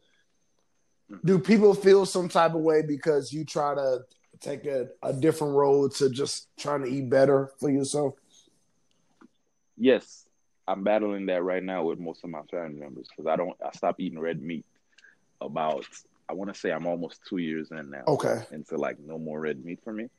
mm-hmm. 1.12 1.28
do 1.28 1.38
people 1.38 1.76
feel 1.76 2.08
some 2.08 2.28
type 2.28 2.56
of 2.56 2.62
way 2.62 2.82
because 2.82 3.32
you 3.32 3.46
try 3.46 3.76
to 3.76 4.00
take 4.40 4.66
a, 4.66 4.88
a 5.04 5.14
different 5.14 5.54
road 5.54 5.94
to 5.96 6.10
just 6.10 6.48
trying 6.58 6.82
to 6.84 6.90
eat 6.90 7.10
better 7.10 7.52
for 7.60 7.70
yourself? 7.70 8.16
Yes, 9.78 10.26
I'm 10.68 10.84
battling 10.84 11.28
that 11.28 11.44
right 11.44 11.64
now 11.64 11.84
with 11.84 12.00
most 12.00 12.24
of 12.24 12.30
my 12.30 12.42
family 12.50 12.80
members 12.80 13.08
because 13.10 13.28
I 13.28 13.36
don't. 13.36 13.56
I 13.64 13.72
stopped 13.76 14.00
eating 14.00 14.20
red 14.20 14.42
meat 14.42 14.66
about. 15.42 15.86
I 16.28 16.34
want 16.34 16.52
to 16.52 16.60
say 16.60 16.72
I'm 16.72 16.88
almost 16.88 17.22
two 17.30 17.38
years 17.38 17.70
in 17.72 17.92
now. 17.92 18.04
Okay. 18.08 18.42
into 18.52 18.78
like 18.78 18.98
no 19.00 19.20
more 19.20 19.40
red 19.40 19.64
meat 19.64 19.80
for 19.84 19.94
me. 19.94 20.10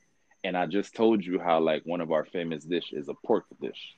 And 0.44 0.56
I 0.56 0.66
just 0.66 0.94
told 0.94 1.24
you 1.24 1.40
how 1.40 1.58
like 1.58 1.82
one 1.84 2.00
of 2.00 2.12
our 2.12 2.24
famous 2.24 2.62
dish 2.62 2.92
is 2.92 3.08
a 3.08 3.14
pork 3.26 3.44
dish. 3.60 3.96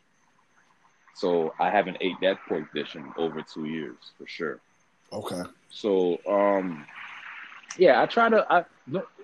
So 1.14 1.52
I 1.61 1.68
haven't 1.68 1.98
ate 2.00 2.14
that 2.22 2.38
pork 2.48 2.72
dish 2.72 2.94
in 2.94 3.12
over 3.18 3.42
two 3.42 3.66
years 3.66 3.96
for 4.16 4.26
sure. 4.26 4.61
Okay. 5.12 5.42
So 5.68 6.18
um 6.26 6.86
yeah, 7.76 8.00
I 8.00 8.06
try 8.06 8.30
to 8.30 8.46
I 8.50 8.64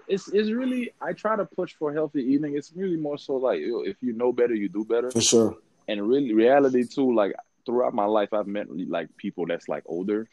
it's 0.07 0.29
it's 0.29 0.51
really 0.51 0.93
I 1.01 1.13
try 1.13 1.37
to 1.37 1.45
push 1.47 1.73
for 1.75 1.93
healthy 1.93 2.23
eating. 2.23 2.57
It's 2.57 2.73
really 2.75 2.97
more 2.97 3.17
so 3.17 3.37
like 3.37 3.61
if 3.61 3.97
you 4.03 4.13
know 4.13 4.33
better, 4.33 4.55
you 4.55 4.69
do 4.69 4.85
better. 4.85 5.11
For 5.11 5.23
sure. 5.23 5.57
And 5.89 6.09
really 6.09 6.33
reality 6.33 6.85
too, 6.85 7.15
like 7.15 7.35
throughout 7.67 7.95
my 7.95 8.05
life 8.05 8.33
I've 8.33 8.47
met 8.47 8.67
like 8.89 9.15
people 9.17 9.47
that's 9.47 9.69
like 9.69 9.85
older 9.87 10.29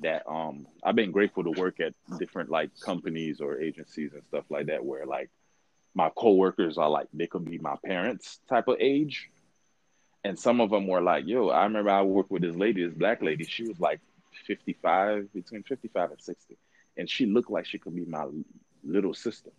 that 0.00 0.22
um 0.28 0.66
I've 0.84 0.94
been 0.94 1.10
grateful 1.10 1.44
to 1.44 1.50
work 1.50 1.80
at 1.80 1.94
different 2.18 2.50
like 2.50 2.70
companies 2.80 3.40
or 3.40 3.60
agencies 3.60 4.12
and 4.12 4.22
stuff 4.28 4.44
like 4.50 4.66
that 4.66 4.84
where 4.84 5.06
like 5.06 5.30
my 5.94 6.10
coworkers 6.10 6.78
are 6.78 6.88
like 6.88 7.08
they 7.12 7.26
could 7.26 7.44
be 7.44 7.58
my 7.58 7.76
parents 7.84 8.38
type 8.48 8.68
of 8.68 8.76
age. 8.80 9.30
And 10.24 10.38
some 10.38 10.60
of 10.60 10.70
them 10.70 10.86
were 10.86 11.00
like, 11.00 11.26
yo, 11.26 11.48
I 11.48 11.64
remember 11.64 11.90
I 11.90 12.02
worked 12.02 12.30
with 12.30 12.42
this 12.42 12.56
lady, 12.56 12.84
this 12.84 12.94
black 12.94 13.22
lady. 13.22 13.44
She 13.44 13.64
was 13.64 13.80
like 13.80 14.00
55, 14.46 15.32
between 15.32 15.62
55 15.62 16.10
and 16.10 16.20
60. 16.20 16.56
And 16.96 17.08
she 17.08 17.26
looked 17.26 17.50
like 17.50 17.66
she 17.66 17.78
could 17.78 17.94
be 17.94 18.04
my 18.04 18.26
little 18.84 19.14
sister. 19.14 19.50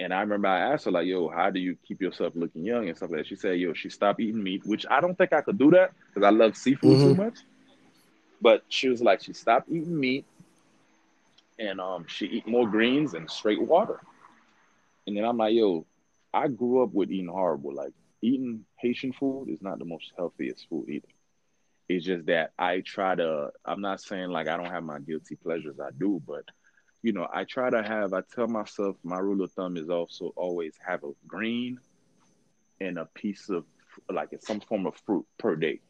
And 0.00 0.12
I 0.12 0.20
remember 0.20 0.48
I 0.48 0.72
asked 0.72 0.84
her, 0.86 0.90
like, 0.90 1.06
yo, 1.06 1.28
how 1.28 1.50
do 1.50 1.58
you 1.60 1.76
keep 1.86 2.00
yourself 2.00 2.34
looking 2.36 2.64
young 2.64 2.88
and 2.88 2.96
stuff 2.96 3.10
like 3.10 3.20
that? 3.20 3.26
She 3.28 3.36
said, 3.36 3.58
yo, 3.58 3.72
she 3.72 3.88
stopped 3.90 4.20
eating 4.20 4.42
meat, 4.42 4.62
which 4.64 4.84
I 4.90 5.00
don't 5.00 5.16
think 5.16 5.32
I 5.32 5.40
could 5.40 5.58
do 5.58 5.70
that 5.70 5.92
because 6.08 6.26
I 6.26 6.30
love 6.30 6.56
seafood 6.56 7.00
too 7.00 7.12
Mhm. 7.12 7.16
much. 7.16 7.38
But 8.40 8.64
she 8.68 8.88
was 8.88 9.02
like, 9.02 9.22
she 9.22 9.32
stopped 9.32 9.68
eating 9.70 9.98
meat 9.98 10.26
and 11.58 11.80
um, 11.80 12.04
she 12.08 12.26
eat 12.26 12.46
more 12.46 12.68
greens 12.68 13.14
and 13.14 13.30
straight 13.30 13.60
water. 13.62 14.00
And 15.06 15.16
then 15.16 15.24
I'm 15.24 15.36
like, 15.36 15.54
yo, 15.54 15.86
I 16.32 16.48
grew 16.48 16.82
up 16.82 16.92
with 16.92 17.10
eating 17.10 17.28
horrible. 17.28 17.74
Like 17.74 17.92
eating 18.22 18.64
Haitian 18.80 19.12
food 19.12 19.48
is 19.50 19.62
not 19.62 19.78
the 19.78 19.84
most 19.84 20.12
healthiest 20.16 20.66
food 20.68 20.88
either. 20.88 21.08
It's 21.88 22.04
just 22.04 22.26
that 22.26 22.52
I 22.58 22.80
try 22.80 23.14
to. 23.14 23.50
I'm 23.64 23.80
not 23.80 24.00
saying 24.00 24.30
like 24.30 24.48
I 24.48 24.56
don't 24.56 24.70
have 24.72 24.84
my 24.84 24.98
guilty 25.00 25.36
pleasures. 25.36 25.78
I 25.80 25.90
do, 25.98 26.20
but 26.26 26.44
you 27.06 27.12
know, 27.12 27.28
I 27.32 27.44
try 27.44 27.70
to 27.70 27.84
have. 27.84 28.12
I 28.14 28.22
tell 28.34 28.48
myself 28.48 28.96
my 29.04 29.18
rule 29.20 29.40
of 29.42 29.52
thumb 29.52 29.76
is 29.76 29.88
also 29.88 30.32
always 30.34 30.74
have 30.84 31.04
a 31.04 31.12
green 31.28 31.78
and 32.80 32.98
a 32.98 33.04
piece 33.14 33.48
of 33.48 33.64
like 34.12 34.30
some 34.40 34.58
form 34.58 34.86
of 34.86 34.96
fruit 35.06 35.24
per 35.38 35.54
day. 35.54 35.80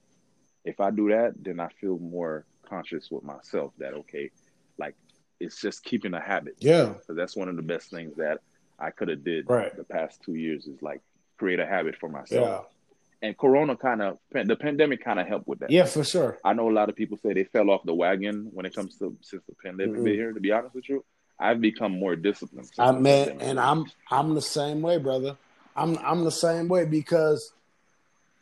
If 0.67 0.79
I 0.79 0.91
do 0.91 1.09
that, 1.09 1.33
then 1.43 1.59
I 1.59 1.69
feel 1.81 1.99
more 1.99 2.45
conscious 2.69 3.11
with 3.11 3.25
myself 3.25 3.73
that 3.79 3.95
okay, 3.95 4.31
like 4.77 4.95
it's 5.41 5.59
just 5.59 5.85
keeping 5.85 6.13
a 6.13 6.21
habit. 6.21 6.57
Yeah. 6.59 6.93
because 6.99 7.17
that's 7.17 7.35
one 7.35 7.49
of 7.49 7.57
the 7.57 7.63
best 7.63 7.89
things 7.91 8.15
that 8.17 8.41
I 8.79 8.91
could 8.91 9.09
have 9.09 9.25
did 9.25 9.49
Right. 9.49 9.75
the 9.75 9.85
past 9.85 10.21
two 10.23 10.35
years 10.35 10.67
is 10.67 10.83
like 10.83 11.01
create 11.39 11.61
a 11.61 11.67
habit 11.67 11.97
for 11.97 12.11
myself. 12.11 12.47
Yeah. 12.47 12.76
And 13.23 13.37
Corona 13.37 13.77
kind 13.77 14.03
of 14.03 14.19
the 14.31 14.57
pandemic 14.57 15.03
kind 15.03 15.19
of 15.19 15.27
helped 15.27 15.49
with 15.49 15.61
that. 15.61 15.71
Yeah, 15.71 15.85
for 15.87 16.05
sure. 16.05 16.39
I 16.45 16.53
know 16.53 16.69
a 16.69 16.73
lot 16.73 16.89
of 16.91 16.97
people 16.97 17.17
say 17.17 17.33
they 17.33 17.45
fell 17.45 17.71
off 17.71 17.83
the 17.85 17.95
wagon 17.95 18.51
when 18.53 18.67
it 18.67 18.75
comes 18.75 18.97
to 18.99 19.17
since 19.23 19.43
the 19.49 19.55
pandemic 19.55 19.97
Mhm. 20.01 20.05
been 20.05 20.15
here. 20.15 20.33
To 20.33 20.41
be 20.41 20.53
honest 20.53 20.75
with 20.75 20.89
you, 20.89 21.05
I've 21.39 21.61
become 21.61 21.99
more 21.99 22.15
disciplined. 22.15 22.71
I 22.79 22.93
man, 22.93 23.39
and 23.41 23.59
I'm 23.59 23.87
I'm 24.11 24.35
the 24.35 24.43
same 24.43 24.83
way, 24.83 24.99
brother. 24.99 25.37
I'm 25.75 25.97
I'm 25.99 26.25
the 26.25 26.31
same 26.31 26.69
way 26.69 26.85
because 26.85 27.53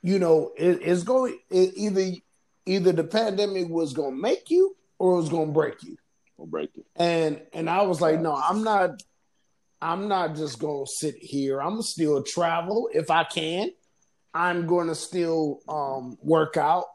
you 0.02 0.18
know 0.18 0.52
it, 0.56 0.80
it's 0.82 1.04
going 1.04 1.38
it, 1.50 1.72
either 1.76 2.10
either 2.66 2.92
the 2.92 3.04
pandemic 3.04 3.68
was 3.68 3.92
going 3.92 4.14
to 4.16 4.20
make 4.20 4.50
you 4.50 4.76
or 4.98 5.14
it 5.14 5.16
was 5.16 5.28
going 5.28 5.48
to 5.48 5.52
break 5.52 5.82
you. 5.82 5.96
will 6.36 6.46
break 6.46 6.70
it. 6.76 6.84
And 6.96 7.40
and 7.52 7.70
I 7.70 7.82
was 7.82 8.00
like, 8.00 8.20
no, 8.20 8.34
I'm 8.34 8.64
not. 8.64 9.02
I'm 9.82 10.08
not 10.08 10.34
just 10.34 10.58
going 10.58 10.86
to 10.86 10.90
sit 10.90 11.16
here. 11.16 11.60
I'm 11.60 11.72
gonna 11.72 11.82
still 11.82 12.22
travel 12.22 12.88
if 12.92 13.10
I 13.10 13.24
can. 13.24 13.70
I'm 14.34 14.66
going 14.66 14.88
to 14.88 14.94
still 14.94 15.60
um, 15.68 16.18
work 16.20 16.56
out. 16.56 16.86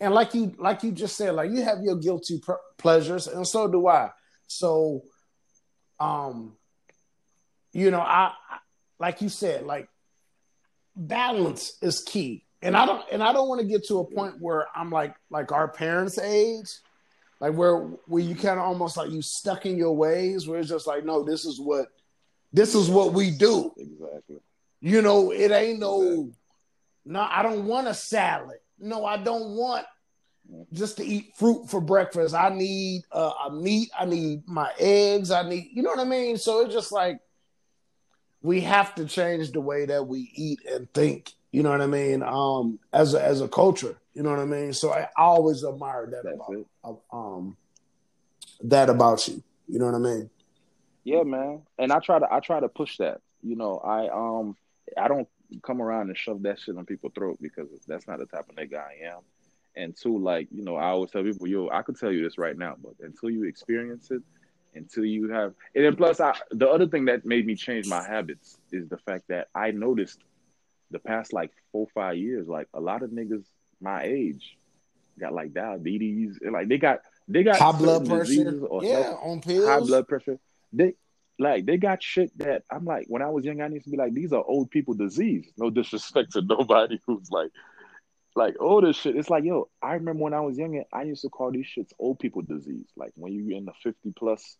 And 0.00 0.14
like 0.14 0.34
you 0.34 0.54
like 0.58 0.82
you 0.82 0.92
just 0.92 1.16
said, 1.16 1.34
like 1.34 1.50
you 1.50 1.62
have 1.62 1.82
your 1.82 1.96
guilty 1.96 2.38
pr- 2.38 2.52
pleasures, 2.78 3.26
and 3.26 3.46
so 3.46 3.68
do 3.68 3.86
I. 3.86 4.10
So, 4.46 5.02
um, 6.00 6.56
you 7.72 7.90
know, 7.90 8.00
I, 8.00 8.32
I 8.50 8.58
like 8.98 9.20
you 9.20 9.28
said, 9.28 9.66
like 9.66 9.88
balance 10.96 11.76
is 11.82 12.00
key. 12.00 12.46
And 12.62 12.76
I 12.76 12.86
don't 12.86 13.02
and 13.12 13.22
I 13.22 13.34
don't 13.34 13.48
want 13.48 13.60
to 13.60 13.66
get 13.66 13.86
to 13.88 13.98
a 13.98 14.04
point 14.10 14.36
where 14.40 14.66
I'm 14.74 14.90
like 14.90 15.14
like 15.30 15.52
our 15.52 15.68
parents' 15.68 16.18
age, 16.18 16.70
like 17.38 17.54
where 17.54 17.76
where 18.06 18.22
you 18.22 18.34
kind 18.34 18.58
of 18.58 18.64
almost 18.64 18.96
like 18.96 19.10
you 19.10 19.20
stuck 19.20 19.66
in 19.66 19.76
your 19.76 19.96
ways, 19.96 20.46
where 20.46 20.60
it's 20.60 20.68
just 20.68 20.86
like, 20.86 21.04
no, 21.04 21.24
this 21.24 21.44
is 21.44 21.60
what 21.60 21.88
this 22.52 22.74
is 22.74 22.88
what 22.88 23.12
we 23.12 23.30
do. 23.30 23.72
Exactly. 23.76 24.40
You 24.80 25.02
know, 25.02 25.30
it 25.30 25.50
ain't 25.50 25.78
no 25.78 26.32
no, 27.04 27.20
I 27.20 27.42
don't 27.42 27.66
want 27.66 27.88
a 27.88 27.94
salad. 27.94 28.58
No, 28.78 29.04
I 29.04 29.16
don't 29.16 29.56
want 29.56 29.86
just 30.72 30.96
to 30.96 31.04
eat 31.04 31.32
fruit 31.36 31.68
for 31.68 31.80
breakfast. 31.80 32.34
I 32.34 32.48
need 32.50 33.02
uh, 33.12 33.32
a 33.46 33.52
meat. 33.52 33.90
I 33.98 34.04
need 34.04 34.48
my 34.48 34.70
eggs. 34.78 35.30
I 35.30 35.48
need, 35.48 35.68
you 35.72 35.82
know 35.82 35.90
what 35.90 36.00
I 36.00 36.04
mean? 36.04 36.36
So 36.36 36.62
it's 36.62 36.74
just 36.74 36.92
like 36.92 37.20
we 38.42 38.60
have 38.62 38.94
to 38.96 39.04
change 39.06 39.52
the 39.52 39.60
way 39.60 39.86
that 39.86 40.06
we 40.06 40.30
eat 40.34 40.60
and 40.70 40.92
think. 40.92 41.32
You 41.52 41.62
know 41.62 41.70
what 41.70 41.80
I 41.80 41.86
mean? 41.86 42.22
Um, 42.22 42.78
as 42.92 43.14
a, 43.14 43.22
as 43.22 43.40
a 43.40 43.48
culture, 43.48 43.96
you 44.14 44.22
know 44.22 44.30
what 44.30 44.38
I 44.38 44.44
mean. 44.44 44.72
So 44.72 44.92
I 44.92 45.08
always 45.16 45.64
admire 45.64 46.06
that 46.06 46.22
That's 46.24 46.34
about 46.36 46.54
it. 46.56 46.66
um 47.12 47.56
that 48.62 48.88
about 48.90 49.26
you. 49.28 49.42
You 49.68 49.78
know 49.78 49.86
what 49.86 49.94
I 49.94 49.98
mean? 49.98 50.30
Yeah, 51.04 51.22
man. 51.22 51.62
And 51.78 51.92
I 51.92 51.98
try 51.98 52.18
to 52.18 52.32
I 52.32 52.40
try 52.40 52.60
to 52.60 52.68
push 52.68 52.98
that. 52.98 53.20
You 53.42 53.56
know, 53.56 53.78
I 53.78 54.08
um 54.08 54.56
I 54.96 55.08
don't 55.08 55.28
come 55.62 55.80
around 55.82 56.08
and 56.08 56.16
shove 56.16 56.42
that 56.42 56.58
shit 56.60 56.76
on 56.76 56.86
people's 56.86 57.12
throat 57.14 57.38
because 57.40 57.68
that's 57.86 58.06
not 58.06 58.18
the 58.18 58.26
type 58.26 58.48
of 58.48 58.54
nigga 58.56 58.76
I 58.78 59.06
am. 59.06 59.20
And 59.76 59.96
two, 59.96 60.18
like 60.18 60.48
you 60.50 60.64
know, 60.64 60.76
I 60.76 60.86
always 60.88 61.10
tell 61.10 61.22
people, 61.22 61.46
yo, 61.46 61.68
I 61.70 61.82
could 61.82 61.98
tell 61.98 62.10
you 62.12 62.22
this 62.24 62.38
right 62.38 62.56
now, 62.56 62.76
but 62.82 62.92
until 63.00 63.30
you 63.30 63.44
experience 63.44 64.10
it, 64.10 64.22
until 64.74 65.04
you 65.04 65.30
have, 65.30 65.54
and 65.74 65.84
then 65.84 65.96
plus, 65.96 66.20
I 66.20 66.34
the 66.50 66.68
other 66.68 66.86
thing 66.88 67.04
that 67.06 67.24
made 67.24 67.46
me 67.46 67.54
change 67.54 67.86
my 67.88 68.02
habits 68.02 68.58
is 68.72 68.88
the 68.88 68.98
fact 68.98 69.24
that 69.28 69.48
I 69.54 69.70
noticed 69.70 70.18
the 70.90 70.98
past 70.98 71.32
like 71.32 71.50
four 71.72 71.86
five 71.94 72.16
years, 72.16 72.48
like 72.48 72.68
a 72.74 72.80
lot 72.80 73.02
of 73.02 73.10
niggas 73.10 73.44
my 73.80 74.02
age 74.02 74.56
got 75.18 75.32
like 75.32 75.52
diabetes, 75.54 76.38
and 76.42 76.52
like 76.52 76.68
they 76.68 76.78
got 76.78 77.00
they 77.28 77.44
got 77.44 77.58
High 77.60 77.72
blood 77.78 78.06
pressure. 78.06 78.64
or 78.66 78.82
Yeah, 78.84 79.02
health- 79.04 79.20
on 79.22 79.40
pills. 79.40 79.66
high 79.66 79.80
blood 79.80 80.08
pressure. 80.08 80.38
They 80.72 80.94
like 81.40 81.64
they 81.64 81.78
got 81.78 82.02
shit 82.02 82.36
that 82.38 82.64
I'm 82.70 82.84
like 82.84 83.06
when 83.08 83.22
I 83.22 83.30
was 83.30 83.46
young, 83.46 83.62
I 83.62 83.68
used 83.68 83.86
to 83.86 83.90
be 83.90 83.96
like, 83.96 84.12
these 84.12 84.32
are 84.32 84.44
old 84.46 84.70
people 84.70 84.92
disease. 84.92 85.50
No 85.56 85.70
disrespect 85.70 86.32
to 86.32 86.42
nobody 86.48 87.00
who's 87.06 87.30
like 87.30 87.50
like 88.36 88.56
older 88.60 88.92
shit. 88.92 89.16
It's 89.16 89.30
like, 89.30 89.44
yo, 89.44 89.70
I 89.82 89.94
remember 89.94 90.22
when 90.22 90.34
I 90.34 90.40
was 90.40 90.58
younger, 90.58 90.84
I 90.92 91.02
used 91.04 91.22
to 91.22 91.30
call 91.30 91.50
these 91.50 91.66
shits 91.66 91.92
old 91.98 92.18
people 92.18 92.42
disease. 92.42 92.86
Like 92.94 93.12
when 93.14 93.32
you 93.32 93.56
in 93.56 93.64
the 93.64 93.72
50 93.82 94.12
plus, 94.16 94.56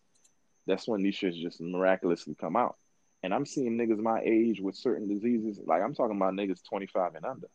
that's 0.65 0.87
when 0.87 1.03
these 1.03 1.15
shits 1.15 1.39
just 1.39 1.61
miraculously 1.61 2.35
come 2.35 2.55
out. 2.55 2.77
And 3.21 3.31
I'm 3.31 3.45
seeing 3.45 3.77
niggas 3.77 3.99
my 3.99 4.19
age 4.25 4.59
with 4.59 4.75
certain 4.75 5.07
diseases. 5.07 5.59
Like 5.63 5.83
I'm 5.83 5.93
talking 5.93 6.17
about 6.17 6.33
niggas 6.33 6.67
25 6.67 7.13
and 7.13 7.25
under. 7.25 7.47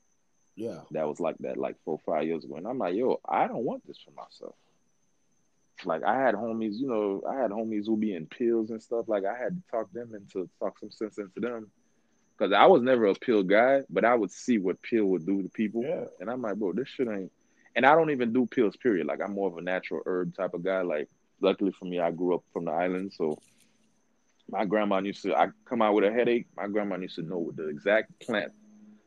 Yeah. 0.54 0.82
That 0.92 1.08
was 1.08 1.18
like 1.18 1.36
that 1.40 1.58
like 1.58 1.76
four, 1.84 1.98
five 2.06 2.24
years 2.24 2.44
ago. 2.44 2.54
And 2.54 2.66
I'm 2.68 2.78
like, 2.78 2.94
yo, 2.94 3.20
I 3.28 3.48
don't 3.48 3.64
want 3.64 3.84
this 3.86 3.98
for 4.04 4.12
myself. 4.12 4.54
Like 5.84 6.02
I 6.04 6.18
had 6.20 6.34
homies, 6.34 6.74
you 6.74 6.88
know, 6.88 7.22
I 7.28 7.34
had 7.40 7.50
homies 7.50 7.86
who 7.86 7.96
be 7.96 8.14
in 8.14 8.26
pills 8.26 8.70
and 8.70 8.82
stuff. 8.82 9.08
Like 9.08 9.24
I 9.24 9.36
had 9.36 9.56
to 9.56 9.62
talk 9.70 9.92
them 9.92 10.14
into 10.14 10.48
talk 10.58 10.78
some 10.78 10.90
sense 10.90 11.18
into 11.18 11.40
them. 11.40 11.70
Cause 12.38 12.52
I 12.52 12.66
was 12.66 12.82
never 12.82 13.06
a 13.06 13.14
pill 13.14 13.42
guy, 13.42 13.80
but 13.88 14.04
I 14.04 14.14
would 14.14 14.30
see 14.30 14.58
what 14.58 14.82
pill 14.82 15.06
would 15.06 15.24
do 15.24 15.42
to 15.42 15.48
people. 15.48 15.82
Yeah. 15.82 16.04
And 16.20 16.30
I'm 16.30 16.42
like, 16.42 16.56
bro, 16.56 16.72
this 16.72 16.88
shit 16.88 17.08
ain't 17.08 17.32
and 17.76 17.84
I 17.84 17.94
don't 17.94 18.10
even 18.10 18.32
do 18.32 18.46
pills, 18.46 18.76
period. 18.76 19.06
Like 19.06 19.20
I'm 19.22 19.34
more 19.34 19.48
of 19.48 19.56
a 19.58 19.62
natural 19.62 20.00
herb 20.06 20.34
type 20.34 20.54
of 20.54 20.64
guy. 20.64 20.80
Like 20.80 21.08
luckily 21.40 21.72
for 21.78 21.84
me, 21.84 22.00
I 22.00 22.10
grew 22.10 22.34
up 22.34 22.42
from 22.52 22.64
the 22.64 22.72
island, 22.72 23.12
so 23.12 23.38
my 24.50 24.64
grandma 24.64 24.98
used 25.00 25.22
to 25.22 25.34
I 25.36 25.48
come 25.64 25.82
out 25.82 25.94
with 25.94 26.04
a 26.04 26.12
headache, 26.12 26.46
my 26.56 26.66
grandma 26.68 26.96
used 26.96 27.16
to 27.16 27.22
know 27.22 27.38
what 27.38 27.56
the 27.56 27.68
exact 27.68 28.18
plant 28.20 28.52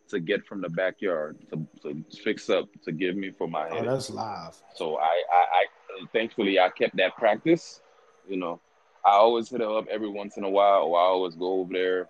to 0.10 0.20
get 0.20 0.46
from 0.46 0.62
the 0.62 0.70
backyard 0.70 1.38
to, 1.52 1.68
to 1.84 2.04
fix 2.24 2.50
up 2.50 2.68
to 2.84 2.92
give 2.92 3.16
me 3.16 3.32
for 3.32 3.48
my 3.48 3.68
Oh, 3.70 3.74
headache. 3.76 3.86
that's 3.90 4.10
live. 4.10 4.56
So 4.76 4.98
I, 4.98 5.04
I, 5.32 5.46
I, 5.54 5.66
thankfully, 6.12 6.60
I 6.60 6.70
kept 6.70 6.96
that 6.98 7.16
practice. 7.18 7.82
You 8.28 8.38
know, 8.38 8.60
I 9.06 9.12
always 9.12 9.50
hit 9.50 9.62
her 9.62 9.78
up 9.78 9.88
every 9.90 10.10
once 10.10 10.38
in 10.38 10.44
a 10.44 10.50
while, 10.50 10.84
or 10.84 11.00
I 11.00 11.04
always 11.04 11.36
go 11.36 11.60
over 11.60 11.74
there. 11.74 12.10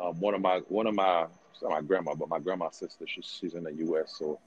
Um, 0.00 0.18
one 0.20 0.34
of 0.34 0.40
my, 0.40 0.58
one 0.68 0.86
of 0.86 0.94
my, 0.94 1.26
not 1.62 1.70
my 1.70 1.80
grandma, 1.80 2.14
but 2.14 2.28
my 2.28 2.40
grandma's 2.40 2.76
sister, 2.76 3.06
she's 3.06 3.26
she's 3.40 3.54
in 3.54 3.62
the 3.62 3.72
U.S. 3.74 4.16
So 4.18 4.40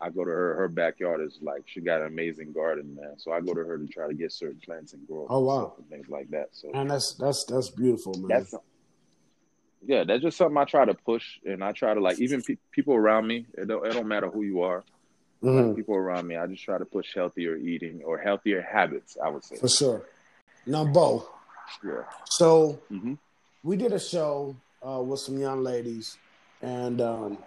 I 0.00 0.10
go 0.10 0.24
to 0.24 0.30
her. 0.30 0.54
Her 0.54 0.68
backyard 0.68 1.20
is 1.20 1.38
like 1.42 1.62
she 1.66 1.80
got 1.80 2.00
an 2.00 2.06
amazing 2.06 2.52
garden, 2.52 2.94
man. 2.94 3.14
So 3.18 3.32
I 3.32 3.40
go 3.40 3.54
to 3.54 3.64
her 3.64 3.78
to 3.78 3.86
try 3.86 4.06
to 4.06 4.14
get 4.14 4.32
certain 4.32 4.60
plants 4.64 4.92
and 4.92 5.06
grow. 5.06 5.26
Oh, 5.28 5.40
wow. 5.40 5.74
and 5.78 5.88
things 5.88 6.08
like 6.08 6.30
that. 6.30 6.48
So 6.52 6.70
and 6.74 6.90
that's 6.90 7.14
that's 7.14 7.44
that's 7.44 7.70
beautiful, 7.70 8.14
man. 8.18 8.28
that's 8.28 8.54
yeah, 9.86 10.04
that's 10.04 10.22
just 10.22 10.36
something 10.36 10.56
I 10.56 10.64
try 10.64 10.84
to 10.84 10.94
push, 10.94 11.38
and 11.44 11.62
I 11.62 11.72
try 11.72 11.94
to 11.94 12.00
like 12.00 12.18
even 12.20 12.42
pe- 12.42 12.56
people 12.70 12.94
around 12.94 13.26
me. 13.26 13.46
It 13.54 13.68
don't, 13.68 13.86
it 13.86 13.92
don't 13.92 14.08
matter 14.08 14.28
who 14.28 14.42
you 14.42 14.62
are. 14.62 14.84
Mhm, 15.44 15.76
People 15.76 15.94
around 15.96 16.26
me, 16.26 16.36
I 16.36 16.46
just 16.46 16.62
try 16.64 16.78
to 16.78 16.84
push 16.84 17.14
healthier 17.14 17.56
eating 17.56 18.02
or 18.04 18.18
healthier 18.18 18.62
habits. 18.62 19.16
I 19.22 19.28
would 19.28 19.44
say. 19.44 19.56
for 19.56 19.68
sure. 19.68 20.06
Now, 20.66 20.84
Bo. 20.84 21.28
Yeah. 21.84 22.02
So 22.24 22.80
hmm 22.88 23.14
we 23.62 23.76
did 23.76 23.92
a 23.92 23.98
show 24.00 24.56
uh, 24.86 25.00
with 25.02 25.20
some 25.20 25.38
young 25.38 25.62
ladies, 25.62 26.16
and 26.62 27.00
um, 27.00 27.38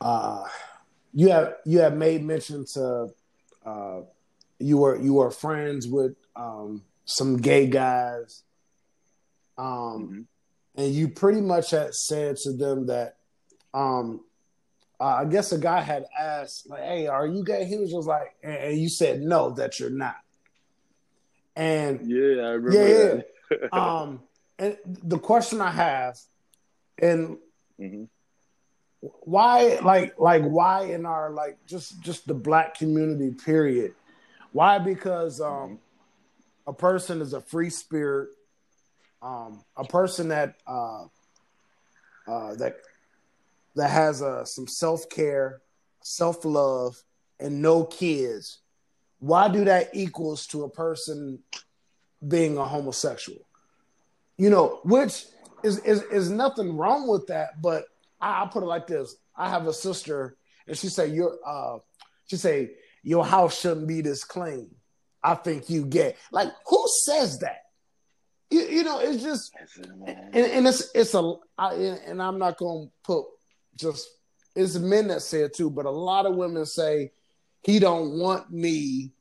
uh, 0.00 0.44
you 1.14 1.28
have 1.30 1.54
you 1.64 1.78
have 1.80 1.96
made 1.96 2.22
mention 2.24 2.64
to 2.74 3.08
uh, 3.64 4.00
you 4.58 4.78
were 4.78 4.96
you 4.96 5.14
were 5.14 5.30
friends 5.30 5.86
with 5.88 6.14
um, 6.36 6.82
some 7.04 7.36
gay 7.38 7.66
guys, 7.66 8.42
um, 9.58 10.06
hmm 10.08 10.20
and 10.74 10.94
you 10.94 11.08
pretty 11.08 11.40
much 11.42 11.70
had 11.70 11.92
said 11.94 12.36
to 12.36 12.52
them 12.52 12.86
that 12.86 13.16
um, 13.74 14.20
uh, 15.02 15.16
I 15.22 15.24
guess 15.24 15.50
a 15.50 15.58
guy 15.58 15.80
had 15.80 16.04
asked 16.16 16.70
like, 16.70 16.82
"Hey, 16.82 17.08
are 17.08 17.26
you 17.26 17.42
gay?" 17.44 17.64
He 17.64 17.76
was 17.76 17.90
just 17.90 18.06
like, 18.06 18.36
and, 18.40 18.54
and 18.54 18.78
you 18.78 18.88
said 18.88 19.20
no, 19.20 19.50
that 19.54 19.80
you're 19.80 19.90
not, 19.90 20.14
and 21.56 22.06
Yeah, 22.06 22.42
I 22.42 22.50
remember 22.50 23.24
Yeah, 23.50 23.56
that. 23.58 23.72
um, 23.76 24.22
and 24.60 24.76
the 24.84 25.18
question 25.18 25.60
I 25.60 25.72
have, 25.72 26.18
and 27.00 27.38
Mhm. 27.80 28.08
why, 29.00 29.80
like, 29.82 30.14
like 30.20 30.44
why 30.44 30.84
in 30.84 31.04
our 31.04 31.30
like 31.30 31.58
just 31.66 32.00
just 32.00 32.28
the 32.28 32.34
black 32.34 32.78
community 32.78 33.32
period, 33.32 33.94
why? 34.52 34.78
Because 34.78 35.40
um, 35.40 35.80
a 36.64 36.72
person 36.72 37.20
is 37.20 37.32
a 37.32 37.40
free 37.40 37.70
spirit, 37.70 38.28
um, 39.20 39.64
a 39.76 39.82
person 39.82 40.28
that 40.28 40.54
uh, 40.64 41.06
uh, 42.28 42.54
that 42.54 42.76
that 43.76 43.90
has 43.90 44.22
uh, 44.22 44.44
some 44.44 44.66
self 44.66 45.08
care, 45.08 45.60
self 46.02 46.44
love, 46.44 47.02
and 47.40 47.62
no 47.62 47.84
kids. 47.84 48.58
Why 49.18 49.48
do 49.48 49.64
that 49.64 49.90
equals 49.94 50.46
to 50.48 50.64
a 50.64 50.68
person 50.68 51.38
being 52.26 52.58
a 52.58 52.64
homosexual? 52.64 53.46
You 54.36 54.50
know, 54.50 54.80
which 54.84 55.24
is 55.62 55.78
is, 55.80 56.02
is 56.04 56.30
nothing 56.30 56.76
wrong 56.76 57.08
with 57.08 57.28
that, 57.28 57.60
but 57.60 57.84
I, 58.20 58.40
I'll 58.40 58.48
put 58.48 58.62
it 58.62 58.66
like 58.66 58.86
this: 58.86 59.14
I 59.36 59.48
have 59.48 59.66
a 59.66 59.72
sister, 59.72 60.36
and 60.66 60.76
she 60.76 60.88
say 60.88 61.08
your 61.08 61.38
uh, 61.46 61.78
she 62.26 62.36
say 62.36 62.72
your 63.02 63.24
house 63.24 63.60
shouldn't 63.60 63.88
be 63.88 64.00
this 64.00 64.24
clean. 64.24 64.70
I 65.22 65.34
think 65.34 65.70
you 65.70 65.86
gay. 65.86 66.16
Like 66.30 66.48
who 66.66 66.84
says 67.04 67.38
that? 67.40 67.62
You, 68.50 68.60
you 68.62 68.84
know, 68.84 69.00
it's 69.00 69.22
just 69.22 69.52
That's 69.58 69.78
it, 69.78 69.96
man. 69.96 70.30
and, 70.32 70.46
and 70.46 70.66
it's 70.66 70.90
it's 70.94 71.14
a 71.14 71.34
I, 71.56 71.74
and 71.74 72.20
I'm 72.20 72.38
not 72.38 72.58
gonna 72.58 72.86
put 73.04 73.24
just 73.76 74.08
it's 74.54 74.76
men 74.76 75.08
that 75.08 75.22
say 75.22 75.40
it 75.40 75.54
too, 75.54 75.70
but 75.70 75.86
a 75.86 75.90
lot 75.90 76.26
of 76.26 76.34
women 76.34 76.66
say 76.66 77.12
he 77.62 77.78
don't 77.78 78.18
want 78.18 78.50
me. 78.50 79.12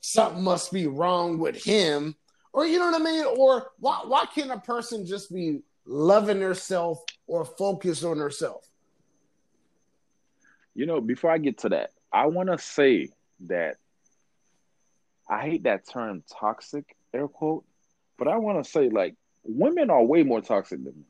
Something 0.00 0.42
must 0.42 0.72
be 0.72 0.86
wrong 0.86 1.38
with 1.38 1.62
him, 1.62 2.16
or 2.52 2.66
you 2.66 2.78
know 2.78 2.90
what 2.90 3.00
I 3.00 3.04
mean? 3.04 3.24
Or 3.24 3.70
why 3.78 4.02
why 4.04 4.26
can't 4.26 4.50
a 4.50 4.58
person 4.58 5.06
just 5.06 5.32
be 5.32 5.60
loving 5.86 6.40
herself 6.40 7.02
or 7.26 7.44
focused 7.44 8.04
on 8.04 8.18
herself? 8.18 8.68
You 10.74 10.86
know, 10.86 11.00
before 11.00 11.30
I 11.30 11.38
get 11.38 11.58
to 11.58 11.70
that, 11.70 11.92
I 12.12 12.26
want 12.26 12.48
to 12.48 12.58
say 12.58 13.10
that 13.46 13.76
I 15.28 15.42
hate 15.42 15.64
that 15.64 15.88
term 15.88 16.22
toxic, 16.38 16.96
air 17.14 17.28
quote, 17.28 17.64
but 18.18 18.28
I 18.28 18.38
want 18.38 18.62
to 18.62 18.70
say 18.70 18.88
like 18.88 19.14
women 19.44 19.90
are 19.90 20.02
way 20.02 20.22
more 20.22 20.40
toxic 20.40 20.82
than 20.82 20.94
men. 20.94 21.04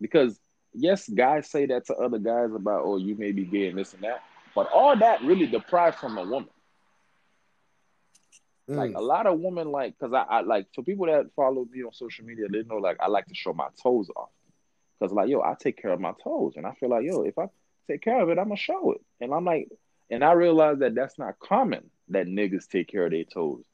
Because 0.00 0.38
yes, 0.78 1.08
guys 1.08 1.50
say 1.50 1.66
that 1.66 1.86
to 1.86 1.94
other 1.96 2.18
guys 2.18 2.50
about, 2.54 2.82
oh, 2.84 2.96
you 2.96 3.14
may 3.16 3.32
be 3.32 3.44
gay 3.44 3.68
and 3.68 3.78
this 3.78 3.94
and 3.94 4.02
that, 4.02 4.22
but 4.54 4.70
all 4.72 4.96
that 4.96 5.22
really 5.22 5.46
deprived 5.46 5.98
from 5.98 6.18
a 6.18 6.24
woman. 6.24 6.48
Like 8.68 8.92
Mm. 8.92 8.96
a 8.96 9.00
lot 9.00 9.26
of 9.26 9.40
women, 9.40 9.70
like, 9.72 9.98
cause 9.98 10.12
I, 10.12 10.22
I 10.22 10.40
like 10.42 10.66
for 10.74 10.82
people 10.82 11.06
that 11.06 11.32
follow 11.34 11.64
me 11.70 11.82
on 11.84 11.92
social 11.92 12.24
media, 12.26 12.48
they 12.48 12.62
know 12.64 12.76
like 12.76 12.98
I 13.00 13.08
like 13.08 13.26
to 13.26 13.34
show 13.34 13.52
my 13.52 13.68
toes 13.82 14.10
off. 14.14 14.30
Cause 15.00 15.12
like, 15.12 15.28
yo, 15.28 15.40
I 15.40 15.54
take 15.58 15.80
care 15.80 15.92
of 15.92 16.00
my 16.00 16.12
toes, 16.22 16.54
and 16.56 16.66
I 16.66 16.72
feel 16.72 16.90
like, 16.90 17.04
yo, 17.04 17.22
if 17.22 17.38
I 17.38 17.46
take 17.88 18.02
care 18.02 18.20
of 18.20 18.28
it, 18.28 18.38
I'm 18.38 18.48
gonna 18.48 18.56
show 18.56 18.92
it. 18.92 19.00
And 19.20 19.32
I'm 19.32 19.44
like, 19.44 19.68
and 20.10 20.22
I 20.24 20.32
realize 20.32 20.78
that 20.80 20.94
that's 20.94 21.18
not 21.18 21.38
common 21.38 21.90
that 22.08 22.26
niggas 22.26 22.68
take 22.68 22.88
care 22.88 23.06
of 23.06 23.12
their 23.12 23.24
toes. 23.24 23.64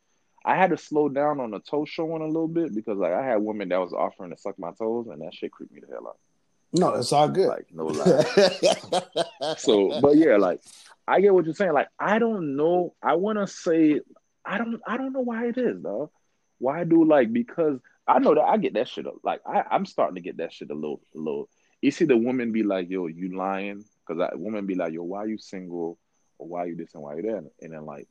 I 0.45 0.57
had 0.57 0.71
to 0.71 0.77
slow 0.77 1.09
down 1.09 1.41
on 1.41 1.51
the 1.51 1.61
toe 1.61 1.87
showing 1.87 2.23
a 2.23 2.27
little 2.27 2.49
bit 2.49 2.75
because 2.75 2.99
like 2.99 3.13
I 3.13 3.25
had 3.25 3.37
women 3.43 3.71
that 3.71 3.81
was 3.81 3.93
offering 3.93 4.31
to 4.31 4.37
suck 4.37 4.59
my 4.59 4.73
toes, 4.73 5.09
and 5.11 5.23
that 5.23 5.35
shit 5.35 5.51
creeped 5.53 5.73
me 5.73 5.81
the 5.81 5.93
hell 5.93 6.09
out. 6.09 6.19
No, 6.75 6.95
it's 6.95 7.13
all 7.13 7.29
good. 7.29 7.49
Like 7.49 7.67
no 7.73 7.87
lie. 7.87 9.55
So, 9.57 10.01
but 10.01 10.17
yeah, 10.17 10.37
like 10.37 10.61
I 11.07 11.21
get 11.21 11.33
what 11.33 11.45
you're 11.45 11.55
saying. 11.55 11.73
Like 11.73 11.89
I 11.99 12.19
don't 12.19 12.57
know. 12.57 12.95
I 13.01 13.15
want 13.15 13.39
to 13.39 13.47
say 13.47 14.01
I 14.45 14.59
don't. 14.59 14.81
I 14.87 14.97
don't 14.97 15.13
know 15.13 15.21
why 15.21 15.47
it 15.47 15.57
is 15.57 15.81
though. 15.81 16.11
Why 16.59 16.83
do 16.85 17.05
like 17.05 17.33
because 17.33 17.79
I 18.09 18.19
know 18.19 18.35
that 18.35 18.43
I 18.43 18.57
get 18.57 18.75
that 18.75 18.89
shit. 18.89 19.07
Like 19.23 19.41
I, 19.47 19.63
I'm 19.71 19.87
starting 19.87 20.17
to 20.17 20.21
get 20.21 20.39
that 20.39 20.53
shit 20.53 20.71
a 20.71 20.75
little, 20.75 21.01
a 21.15 21.19
little. 21.19 21.49
You 21.81 21.93
see 21.93 22.07
the 22.07 22.17
woman 22.17 22.51
be 22.53 22.65
like, 22.65 22.91
"Yo, 22.91 23.07
you 23.07 23.37
lying?" 23.37 23.85
Because 24.07 24.19
that 24.19 24.39
woman 24.39 24.67
be 24.67 24.75
like, 24.75 24.93
"Yo, 24.93 25.03
why 25.05 25.25
you 25.25 25.39
single? 25.39 25.99
Or 26.39 26.49
why 26.49 26.65
you 26.65 26.77
this 26.77 26.95
and 26.95 27.03
why 27.03 27.17
you 27.17 27.23
that?" 27.23 27.51
And 27.63 27.73
then 27.73 27.87
like, 27.87 28.09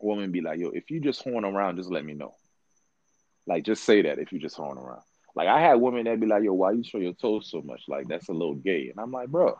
woman 0.00 0.30
be 0.30 0.40
like, 0.40 0.60
"Yo, 0.60 0.68
if 0.68 0.90
you 0.90 1.00
just 1.00 1.22
horn 1.22 1.44
around, 1.44 1.76
just 1.76 1.90
let 1.90 2.04
me 2.04 2.14
know." 2.14 2.34
Like, 3.46 3.64
just 3.64 3.84
say 3.84 4.02
that 4.02 4.18
if 4.18 4.32
you 4.32 4.38
just 4.38 4.56
horn 4.56 4.78
around. 4.78 5.02
Like 5.36 5.48
I 5.48 5.60
had 5.60 5.76
women 5.76 6.04
that 6.06 6.20
be 6.20 6.26
like, 6.26 6.44
"Yo, 6.44 6.54
why 6.54 6.72
you 6.72 6.84
show 6.84 6.98
your 6.98 7.14
toes 7.14 7.50
so 7.50 7.62
much? 7.62 7.84
Like 7.88 8.08
that's 8.08 8.30
a 8.30 8.34
little 8.34 8.56
gay." 8.56 8.90
And 8.90 9.00
I'm 9.00 9.12
like, 9.12 9.28
"Bro, 9.30 9.58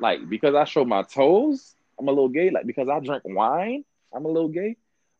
like 0.00 0.28
because 0.28 0.54
I 0.54 0.64
show 0.64 0.84
my 0.84 1.02
toes, 1.02 1.76
I'm 1.98 2.08
a 2.08 2.12
little 2.12 2.28
gay. 2.28 2.50
Like 2.50 2.66
because 2.66 2.88
I 2.88 3.00
drink 3.00 3.22
wine, 3.26 3.84
I'm 4.14 4.26
a 4.26 4.28
little 4.28 4.48
gay." 4.48 4.76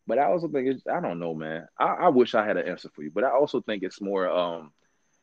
But 0.06 0.18
I 0.18 0.24
also 0.24 0.48
think 0.48 0.68
it's 0.68 0.86
I 0.86 1.00
don't 1.00 1.20
know, 1.20 1.34
man. 1.34 1.68
I, 1.78 1.86
I 1.86 2.08
wish 2.08 2.34
I 2.34 2.46
had 2.46 2.56
an 2.58 2.68
answer 2.68 2.90
for 2.94 3.02
you, 3.02 3.10
but 3.14 3.24
I 3.24 3.30
also 3.30 3.60
think 3.60 3.82
it's 3.82 4.00
more 4.00 4.28
um 4.28 4.72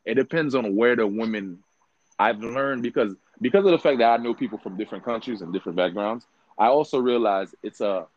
It 0.05 0.15
depends 0.15 0.55
on 0.55 0.75
where 0.75 0.95
the 0.95 1.07
women. 1.07 1.63
I've 2.19 2.39
learned 2.41 2.83
because 2.83 3.15
because 3.41 3.65
of 3.65 3.71
the 3.71 3.79
fact 3.79 3.99
that 3.99 4.19
I 4.19 4.23
know 4.23 4.33
people 4.33 4.57
from 4.59 4.77
different 4.77 5.03
countries 5.05 5.41
and 5.41 5.53
different 5.53 5.77
backgrounds. 5.77 6.25
I 6.57 6.67
also 6.67 6.99
realize 6.99 7.55
it's 7.63 7.81
a 7.81 8.07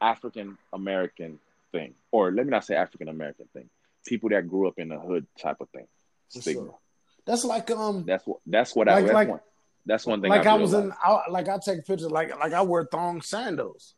African 0.00 0.58
American 0.72 1.38
thing, 1.72 1.94
or 2.12 2.32
let 2.32 2.46
me 2.46 2.50
not 2.50 2.64
say 2.64 2.76
African 2.76 3.08
American 3.08 3.46
thing. 3.52 3.68
People 4.04 4.30
that 4.30 4.48
grew 4.48 4.68
up 4.68 4.78
in 4.78 4.88
the 4.88 4.98
hood 4.98 5.26
type 5.38 5.60
of 5.60 5.68
thing. 5.70 5.86
Stigma. 6.28 6.64
sure. 6.64 6.78
That's 7.24 7.44
like 7.44 7.70
um 7.70 8.04
That's 8.06 8.26
what. 8.26 8.40
That's 8.46 8.74
what 8.74 8.88
I. 8.88 8.94
Like- 8.94 9.04
That's, 9.04 9.14
like- 9.14 9.28
one, 9.28 9.40
that's 9.84 10.06
one 10.06 10.20
thing. 10.20 10.30
like 10.30 10.46
I, 10.46 10.52
I 10.52 10.54
was 10.54 10.72
in. 10.72 10.92
I, 11.02 11.22
like 11.28 11.48
I 11.48 11.58
take 11.58 11.86
pictures 11.86 12.10
like 12.10 12.38
like 12.38 12.52
I 12.52 12.62
wear 12.62 12.84
thong 12.84 13.20
sandals. 13.20 13.94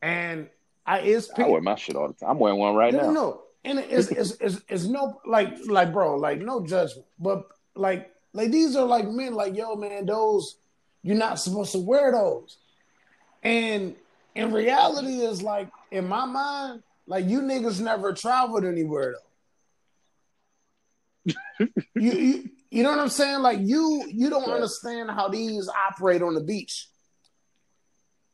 And 0.00 0.48
I 0.86 1.00
is 1.00 1.30
I 1.36 1.46
wear 1.46 1.60
my 1.60 1.76
shit 1.76 1.96
all 1.96 2.08
the 2.08 2.14
time. 2.14 2.30
I'm 2.30 2.38
wearing 2.38 2.58
one 2.58 2.74
right 2.74 2.92
no, 2.92 3.00
now. 3.00 3.06
no, 3.06 3.12
no. 3.12 3.42
And 3.64 3.78
it's, 3.78 4.08
it's 4.08 4.32
it's 4.40 4.60
it's 4.68 4.84
no 4.84 5.20
like 5.24 5.54
like 5.66 5.92
bro, 5.92 6.16
like 6.16 6.40
no 6.40 6.66
judgment. 6.66 7.06
But 7.18 7.46
like 7.74 8.10
like 8.32 8.50
these 8.50 8.74
are 8.74 8.86
like 8.86 9.06
men 9.06 9.34
like 9.34 9.54
yo 9.54 9.76
man, 9.76 10.06
those 10.06 10.56
you're 11.02 11.16
not 11.16 11.38
supposed 11.38 11.72
to 11.72 11.78
wear 11.78 12.10
those. 12.12 12.56
And 13.42 13.94
in 14.34 14.52
reality 14.52 15.20
is 15.20 15.42
like 15.42 15.68
in 15.90 16.08
my 16.08 16.24
mind, 16.24 16.82
like 17.12 17.28
you 17.28 17.42
niggas 17.42 17.78
never 17.78 18.14
traveled 18.14 18.64
anywhere 18.64 19.14
though. 21.26 21.66
you, 21.94 22.12
you 22.12 22.50
you 22.70 22.82
know 22.82 22.88
what 22.88 23.00
I'm 23.00 23.10
saying? 23.10 23.40
Like 23.40 23.58
you 23.60 24.04
you 24.10 24.30
don't 24.30 24.50
understand 24.50 25.10
how 25.10 25.28
these 25.28 25.68
operate 25.68 26.22
on 26.22 26.32
the 26.34 26.40
beach. 26.40 26.88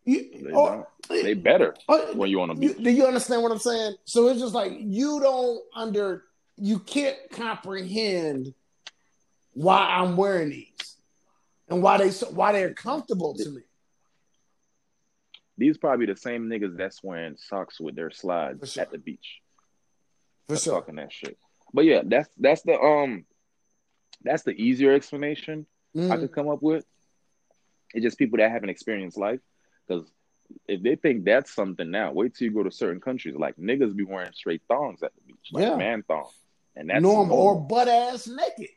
You, 0.05 0.31
They 0.45 0.53
oh, 0.55 0.87
don't. 1.09 1.25
They 1.25 1.35
better 1.35 1.75
or- 1.89 2.15
when 2.15 2.31
you 2.31 2.41
on 2.41 2.49
the 2.51 2.55
you, 2.55 2.75
beach. 2.75 2.85
do 2.85 2.91
you 2.91 3.05
understand 3.07 3.43
what 3.43 3.51
I'm 3.51 3.59
saying? 3.59 3.95
So 4.05 4.29
it's 4.29 4.39
just 4.41 4.55
like 4.55 4.73
you 4.79 5.19
don't 5.19 5.61
under 5.75 6.23
you 6.57 6.79
can't 6.79 7.17
comprehend 7.33 8.55
why 9.55 9.79
I'm 9.99 10.17
wearing 10.17 10.51
these 10.51 10.95
and 11.69 11.83
why 11.83 11.99
they 11.99 12.11
so- 12.13 12.31
why 12.31 12.53
they're 12.53 12.75
comfortable 12.75 13.35
to 13.35 13.51
me. 13.51 13.63
These 15.59 15.77
probably 15.77 16.07
the 16.07 16.17
same 16.17 16.49
niggas 16.49 16.77
that's 16.77 17.03
wearing 17.03 17.37
socks 17.37 17.81
with 17.81 17.97
their 17.97 18.11
slides 18.13 18.73
sure. 18.73 18.83
at 18.85 18.93
the 18.93 18.99
beach. 18.99 19.41
For 20.47 20.53
That's 20.53 20.65
sure. 20.65 20.75
talking 20.81 20.95
that 20.97 21.13
shit. 21.13 21.37
But 21.75 21.85
yeah, 21.85 22.03
that's 22.07 22.31
that's 22.39 22.63
the 22.63 22.79
um 22.81 23.27
that's 24.23 24.45
the 24.45 24.53
easier 24.53 24.93
explanation 24.95 25.67
I 25.97 26.01
Mm, 26.01 26.21
could 26.21 26.33
come 26.33 26.49
up 26.49 26.63
with. 26.63 26.85
It's 27.93 28.05
just 28.05 28.19
people 28.19 28.39
that 28.39 28.51
haven't 28.51 28.69
experienced 28.69 29.19
life. 29.19 29.41
Because 29.87 30.11
if 30.69 30.83
they 30.83 30.97
think 30.97 31.25
that's 31.25 31.53
something 31.55 31.91
now, 31.91 32.13
wait 32.13 32.35
till 32.35 32.47
you 32.47 32.55
go 32.55 32.63
to 32.63 32.71
certain 32.71 33.01
countries. 33.01 33.35
Like 33.37 33.57
niggas 33.57 33.97
be 33.97 34.05
wearing 34.05 34.33
straight 34.33 34.63
thongs 34.69 35.03
at 35.03 35.13
the 35.15 35.21
beach, 35.27 35.49
like 35.53 35.63
Yeah. 35.65 35.77
man 35.77 36.03
thongs, 36.05 36.33
and 36.77 36.89
that's 36.89 37.03
normal 37.03 37.37
or 37.39 37.61
butt 37.61 37.89
ass 37.89 38.29
naked. 38.29 38.71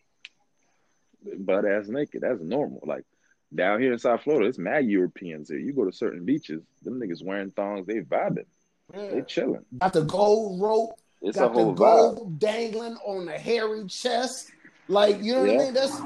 butt 1.37 1.65
ass 1.65 1.87
naked. 1.87 2.21
That's 2.21 2.41
normal. 2.41 2.81
Like 2.85 3.05
down 3.53 3.81
here 3.81 3.91
in 3.93 3.99
South 3.99 4.21
Florida, 4.23 4.47
it's 4.47 4.57
mad 4.57 4.85
Europeans 4.85 5.49
here. 5.49 5.59
You 5.59 5.73
go 5.73 5.85
to 5.85 5.91
certain 5.91 6.23
beaches, 6.25 6.61
them 6.83 6.99
niggas 6.99 7.23
wearing 7.23 7.51
thongs, 7.51 7.85
they 7.87 7.99
vibing, 8.01 8.45
they 8.93 9.21
chilling. 9.27 9.65
Got 9.79 9.93
the 9.93 10.03
gold 10.03 10.61
rope, 10.61 10.99
It's 11.21 11.37
a 11.37 11.41
got 11.41 11.53
the 11.53 11.59
whole 11.63 11.73
vibe. 11.73 11.77
gold 11.77 12.39
dangling 12.39 12.95
on 13.05 13.25
the 13.25 13.37
hairy 13.37 13.85
chest. 13.87 14.51
Like 14.87 15.21
you 15.21 15.33
know 15.35 15.41
what 15.41 15.49
I 15.49 15.57
mean? 15.57 15.73
That's 15.73 16.01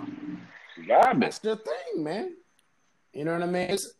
Vibing. 0.87 1.19
that's 1.21 1.39
their 1.39 1.55
thing, 1.55 2.03
man. 2.03 2.33
You 3.13 3.25
know 3.25 3.33
what 3.33 3.43
I 3.43 3.47
mean? 3.47 3.63
It's- 3.63 3.91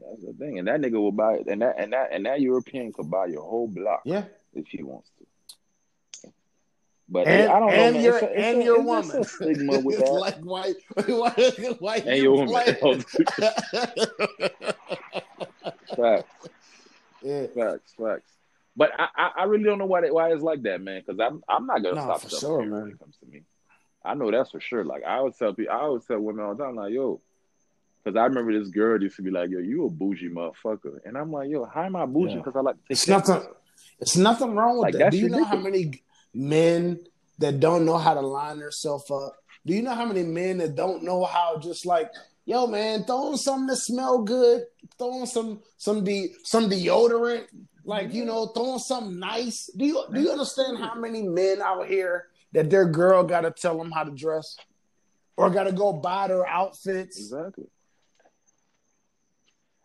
That's 0.00 0.22
the 0.24 0.32
thing, 0.34 0.58
and 0.58 0.68
that 0.68 0.80
nigga 0.80 1.00
will 1.00 1.12
buy 1.12 1.34
it, 1.34 1.46
and 1.46 1.62
that 1.62 1.76
and 1.78 1.92
that 1.92 2.08
and 2.12 2.26
that 2.26 2.40
European 2.40 2.92
could 2.92 3.10
buy 3.10 3.26
your 3.26 3.42
whole 3.42 3.68
block 3.68 4.02
yeah. 4.04 4.24
if 4.52 4.66
he 4.66 4.82
wants 4.82 5.10
to. 5.18 5.26
But 7.14 7.28
And, 7.28 7.48
I 7.48 7.60
don't 7.60 7.68
know, 7.68 7.74
and 7.76 7.94
man. 7.94 8.02
your 8.04 8.14
It's 8.16 8.22
a- 8.24 8.32
it's 8.32 8.42
and 8.48 8.58
a- 8.60 8.64
your 8.64 8.82
woman. 8.82 9.16
a 9.20 9.24
stigma 9.24 9.78
with 9.86 9.98
that. 10.00 10.10
like 10.10 10.34
why 10.42 10.74
why 11.06 11.52
why 11.78 11.96
and 11.98 12.16
you 12.16 12.22
your 12.24 12.32
woman. 12.32 12.48
play- 12.48 12.74
facts, 15.96 16.48
yeah. 17.22 17.46
facts, 17.54 17.94
facts. 17.98 18.32
But 18.76 18.90
I, 18.98 19.06
I, 19.16 19.30
I 19.38 19.44
really 19.44 19.62
don't 19.62 19.78
know 19.78 19.86
why 19.86 20.00
they, 20.00 20.10
why 20.10 20.32
it's 20.32 20.42
like 20.42 20.62
that, 20.62 20.80
man. 20.80 21.02
Because 21.06 21.20
I'm 21.20 21.42
I'm 21.48 21.66
not 21.66 21.82
gonna 21.84 21.94
Nah, 21.94 22.16
stop 22.16 22.22
for 22.22 22.36
sure, 22.36 22.60
man. 22.62 22.70
when 22.82 22.90
it 22.90 22.98
comes 22.98 23.16
to 23.18 23.26
me. 23.26 23.42
I 24.04 24.14
know 24.14 24.30
that's 24.32 24.50
for 24.50 24.60
sure. 24.60 24.84
Like 24.84 25.04
I 25.04 25.18
always 25.18 25.36
tell 25.36 25.54
people, 25.54 25.72
I 25.72 25.82
always 25.82 26.04
tell 26.04 26.18
women 26.18 26.44
all 26.44 26.54
the 26.56 26.64
time, 26.64 26.74
like, 26.74 26.92
yo, 26.92 27.20
because 28.02 28.18
I 28.18 28.24
remember 28.24 28.58
this 28.58 28.70
girl 28.70 29.00
used 29.00 29.14
to 29.16 29.22
be 29.22 29.30
like, 29.30 29.50
yo, 29.50 29.60
you 29.60 29.86
a 29.86 29.90
bougie 29.90 30.28
motherfucker, 30.30 30.98
and 31.04 31.16
I'm 31.16 31.30
like, 31.30 31.48
yo, 31.48 31.64
how 31.64 31.84
am 31.84 31.94
I 31.94 32.06
bougie? 32.06 32.32
Yeah. 32.32 32.38
Because 32.38 32.56
I 32.56 32.60
like 32.60 32.74
to 32.74 32.82
take 32.82 32.90
It's 32.90 33.06
nothing. 33.08 33.42
It's 34.00 34.16
nothing 34.16 34.54
wrong 34.56 34.78
with 34.78 34.82
Like, 34.94 34.94
that. 34.98 35.12
Do 35.12 35.18
you 35.18 35.28
know 35.28 35.44
how 35.44 35.56
many 35.56 36.02
men 36.34 37.00
that 37.38 37.60
don't 37.60 37.84
know 37.84 37.98
how 37.98 38.14
to 38.14 38.20
line 38.20 38.58
themselves 38.58 39.10
up? 39.10 39.36
Do 39.66 39.72
you 39.72 39.82
know 39.82 39.94
how 39.94 40.04
many 40.04 40.22
men 40.22 40.58
that 40.58 40.74
don't 40.74 41.02
know 41.02 41.24
how 41.24 41.58
just 41.58 41.86
like, 41.86 42.10
yo, 42.44 42.66
man, 42.66 43.04
throw 43.04 43.28
on 43.28 43.38
something 43.38 43.66
that 43.66 43.76
smell 43.76 44.22
good, 44.22 44.64
throw 44.98 45.20
on 45.20 45.26
some 45.26 45.60
some 45.78 46.04
de- 46.04 46.34
some 46.44 46.68
deodorant, 46.68 47.46
like 47.84 48.12
you 48.12 48.24
know, 48.24 48.46
throw 48.48 48.72
on 48.72 48.78
something 48.78 49.18
nice. 49.18 49.70
Do 49.76 49.86
you 49.86 50.04
do 50.12 50.20
you 50.20 50.30
understand 50.30 50.78
how 50.78 50.94
many 50.94 51.22
men 51.22 51.62
out 51.62 51.86
here 51.86 52.26
that 52.52 52.70
their 52.70 52.84
girl 52.84 53.22
got 53.24 53.42
to 53.42 53.50
tell 53.50 53.78
them 53.78 53.90
how 53.90 54.04
to 54.04 54.10
dress, 54.10 54.56
or 55.36 55.48
got 55.50 55.64
to 55.64 55.72
go 55.72 55.92
buy 55.92 56.28
their 56.28 56.46
outfits? 56.46 57.18
Exactly. 57.18 57.66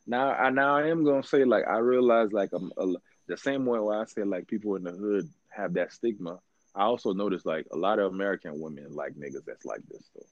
Now, 0.06 0.32
I 0.32 0.50
now 0.50 0.76
I 0.76 0.88
am 0.88 1.06
gonna 1.06 1.24
say 1.24 1.46
like 1.46 1.66
I 1.68 1.78
realize 1.78 2.34
like 2.34 2.52
um, 2.54 2.74
a, 2.78 2.94
the 3.28 3.38
same 3.38 3.66
way 3.66 3.80
where 3.80 4.02
I 4.02 4.06
say 4.06 4.24
like 4.24 4.48
people 4.48 4.76
in 4.76 4.84
the 4.84 4.92
hood 4.92 5.30
have 5.60 5.74
that 5.74 5.92
stigma. 5.94 6.40
I 6.76 6.84
also 6.84 7.14
notice 7.14 7.46
like 7.46 7.68
a 7.72 7.78
lot 7.78 8.00
of 8.00 8.12
American 8.14 8.60
women 8.60 8.94
like 8.94 9.14
niggas 9.14 9.46
that's 9.46 9.66
like 9.66 9.82
this 9.90 10.04
though. 10.16 10.26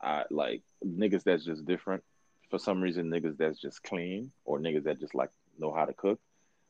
I 0.00 0.24
like 0.30 0.62
niggas 0.84 1.24
that's 1.24 1.44
just 1.44 1.64
different. 1.66 2.02
For 2.50 2.58
some 2.58 2.80
reason, 2.80 3.10
niggas 3.10 3.36
that's 3.36 3.58
just 3.58 3.82
clean 3.82 4.30
or 4.44 4.58
niggas 4.58 4.84
that 4.84 5.00
just 5.00 5.14
like 5.14 5.30
know 5.58 5.72
how 5.72 5.84
to 5.84 5.92
cook, 5.92 6.18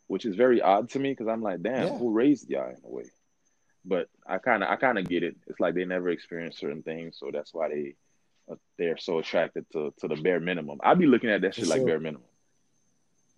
which 0.07 0.25
is 0.25 0.35
very 0.35 0.61
odd 0.61 0.91
to 0.91 0.99
me 0.99 1.11
because 1.13 1.29
I'm 1.29 1.43
like, 1.43 1.63
damn, 1.63 1.87
Yeah. 1.89 1.99
who 1.99 2.11
raised 2.11 2.49
y'all 2.51 2.69
in 2.71 2.77
a 2.85 2.89
way? 2.89 3.05
But 3.85 4.09
I 4.27 4.39
kind 4.39 4.63
of 4.63 4.69
I 4.71 4.77
kind 4.77 4.99
of 4.99 5.09
get 5.09 5.23
it. 5.23 5.37
It's 5.47 5.61
like 5.61 5.75
they 5.75 5.85
never 5.85 6.09
experienced 6.11 6.59
certain 6.59 6.83
things, 6.83 7.17
so 7.19 7.31
that's 7.33 7.55
why 7.55 7.69
they 7.69 7.95
uh, 8.51 8.57
they're 8.77 8.97
so 8.99 9.19
attracted 9.19 9.67
to 9.73 9.95
to 10.01 10.09
the 10.09 10.17
bare 10.17 10.41
minimum. 10.41 10.79
I'd 10.83 10.99
be 10.99 11.07
looking 11.07 11.31
at 11.31 11.41
that 11.43 11.55
shit 11.55 11.65
For 11.65 11.71
like 11.71 11.87
bare 11.87 12.01
minimum. 12.01 12.27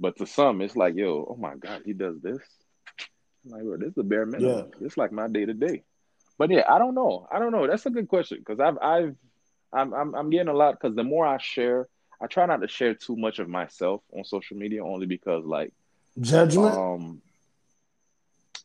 But 0.00 0.16
to 0.16 0.26
some, 0.26 0.62
it's 0.62 0.76
like, 0.76 0.94
yo, 0.96 1.26
oh 1.30 1.36
my 1.36 1.56
god, 1.56 1.82
he 1.84 1.92
does 1.92 2.20
this. 2.22 2.40
I'm 3.44 3.50
like, 3.52 3.62
bro, 3.62 3.76
this 3.76 3.88
is 3.88 3.94
the 3.94 4.02
bare 4.02 4.26
minimum. 4.26 4.70
It's 4.80 4.96
like 4.96 5.12
my 5.12 5.28
day 5.28 5.44
to 5.46 5.54
day. 5.54 5.82
But 6.38 6.50
yeah, 6.50 6.64
I 6.68 6.78
don't 6.78 6.94
know. 6.94 7.26
I 7.30 7.38
don't 7.38 7.52
know. 7.52 7.66
That's 7.66 7.86
a 7.86 7.90
good 7.90 8.08
question 8.08 8.38
because 8.38 8.60
I've 8.60 8.78
I've 8.78 9.16
I'm 9.72 9.92
I'm 9.92 10.14
I'm 10.14 10.30
getting 10.30 10.48
a 10.48 10.54
lot 10.54 10.78
because 10.80 10.96
the 10.96 11.04
more 11.04 11.26
I 11.26 11.38
share, 11.38 11.88
I 12.20 12.26
try 12.26 12.46
not 12.46 12.62
to 12.62 12.68
share 12.68 12.94
too 12.94 13.16
much 13.16 13.38
of 13.38 13.48
myself 13.48 14.02
on 14.16 14.24
social 14.24 14.56
media 14.56 14.84
only 14.84 15.06
because 15.06 15.44
like 15.44 15.72
Judgment? 16.18 16.74
um 16.74 17.22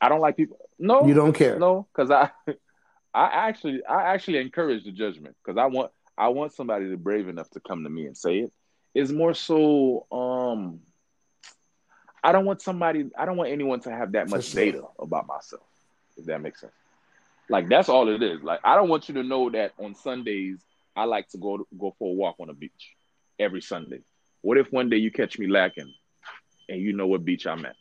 I 0.02 0.10
don't 0.10 0.22
like 0.22 0.38
people. 0.38 0.58
No, 0.78 1.06
you 1.06 1.14
don't 1.14 1.34
care. 1.34 1.58
no, 1.58 1.88
because 1.94 2.12
I, 2.12 2.30
I 3.14 3.48
actually, 3.48 3.86
I 3.86 4.14
actually 4.14 4.40
encourage 4.40 4.84
the 4.84 4.92
judgment 4.92 5.36
because 5.44 5.58
I 5.58 5.66
want, 5.66 5.92
I 6.18 6.28
want 6.30 6.54
somebody 6.54 6.90
to 6.90 6.98
brave 6.98 7.28
enough 7.28 7.50
to 7.52 7.60
come 7.60 7.84
to 7.84 7.90
me 7.90 8.06
and 8.06 8.18
say 8.18 8.40
it. 8.40 8.54
It's 8.94 9.12
more 9.12 9.34
so, 9.34 10.06
um, 10.12 10.82
I 12.26 12.32
don't 12.32 12.46
want 12.46 12.62
somebody, 12.62 13.10
I 13.18 13.26
don't 13.26 13.38
want 13.38 13.52
anyone 13.52 13.80
to 13.82 13.92
have 13.92 14.14
that 14.14 14.30
much 14.30 14.46
sure. 14.46 14.66
data 14.66 14.84
about 15.00 15.28
myself. 15.28 15.64
If 16.18 16.26
that 16.26 16.42
makes 16.42 16.62
sense. 16.62 16.74
Like 17.50 17.70
that's 17.70 17.90
all 17.90 18.10
it 18.10 18.24
is. 18.24 18.42
Like 18.42 18.60
I 18.64 18.76
don't 18.76 18.90
want 18.90 19.08
you 19.08 19.16
to 19.16 19.24
know 19.24 19.50
that 19.52 19.74
on 19.78 19.96
Sundays 19.96 20.60
I 20.96 21.04
like 21.04 21.30
to 21.30 21.38
go 21.38 21.68
go 21.78 21.96
for 22.00 22.12
a 22.12 22.14
walk 22.14 22.38
on 22.40 22.48
the 22.48 22.54
beach 22.54 22.96
every 23.38 23.62
Sunday. 23.62 24.00
What 24.42 24.58
if 24.58 24.72
one 24.72 24.90
day 24.90 24.98
you 24.98 25.12
catch 25.12 25.38
me 25.38 25.48
lacking, 25.48 25.94
and 26.70 26.82
you 26.82 26.94
know 26.94 27.08
what 27.08 27.26
beach 27.26 27.46
I'm 27.46 27.66
at? 27.66 27.76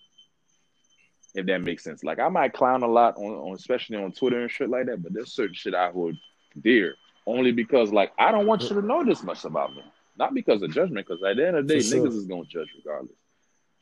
if 1.35 1.47
that 1.47 1.63
makes 1.63 1.83
sense. 1.83 2.05
Like 2.05 2.19
I 2.21 2.29
might 2.29 2.53
clown 2.53 2.83
a 2.83 2.87
lot 2.87 3.17
on, 3.17 3.35
on 3.35 3.55
especially 3.55 3.97
on 3.97 4.13
Twitter 4.13 4.41
and 4.41 4.51
shit 4.51 4.71
like 4.71 4.87
that, 4.87 5.03
but 5.03 5.13
there's 5.13 5.33
certain 5.33 5.55
shit 5.55 5.75
I 5.75 5.91
hold 5.91 6.17
dear 6.61 6.95
only 7.27 7.53
because 7.53 7.93
like 7.93 8.13
I 8.19 8.31
don't 8.31 8.47
want 8.47 8.63
you 8.63 8.69
to 8.81 8.83
know 8.83 9.05
this 9.05 9.23
much 9.23 9.45
about 9.45 9.75
me. 9.75 9.83
Not 10.17 10.33
because 10.33 10.63
of 10.63 10.73
judgment, 10.73 11.07
because 11.07 11.23
at 11.25 11.37
the 11.37 11.47
end 11.47 11.57
of 11.57 11.67
the 11.67 11.75
day, 11.75 11.81
sure. 11.81 12.07
niggas 12.07 12.17
is 12.17 12.27
gonna 12.27 12.45
judge 12.45 12.69
regardless. 12.77 13.17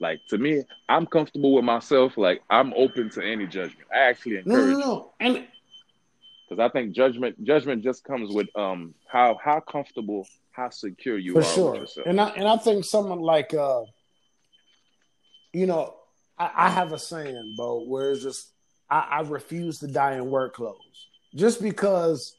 Like 0.03 0.21
to 0.31 0.37
me, 0.37 0.65
I'm 0.89 1.07
comfortable 1.07 1.55
with 1.55 1.65
myself. 1.65 2.19
Like 2.19 2.43
I'm 2.51 2.75
open 2.75 3.09
to 3.11 3.25
any 3.25 3.47
judgment. 3.47 3.87
I 3.95 4.01
actually 4.01 4.39
encourage. 4.39 4.73
No, 4.73 4.79
no, 4.79 4.79
no. 4.79 5.13
And 5.21 5.47
because 6.49 6.61
I 6.61 6.69
think 6.73 6.93
judgment 6.93 7.43
judgment 7.45 7.85
just 7.85 8.03
comes 8.03 8.35
with 8.35 8.49
um 8.57 8.95
how 9.07 9.39
how 9.43 9.61
comfortable, 9.61 10.27
how 10.51 10.71
secure 10.71 11.17
you 11.17 11.35
for 11.35 11.39
are 11.39 11.45
sure. 11.45 11.71
with 11.71 11.81
yourself. 11.83 12.07
And 12.09 12.21
I 12.21 12.31
and 12.31 12.49
I 12.49 12.57
think 12.57 12.85
someone 12.85 13.21
like 13.21 13.55
uh 13.55 13.85
you 15.53 15.67
know, 15.67 15.95
I, 16.37 16.51
I 16.57 16.71
have 16.71 16.93
a 16.93 16.99
saying, 16.99 17.55
Bo, 17.57 17.85
where 17.85 18.11
it's 18.11 18.25
just 18.25 18.51
I, 18.91 19.07
I 19.11 19.21
refuse 19.21 19.79
to 19.81 19.87
die 19.87 20.17
in 20.17 20.29
work 20.31 20.55
clothes. 20.55 21.07
Just 21.33 21.63
because 21.63 22.35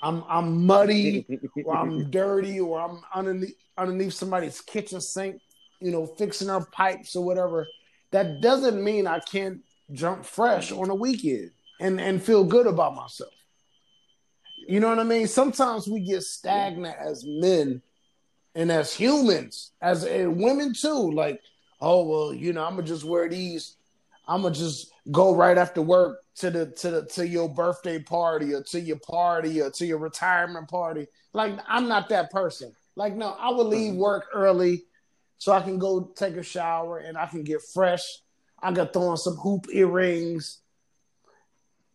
I'm 0.00 0.24
I'm 0.28 0.64
muddy 0.64 1.26
or 1.62 1.76
I'm 1.76 2.10
dirty 2.10 2.58
or 2.58 2.80
I'm 2.80 3.00
underneath 3.14 3.56
underneath 3.76 4.14
somebody's 4.14 4.62
kitchen 4.62 5.02
sink, 5.02 5.42
you 5.80 5.90
know, 5.90 6.06
fixing 6.06 6.50
up 6.50 6.70
pipes 6.72 7.16
or 7.16 7.24
whatever, 7.24 7.66
that 8.10 8.40
doesn't 8.40 8.82
mean 8.82 9.06
I 9.06 9.20
can't 9.20 9.60
jump 9.92 10.24
fresh 10.24 10.72
on 10.72 10.90
a 10.90 10.94
weekend 10.94 11.50
and 11.80 12.00
and 12.00 12.22
feel 12.22 12.44
good 12.44 12.66
about 12.66 12.94
myself. 12.94 13.32
You 14.66 14.80
know 14.80 14.88
what 14.88 14.98
I 14.98 15.04
mean? 15.04 15.28
Sometimes 15.28 15.86
we 15.86 16.00
get 16.00 16.22
stagnant 16.22 16.96
as 16.98 17.24
men 17.26 17.82
and 18.54 18.72
as 18.72 18.92
humans, 18.92 19.72
as 19.80 20.04
women 20.04 20.72
too. 20.72 21.12
Like, 21.12 21.40
oh 21.80 22.04
well, 22.04 22.34
you 22.34 22.52
know, 22.52 22.64
I'm 22.64 22.76
gonna 22.76 22.86
just 22.86 23.04
wear 23.04 23.28
these. 23.28 23.76
I'm 24.26 24.42
gonna 24.42 24.54
just 24.54 24.90
go 25.12 25.34
right 25.34 25.56
after 25.56 25.82
work 25.82 26.22
to 26.36 26.50
the 26.50 26.66
to 26.66 26.90
the 26.90 27.06
to 27.06 27.26
your 27.26 27.48
birthday 27.48 27.98
party 28.00 28.54
or 28.54 28.62
to 28.64 28.80
your 28.80 28.98
party 28.98 29.60
or 29.60 29.70
to 29.70 29.86
your 29.86 29.98
retirement 29.98 30.68
party. 30.68 31.06
Like, 31.32 31.58
I'm 31.68 31.86
not 31.86 32.08
that 32.08 32.30
person. 32.30 32.74
Like, 32.96 33.14
no, 33.14 33.36
I 33.38 33.50
would 33.50 33.66
leave 33.66 33.92
mm-hmm. 33.92 34.00
work 34.00 34.26
early 34.32 34.84
so 35.38 35.52
I 35.52 35.60
can 35.60 35.78
go 35.78 36.12
take 36.16 36.36
a 36.36 36.42
shower 36.42 36.98
and 36.98 37.16
I 37.16 37.26
can 37.26 37.44
get 37.44 37.60
fresh. 37.74 38.02
I 38.62 38.72
got 38.72 38.92
throw 38.92 39.08
on 39.08 39.16
some 39.16 39.36
hoop 39.36 39.66
earrings. 39.72 40.58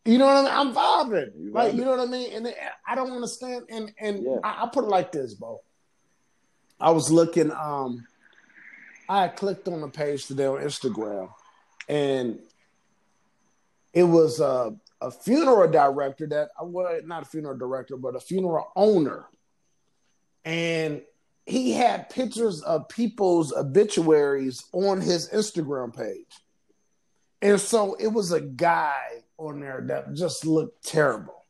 You 0.06 0.18
know 0.18 0.26
what 0.26 0.38
I 0.38 0.42
mean? 0.44 0.52
I'm 0.54 0.74
vibing. 0.74 1.32
You 1.40 1.52
like, 1.52 1.74
you 1.74 1.86
know 1.86 1.92
what 1.92 2.00
I 2.00 2.06
mean? 2.06 2.34
And 2.34 2.54
I 2.88 2.96
don't 2.96 3.12
understand. 3.12 3.66
And 3.70 3.92
and 4.00 4.24
Yeah. 4.24 4.38
I, 4.44 4.64
I 4.64 4.70
put 4.72 4.86
it 4.86 4.90
like 4.90 5.12
this, 5.12 5.34
bro. 5.34 5.62
I 6.80 6.92
was 6.92 7.12
looking, 7.12 7.52
um, 7.52 8.08
I 9.08 9.28
clicked 9.28 9.68
on 9.68 9.82
the 9.82 9.88
page 9.88 10.26
today 10.26 10.48
on 10.48 10.60
Instagram, 10.62 11.30
and 11.88 12.40
it 13.94 14.04
was 14.04 14.40
a, 14.40 14.76
a 15.00 15.12
funeral 15.12 15.70
director 15.70 16.26
that 16.28 16.50
I 16.60 16.64
well, 16.64 16.92
was 16.92 17.04
not 17.06 17.24
a 17.24 17.26
funeral 17.26 17.58
director, 17.58 17.98
but 17.98 18.16
a 18.16 18.20
funeral 18.20 18.72
owner. 18.76 19.26
And 20.44 21.02
he 21.46 21.72
had 21.72 22.10
pictures 22.10 22.62
of 22.62 22.88
people's 22.90 23.54
obituaries 23.54 24.64
on 24.74 25.02
his 25.02 25.30
Instagram 25.30 25.96
page. 25.96 26.28
And 27.42 27.60
so 27.60 27.96
it 28.00 28.08
was 28.08 28.32
a 28.32 28.42
guy 28.42 29.24
on 29.38 29.60
there 29.60 29.84
that 29.88 30.14
just 30.14 30.46
looked 30.46 30.86
terrible. 30.86 31.46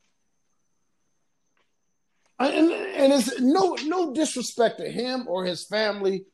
And, 2.40 2.72
and 2.72 3.14
it's 3.14 3.40
no 3.40 3.76
no 3.86 4.14
disrespect 4.14 4.80
to 4.80 4.90
him 4.90 5.26
or 5.28 5.46
his 5.46 5.64
family. 5.64 6.26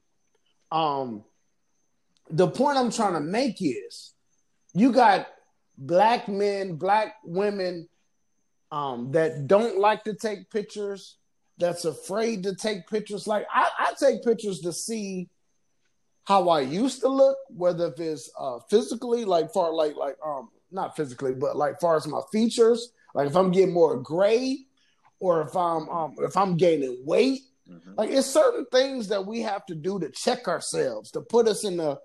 Um 0.71 1.25
the 2.29 2.47
point 2.47 2.77
I'm 2.77 2.91
trying 2.91 3.13
to 3.13 3.19
make 3.19 3.61
is 3.61 4.13
you 4.73 4.91
got 4.91 5.27
black 5.77 6.27
men, 6.27 6.75
black 6.75 7.15
women 7.25 7.89
um 8.71 9.11
that 9.11 9.47
don't 9.47 9.79
like 9.79 10.03
to 10.05 10.13
take 10.13 10.49
pictures, 10.49 11.17
that's 11.57 11.85
afraid 11.85 12.43
to 12.43 12.55
take 12.55 12.87
pictures. 12.87 13.27
Like 13.27 13.47
I, 13.53 13.69
I 13.79 13.93
take 13.99 14.23
pictures 14.23 14.59
to 14.61 14.73
see 14.73 15.29
how 16.23 16.49
I 16.49 16.61
used 16.61 17.01
to 17.01 17.07
look, 17.07 17.37
whether 17.49 17.87
if 17.87 17.99
it's 17.99 18.29
uh 18.39 18.59
physically, 18.69 19.25
like 19.25 19.53
far 19.53 19.73
like 19.73 19.95
like 19.95 20.17
um 20.25 20.49
not 20.71 20.95
physically, 20.95 21.33
but 21.33 21.55
like 21.55 21.79
far 21.79 21.95
as 21.95 22.07
my 22.07 22.21
features, 22.31 22.91
like 23.13 23.27
if 23.27 23.35
I'm 23.35 23.51
getting 23.51 23.73
more 23.73 23.97
gray 23.97 24.65
or 25.19 25.41
if 25.41 25.55
I'm 25.55 25.89
um 25.89 26.15
if 26.19 26.35
I'm 26.37 26.57
gaining 26.57 27.01
weight. 27.05 27.41
Mhm. 27.69 27.97
Like 27.97 28.09
it's 28.11 28.27
certain 28.27 28.65
things 28.71 29.09
that 29.09 29.25
we 29.25 29.41
have 29.41 29.65
to 29.65 29.75
do 29.75 29.99
to 29.99 30.09
check 30.09 30.47
ourselves, 30.47 31.11
to 31.11 31.21
put 31.21 31.47
us 31.47 31.63
in 31.63 31.77
the 31.77 31.99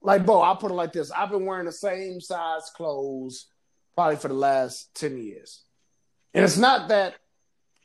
like 0.00 0.26
Bo, 0.26 0.40
I'll 0.40 0.56
put 0.56 0.70
it 0.70 0.74
like 0.74 0.92
this. 0.92 1.10
I've 1.10 1.30
been 1.30 1.46
wearing 1.46 1.64
the 1.64 1.72
same 1.72 2.20
size 2.20 2.70
clothes 2.76 3.46
probably 3.94 4.16
for 4.16 4.28
the 4.28 4.34
last 4.34 4.94
10 4.96 5.16
years. 5.18 5.62
And 6.34 6.44
it's 6.44 6.58
not 6.58 6.88
that 6.88 7.14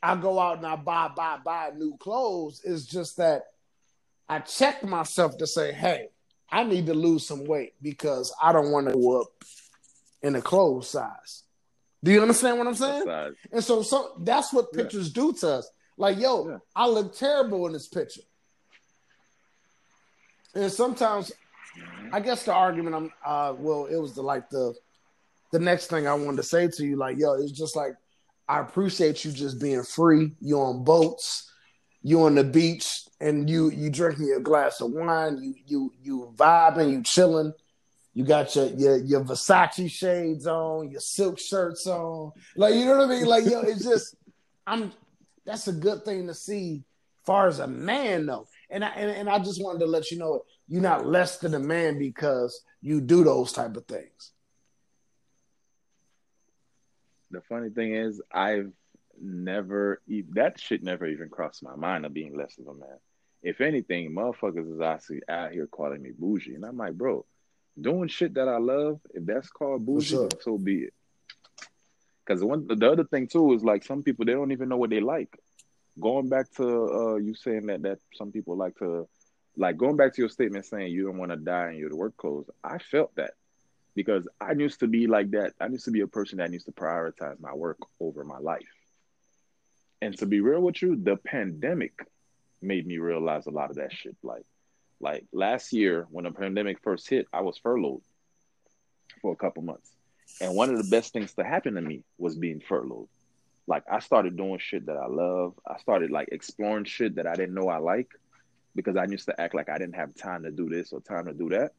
I 0.02 0.16
go 0.16 0.38
out 0.38 0.58
and 0.58 0.66
I 0.66 0.76
buy, 0.76 1.08
buy, 1.14 1.38
buy 1.44 1.70
new 1.76 1.96
clothes. 1.98 2.62
It's 2.64 2.84
just 2.86 3.18
that 3.18 3.42
I 4.28 4.38
check 4.38 4.82
myself 4.82 5.36
to 5.38 5.46
say, 5.46 5.72
hey, 5.72 6.08
I 6.50 6.64
need 6.64 6.86
to 6.86 6.94
lose 6.94 7.26
some 7.26 7.44
weight 7.44 7.74
because 7.82 8.34
I 8.42 8.52
don't 8.52 8.70
want 8.70 8.88
to 8.88 8.94
go 8.94 9.20
up 9.20 9.28
in 10.22 10.32
the 10.32 10.42
clothes 10.42 10.88
size. 10.88 11.44
Do 12.02 12.10
you 12.12 12.22
understand 12.22 12.58
what 12.58 12.66
I'm 12.66 12.74
saying? 12.74 13.04
And 13.52 13.62
so, 13.62 13.82
so 13.82 14.14
that's 14.20 14.52
what 14.52 14.68
Yeah. 14.72 14.82
pictures 14.82 15.12
do 15.12 15.32
to 15.34 15.48
us. 15.48 15.70
Like, 15.96 16.18
yo, 16.18 16.48
Yeah. 16.48 16.58
I 16.74 16.88
look 16.88 17.14
terrible 17.14 17.66
in 17.66 17.72
this 17.72 17.88
picture. 17.88 18.22
And 20.54 20.72
sometimes, 20.72 21.30
I 22.12 22.20
guess 22.20 22.44
the 22.44 22.52
argument 22.54 22.96
I'm, 22.96 23.12
uh, 23.24 23.54
well, 23.56 23.86
it 23.86 23.96
was 23.96 24.14
the 24.14 24.22
like 24.22 24.48
the, 24.50 24.74
the 25.52 25.58
next 25.58 25.88
thing 25.88 26.06
I 26.06 26.14
wanted 26.14 26.38
to 26.38 26.42
say 26.42 26.68
to 26.68 26.84
you, 26.84 26.96
like, 26.96 27.18
yo, 27.18 27.34
it's 27.34 27.52
just 27.52 27.76
like 27.76 27.94
I 28.50 28.58
appreciate 28.58 29.24
you 29.24 29.30
just 29.30 29.60
being 29.60 29.84
free. 29.84 30.32
You 30.40 30.60
on 30.60 30.82
boats, 30.82 31.48
you 32.02 32.24
on 32.24 32.34
the 32.34 32.42
beach, 32.42 33.04
and 33.20 33.48
you 33.48 33.70
you 33.70 33.90
drinking 33.90 34.26
your 34.26 34.40
glass 34.40 34.80
of 34.80 34.90
wine. 34.90 35.40
You 35.40 35.54
you 35.66 35.92
you 36.02 36.34
vibing, 36.34 36.90
you 36.90 37.02
chilling. 37.04 37.52
You 38.12 38.24
got 38.24 38.56
your 38.56 38.66
your 38.70 38.96
your 38.96 39.24
Versace 39.24 39.88
shades 39.88 40.48
on, 40.48 40.90
your 40.90 41.00
silk 41.00 41.38
shirts 41.38 41.86
on. 41.86 42.32
Like 42.56 42.74
you 42.74 42.86
know 42.86 42.98
what 42.98 43.08
I 43.08 43.14
mean? 43.14 43.26
Like 43.26 43.44
yo, 43.44 43.60
it's 43.66 43.84
just 43.84 44.16
I'm. 44.66 44.90
That's 45.46 45.68
a 45.68 45.72
good 45.72 46.04
thing 46.04 46.26
to 46.26 46.34
see, 46.34 46.82
far 47.24 47.46
as 47.46 47.60
a 47.60 47.68
man 47.68 48.26
though. 48.26 48.48
And 48.68 48.84
I 48.84 48.88
and, 48.88 49.10
and 49.12 49.28
I 49.28 49.38
just 49.38 49.62
wanted 49.62 49.78
to 49.78 49.86
let 49.86 50.10
you 50.10 50.18
know 50.18 50.42
you're 50.66 50.82
not 50.82 51.06
less 51.06 51.38
than 51.38 51.54
a 51.54 51.60
man 51.60 52.00
because 52.00 52.60
you 52.82 53.00
do 53.00 53.22
those 53.22 53.52
type 53.52 53.76
of 53.76 53.86
things. 53.86 54.32
The 57.30 57.40
funny 57.42 57.70
thing 57.70 57.94
is, 57.94 58.20
I've 58.32 58.72
never 59.20 60.00
e- 60.08 60.24
that 60.32 60.60
shit 60.60 60.82
never 60.82 61.06
even 61.06 61.28
crossed 61.28 61.62
my 61.62 61.76
mind 61.76 62.06
of 62.06 62.14
being 62.14 62.36
less 62.36 62.58
of 62.58 62.66
a 62.66 62.74
man. 62.74 62.98
If 63.42 63.60
anything, 63.60 64.14
motherfuckers 64.14 64.72
is 64.72 64.80
actually 64.80 65.22
out 65.28 65.52
here 65.52 65.66
calling 65.66 66.02
me 66.02 66.10
bougie, 66.16 66.54
and 66.54 66.64
I'm 66.64 66.76
like, 66.76 66.94
bro, 66.94 67.24
doing 67.80 68.08
shit 68.08 68.34
that 68.34 68.48
I 68.48 68.58
love, 68.58 69.00
if 69.14 69.24
that's 69.24 69.48
called 69.48 69.86
bougie, 69.86 70.08
sure. 70.08 70.28
so 70.40 70.58
be 70.58 70.84
it. 70.84 70.94
Because 72.24 72.40
the 72.40 72.46
one, 72.46 72.66
the 72.66 72.90
other 72.90 73.04
thing 73.04 73.26
too 73.26 73.54
is 73.54 73.64
like 73.64 73.84
some 73.84 74.02
people 74.02 74.24
they 74.24 74.32
don't 74.32 74.52
even 74.52 74.68
know 74.68 74.76
what 74.76 74.90
they 74.90 75.00
like. 75.00 75.36
Going 75.98 76.28
back 76.28 76.50
to 76.56 76.64
uh, 76.64 77.16
you 77.16 77.34
saying 77.34 77.66
that 77.66 77.82
that 77.82 77.98
some 78.14 78.30
people 78.30 78.56
like 78.56 78.76
to, 78.76 79.08
like 79.56 79.76
going 79.76 79.96
back 79.96 80.14
to 80.14 80.22
your 80.22 80.28
statement 80.28 80.66
saying 80.66 80.92
you 80.92 81.04
don't 81.06 81.18
want 81.18 81.32
to 81.32 81.36
die 81.36 81.70
in 81.70 81.76
your 81.76 81.96
work 81.96 82.16
clothes. 82.16 82.48
I 82.62 82.78
felt 82.78 83.14
that 83.16 83.32
because 83.94 84.26
I 84.40 84.52
used 84.52 84.80
to 84.80 84.86
be 84.86 85.06
like 85.06 85.30
that. 85.32 85.52
I 85.60 85.66
used 85.66 85.84
to 85.86 85.90
be 85.90 86.00
a 86.00 86.06
person 86.06 86.38
that 86.38 86.52
used 86.52 86.66
to 86.66 86.72
prioritize 86.72 87.40
my 87.40 87.54
work 87.54 87.78
over 87.98 88.24
my 88.24 88.38
life. 88.38 88.66
And 90.02 90.16
to 90.18 90.26
be 90.26 90.40
real 90.40 90.60
with 90.60 90.80
you, 90.80 90.96
the 90.96 91.16
pandemic 91.16 91.92
made 92.62 92.86
me 92.86 92.98
realize 92.98 93.46
a 93.46 93.50
lot 93.50 93.70
of 93.70 93.76
that 93.76 93.92
shit. 93.92 94.16
Like, 94.22 94.44
like 95.00 95.24
last 95.32 95.72
year 95.72 96.06
when 96.10 96.24
the 96.24 96.30
pandemic 96.30 96.80
first 96.82 97.08
hit, 97.08 97.26
I 97.32 97.40
was 97.40 97.58
furloughed 97.58 98.02
for 99.20 99.32
a 99.32 99.36
couple 99.36 99.62
months. 99.62 99.90
And 100.40 100.54
one 100.54 100.70
of 100.70 100.78
the 100.78 100.88
best 100.88 101.12
things 101.12 101.34
to 101.34 101.44
happen 101.44 101.74
to 101.74 101.80
me 101.80 102.02
was 102.18 102.36
being 102.36 102.60
furloughed. 102.60 103.08
Like 103.66 103.84
I 103.90 103.98
started 104.00 104.36
doing 104.36 104.58
shit 104.58 104.86
that 104.86 104.96
I 104.96 105.06
love. 105.06 105.54
I 105.66 105.78
started 105.78 106.10
like 106.10 106.28
exploring 106.32 106.84
shit 106.84 107.16
that 107.16 107.26
I 107.26 107.34
didn't 107.34 107.54
know 107.54 107.68
I 107.68 107.78
like 107.78 108.08
because 108.74 108.96
I 108.96 109.04
used 109.04 109.26
to 109.26 109.40
act 109.40 109.54
like 109.54 109.68
I 109.68 109.78
didn't 109.78 109.96
have 109.96 110.14
time 110.14 110.44
to 110.44 110.50
do 110.50 110.68
this 110.68 110.92
or 110.92 111.00
time 111.00 111.26
to 111.26 111.34
do 111.34 111.48
that. 111.50 111.72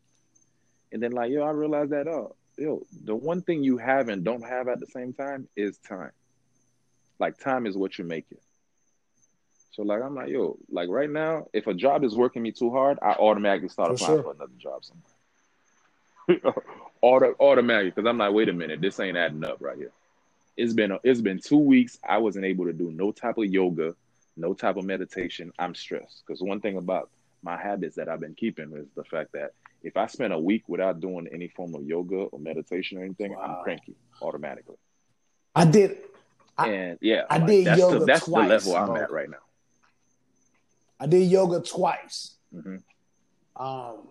And 0.91 1.01
then 1.01 1.11
like, 1.11 1.31
yo, 1.31 1.43
I 1.43 1.51
realized 1.51 1.91
that 1.91 2.07
oh, 2.07 2.35
yo, 2.57 2.85
the 3.03 3.15
one 3.15 3.41
thing 3.41 3.63
you 3.63 3.77
have 3.77 4.09
and 4.09 4.23
don't 4.23 4.43
have 4.43 4.67
at 4.67 4.79
the 4.79 4.87
same 4.87 5.13
time 5.13 5.47
is 5.55 5.77
time. 5.77 6.11
Like 7.19 7.37
time 7.37 7.65
is 7.65 7.77
what 7.77 7.97
you 7.97 8.05
make 8.05 8.25
it. 8.31 8.41
So 9.71 9.83
like 9.83 10.01
I'm 10.01 10.15
like, 10.15 10.29
yo, 10.29 10.57
like 10.69 10.89
right 10.89 11.09
now, 11.09 11.47
if 11.53 11.67
a 11.67 11.73
job 11.73 12.03
is 12.03 12.15
working 12.15 12.41
me 12.41 12.51
too 12.51 12.71
hard, 12.71 12.99
I 13.01 13.11
automatically 13.13 13.69
start 13.69 13.89
For 13.89 13.95
applying 13.95 14.15
sure. 14.15 14.23
for 14.23 14.31
another 14.33 14.53
job 14.57 14.83
somewhere. 14.83 16.53
Auto, 17.01 17.35
automatically, 17.39 17.91
because 17.91 18.07
I'm 18.07 18.17
like, 18.17 18.33
wait 18.33 18.49
a 18.49 18.53
minute, 18.53 18.81
this 18.81 18.99
ain't 18.99 19.17
adding 19.17 19.43
up 19.43 19.57
right 19.59 19.77
here. 19.77 19.91
It's 20.57 20.73
been 20.73 20.97
it's 21.03 21.21
been 21.21 21.39
two 21.39 21.57
weeks. 21.57 21.97
I 22.07 22.17
wasn't 22.17 22.45
able 22.45 22.65
to 22.65 22.73
do 22.73 22.91
no 22.91 23.11
type 23.11 23.37
of 23.37 23.45
yoga, 23.45 23.95
no 24.35 24.53
type 24.53 24.75
of 24.75 24.85
meditation. 24.85 25.53
I'm 25.57 25.73
stressed 25.73 26.23
because 26.25 26.41
one 26.41 26.59
thing 26.59 26.77
about 26.77 27.09
my 27.41 27.57
habits 27.57 27.95
that 27.95 28.09
I've 28.09 28.19
been 28.19 28.35
keeping 28.35 28.71
is 28.73 28.87
the 28.95 29.03
fact 29.03 29.31
that 29.31 29.53
if 29.83 29.97
I 29.97 30.05
spend 30.07 30.33
a 30.33 30.39
week 30.39 30.63
without 30.67 30.99
doing 30.99 31.27
any 31.33 31.47
form 31.47 31.73
of 31.75 31.83
yoga 31.83 32.15
or 32.15 32.39
meditation 32.39 32.97
or 32.97 33.03
anything, 33.03 33.31
Wow. 33.33 33.41
I'm 33.57 33.63
cranky 33.63 33.95
automatically. 34.21 34.77
I 35.55 35.65
did. 35.65 35.97
I- 36.57 36.69
and 36.69 36.97
yeah, 37.01 37.23
I 37.29 37.37
like, 37.37 37.47
did 37.47 37.65
that's 37.67 37.79
yoga 37.79 37.99
the, 37.99 38.05
that's 38.05 38.25
twice, 38.25 38.63
the 38.63 38.69
level 38.69 38.75
I'm 38.95 39.01
at 39.03 39.11
right 39.11 39.29
now. 39.29 39.37
I 40.99 41.07
did 41.07 41.23
yoga 41.31 41.61
twice. 41.61 42.35
hmm 42.53 42.77
Um, 43.55 44.07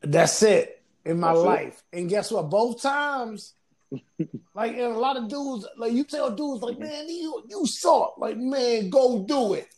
that's 0.00 0.42
it 0.42 0.82
in 1.04 1.18
my 1.18 1.28
That's 1.32 1.42
it. 1.42 1.46
life. 1.46 1.82
And 1.92 2.08
guess 2.08 2.30
what? 2.30 2.48
Both 2.50 2.80
times, 2.82 3.54
like 4.54 4.72
and 4.72 4.80
a 4.92 4.98
lot 4.98 5.16
of 5.16 5.28
dudes, 5.28 5.66
like 5.76 5.92
you 5.92 6.04
tell 6.04 6.30
dudes, 6.30 6.62
like 6.62 6.76
Mhm. 6.76 6.80
man, 6.80 7.08
you 7.08 7.42
you 7.48 7.66
saw, 7.66 8.12
like 8.18 8.36
man, 8.36 8.90
go 8.90 9.24
do 9.24 9.54
it, 9.54 9.68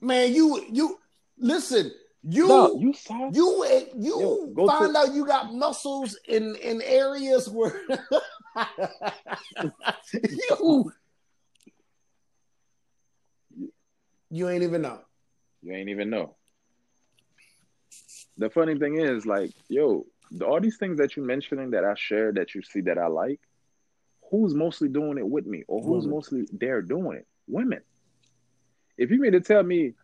man. 0.00 0.32
You 0.32 0.64
you 0.70 0.98
listen, 1.38 1.92
you 2.28 2.48
No, 2.48 2.76
you 2.80 2.92
saw 2.92 3.30
you 3.32 3.64
you 3.96 4.52
Yo, 4.56 4.66
find 4.66 4.92
to- 4.94 4.98
out 4.98 5.14
you 5.14 5.24
got 5.26 5.54
muscles 5.54 6.18
in 6.26 6.56
in 6.56 6.82
areas 6.82 7.48
where 7.48 7.80
you 10.12 10.92
you 14.30 14.48
ain't 14.48 14.64
even 14.64 14.82
know. 14.82 15.00
You 15.62 15.72
ain't 15.74 15.88
even 15.88 16.10
know. 16.10 16.34
The 18.38 18.50
funny 18.50 18.78
thing 18.78 18.98
is, 18.98 19.24
like, 19.24 19.50
yo, 19.68 20.06
all 20.44 20.60
these 20.60 20.76
things 20.76 20.98
that 20.98 21.16
you're 21.16 21.24
mentioning 21.24 21.70
that 21.70 21.84
I 21.84 21.94
share 21.94 22.32
that 22.32 22.54
you 22.54 22.62
see 22.62 22.80
that 22.82 22.98
I 22.98 23.06
like, 23.06 23.40
who's 24.30 24.54
mostly 24.54 24.88
doing 24.88 25.18
it 25.18 25.26
with 25.26 25.46
me 25.46 25.62
or 25.68 25.80
who's 25.80 26.04
Women. 26.04 26.10
mostly 26.10 26.48
there 26.52 26.82
doing 26.82 27.18
it? 27.18 27.26
Women. 27.48 27.80
If 28.98 29.10
you 29.10 29.20
mean 29.20 29.32
to 29.32 29.40
tell 29.40 29.62
me 29.62 29.94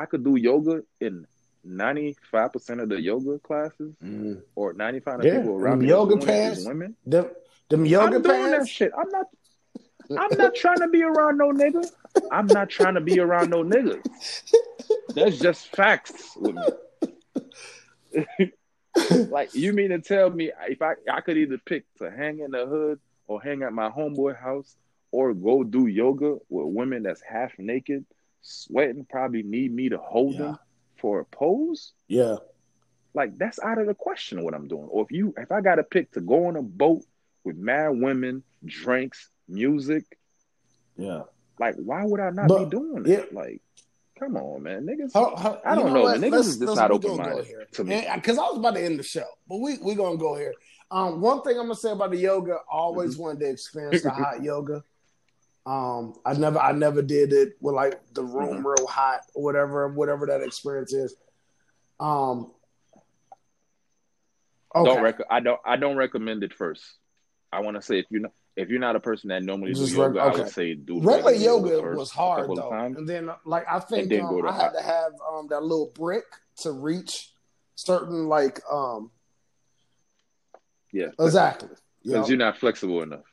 I 0.00 0.06
could 0.06 0.24
do 0.24 0.36
yoga 0.36 0.82
in 1.00 1.26
95% 1.66 2.80
of 2.80 2.88
the 2.88 3.00
yoga 3.00 3.38
classes 3.40 3.94
Mhm. 4.02 4.42
or 4.54 4.72
95 4.72 5.20
of 5.20 5.24
Yeah, 5.26 5.38
people 5.38 5.54
around 5.54 5.80
them 5.80 5.88
yoga 5.88 6.14
doing 6.16 6.28
it 6.28 6.32
is 6.32 6.44
pants. 6.54 6.64
women, 6.66 6.96
Them, 7.04 7.30
them 7.68 7.86
yoga 7.86 8.16
I'm 8.16 8.22
doing 8.22 8.44
that 8.50 8.50
pants. 8.58 8.70
shit. 8.70 8.92
I'm 8.96 9.08
not 9.10 9.26
I'm 10.08 10.36
not 10.38 10.54
trying 10.54 10.78
to 10.80 10.88
be 10.88 11.02
around 11.02 11.36
no 11.38 11.50
nigga. 11.50 11.90
I'm 12.30 12.46
not 12.46 12.68
trying 12.70 12.94
to 12.94 13.00
be 13.00 13.18
around 13.18 13.50
no 13.50 13.64
niggas. 13.64 14.04
That's 15.14 15.38
just 15.40 15.74
facts 15.74 16.36
with 16.36 16.54
me. 16.54 16.62
like 19.30 19.52
you 19.54 19.72
mean 19.72 19.90
to 19.90 19.98
tell 19.98 20.30
me 20.30 20.52
if 20.68 20.80
I 20.80 20.94
I 21.10 21.20
could 21.22 21.36
either 21.36 21.58
pick 21.58 21.84
to 21.98 22.10
hang 22.10 22.38
in 22.40 22.52
the 22.52 22.66
hood 22.66 23.00
or 23.26 23.42
hang 23.42 23.62
at 23.62 23.72
my 23.72 23.90
homeboy 23.90 24.38
house 24.40 24.76
or 25.10 25.34
go 25.34 25.64
do 25.64 25.86
yoga 25.86 26.36
with 26.48 26.66
women 26.74 27.02
that's 27.02 27.20
half 27.22 27.58
naked, 27.58 28.04
sweating, 28.46 29.04
probably 29.08 29.42
need 29.42 29.72
me 29.74 29.88
to 29.88 29.98
hold 29.98 30.34
Yeah. 30.34 30.38
them 30.42 30.58
for 30.96 31.20
a 31.20 31.24
pose? 31.24 31.92
Yeah. 32.08 32.36
Like 33.14 33.36
that's 33.38 33.58
out 33.60 33.78
of 33.78 33.86
the 33.86 33.94
question 33.94 34.44
what 34.44 34.54
I'm 34.54 34.68
doing. 34.68 34.88
Or 34.90 35.04
if 35.04 35.10
you 35.10 35.34
if 35.36 35.50
I 35.50 35.60
gotta 35.60 35.82
pick 35.82 36.12
to 36.12 36.20
go 36.20 36.46
on 36.46 36.56
a 36.56 36.62
boat 36.62 37.04
with 37.44 37.56
mad 37.56 37.90
women, 38.00 38.42
drinks, 38.64 39.30
music, 39.48 40.04
Yeah. 40.96 41.22
like 41.58 41.74
why 41.76 42.04
would 42.04 42.20
I 42.20 42.30
not 42.30 42.48
But- 42.48 42.64
be 42.64 42.70
doing 42.70 43.04
yeah. 43.06 43.16
it? 43.18 43.34
Like, 43.34 43.62
come 44.18 44.36
on, 44.36 44.62
man. 44.62 44.84
Niggas 44.86 45.12
How- 45.14 45.34
how- 45.36 45.60
I 45.64 45.74
don't 45.74 45.92
know, 45.92 46.02
what? 46.02 46.18
Niggas 46.20 46.30
Let's- 46.32 46.46
is 46.48 46.58
just 46.58 46.76
not 46.76 46.90
open-minded 46.90 47.46
here. 47.46 47.66
to 47.72 47.84
me. 47.84 48.06
Because 48.14 48.38
I 48.38 48.42
was 48.42 48.58
about 48.58 48.74
to 48.74 48.80
end 48.82 48.98
the 48.98 49.02
show, 49.02 49.26
but 49.48 49.56
we 49.58 49.78
we 49.78 49.94
gonna 49.94 50.16
go 50.18 50.34
here. 50.36 50.54
Um, 50.90 51.20
one 51.20 51.42
thing 51.42 51.56
I'm 51.58 51.64
gonna 51.64 51.74
say 51.74 51.90
about 51.90 52.10
the 52.12 52.16
yoga, 52.18 52.54
I 52.54 52.58
always 52.70 53.14
Mm-hmm. 53.14 53.22
wanted 53.22 53.40
to 53.40 53.50
experience 53.50 54.02
the 54.02 54.10
hot 54.10 54.42
yoga. 54.42 54.84
Um, 55.66 56.14
I 56.24 56.32
never 56.34 56.58
I 56.60 56.70
never 56.72 57.02
did 57.02 57.32
it 57.32 57.54
with 57.60 57.74
like 57.74 58.00
the 58.14 58.22
room 58.22 58.58
Mm-hmm. 58.58 58.66
real 58.66 58.86
hot 58.86 59.20
or 59.34 59.42
whatever 59.42 59.88
whatever 59.88 60.26
that 60.26 60.40
experience 60.42 60.92
is. 60.92 61.16
Um, 61.98 62.52
okay. 64.74 64.84
Don't 64.94 65.02
rec- 65.02 65.26
I 65.28 65.40
don't 65.40 65.60
I 65.64 65.76
don't 65.76 65.96
recommend 65.96 66.44
it 66.44 66.54
first. 66.54 66.84
I 67.52 67.60
want 67.60 67.76
to 67.76 67.82
say 67.82 67.98
if 67.98 68.06
you're 68.10 68.20
not 68.22 68.32
if 68.56 68.68
you're 68.68 68.78
not 68.80 68.94
a 68.96 69.00
person 69.00 69.28
that 69.28 69.42
normally 69.42 69.74
Just 69.74 69.92
do 69.92 69.98
yoga, 69.98 70.20
reg- 70.20 70.34
I 70.34 70.36
would 70.38 70.48
say 70.50 70.74
do 70.74 71.00
regular 71.00 71.32
yoga 71.32 71.80
first 71.80 71.98
was 71.98 72.10
hard 72.12 72.48
though, 72.56 72.70
and 72.72 73.08
then 73.08 73.30
like 73.44 73.66
I 73.68 73.80
think 73.80 74.12
um, 74.14 74.46
I 74.46 74.52
had 74.52 74.60
hot. 74.62 74.74
to 74.74 74.82
have 74.82 75.12
um 75.30 75.48
that 75.50 75.62
little 75.62 75.90
brick 75.94 76.24
to 76.58 76.70
reach 76.70 77.32
certain 77.74 78.28
like 78.28 78.60
um 78.70 79.10
Yeah, 80.92 81.08
exactly. 81.18 81.70
because 82.04 82.28
Yeah. 82.28 82.28
you're 82.28 82.38
not 82.38 82.56
flexible 82.58 83.02
enough. 83.02 83.24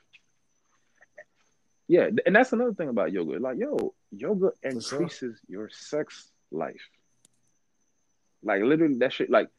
Yeah, 1.88 2.10
and 2.26 2.36
that's 2.36 2.54
another 2.54 2.74
thing 2.74 2.90
about 2.90 3.12
yoga. 3.12 3.40
Like, 3.40 3.58
yo, 3.58 3.94
yoga 4.12 4.52
sure. 4.62 4.72
increases 4.72 5.40
your 5.48 5.70
sex 5.70 6.32
life. 6.52 6.90
Like 8.42 8.62
literally, 8.62 8.98
that 9.00 9.14
shit. 9.14 9.30
Like, 9.30 9.50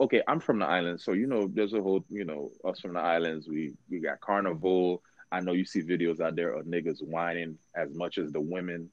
okay, 0.00 0.22
I'm 0.26 0.40
from 0.40 0.58
the 0.58 0.66
islands, 0.66 1.04
so 1.04 1.12
you 1.12 1.26
know, 1.26 1.48
there's 1.52 1.74
a 1.74 1.82
whole, 1.82 2.04
you 2.08 2.24
know, 2.24 2.50
us 2.64 2.80
from 2.80 2.94
the 2.94 3.00
islands. 3.00 3.48
We 3.48 3.74
we 3.90 4.00
got 4.00 4.20
carnival. 4.20 5.02
I 5.30 5.40
know 5.40 5.52
you 5.52 5.64
see 5.64 5.82
videos 5.82 6.20
out 6.20 6.36
there 6.36 6.52
of 6.52 6.66
niggas 6.66 7.02
whining 7.02 7.58
as 7.74 7.94
much 7.94 8.18
as 8.18 8.30
the 8.30 8.40
women. 8.40 8.90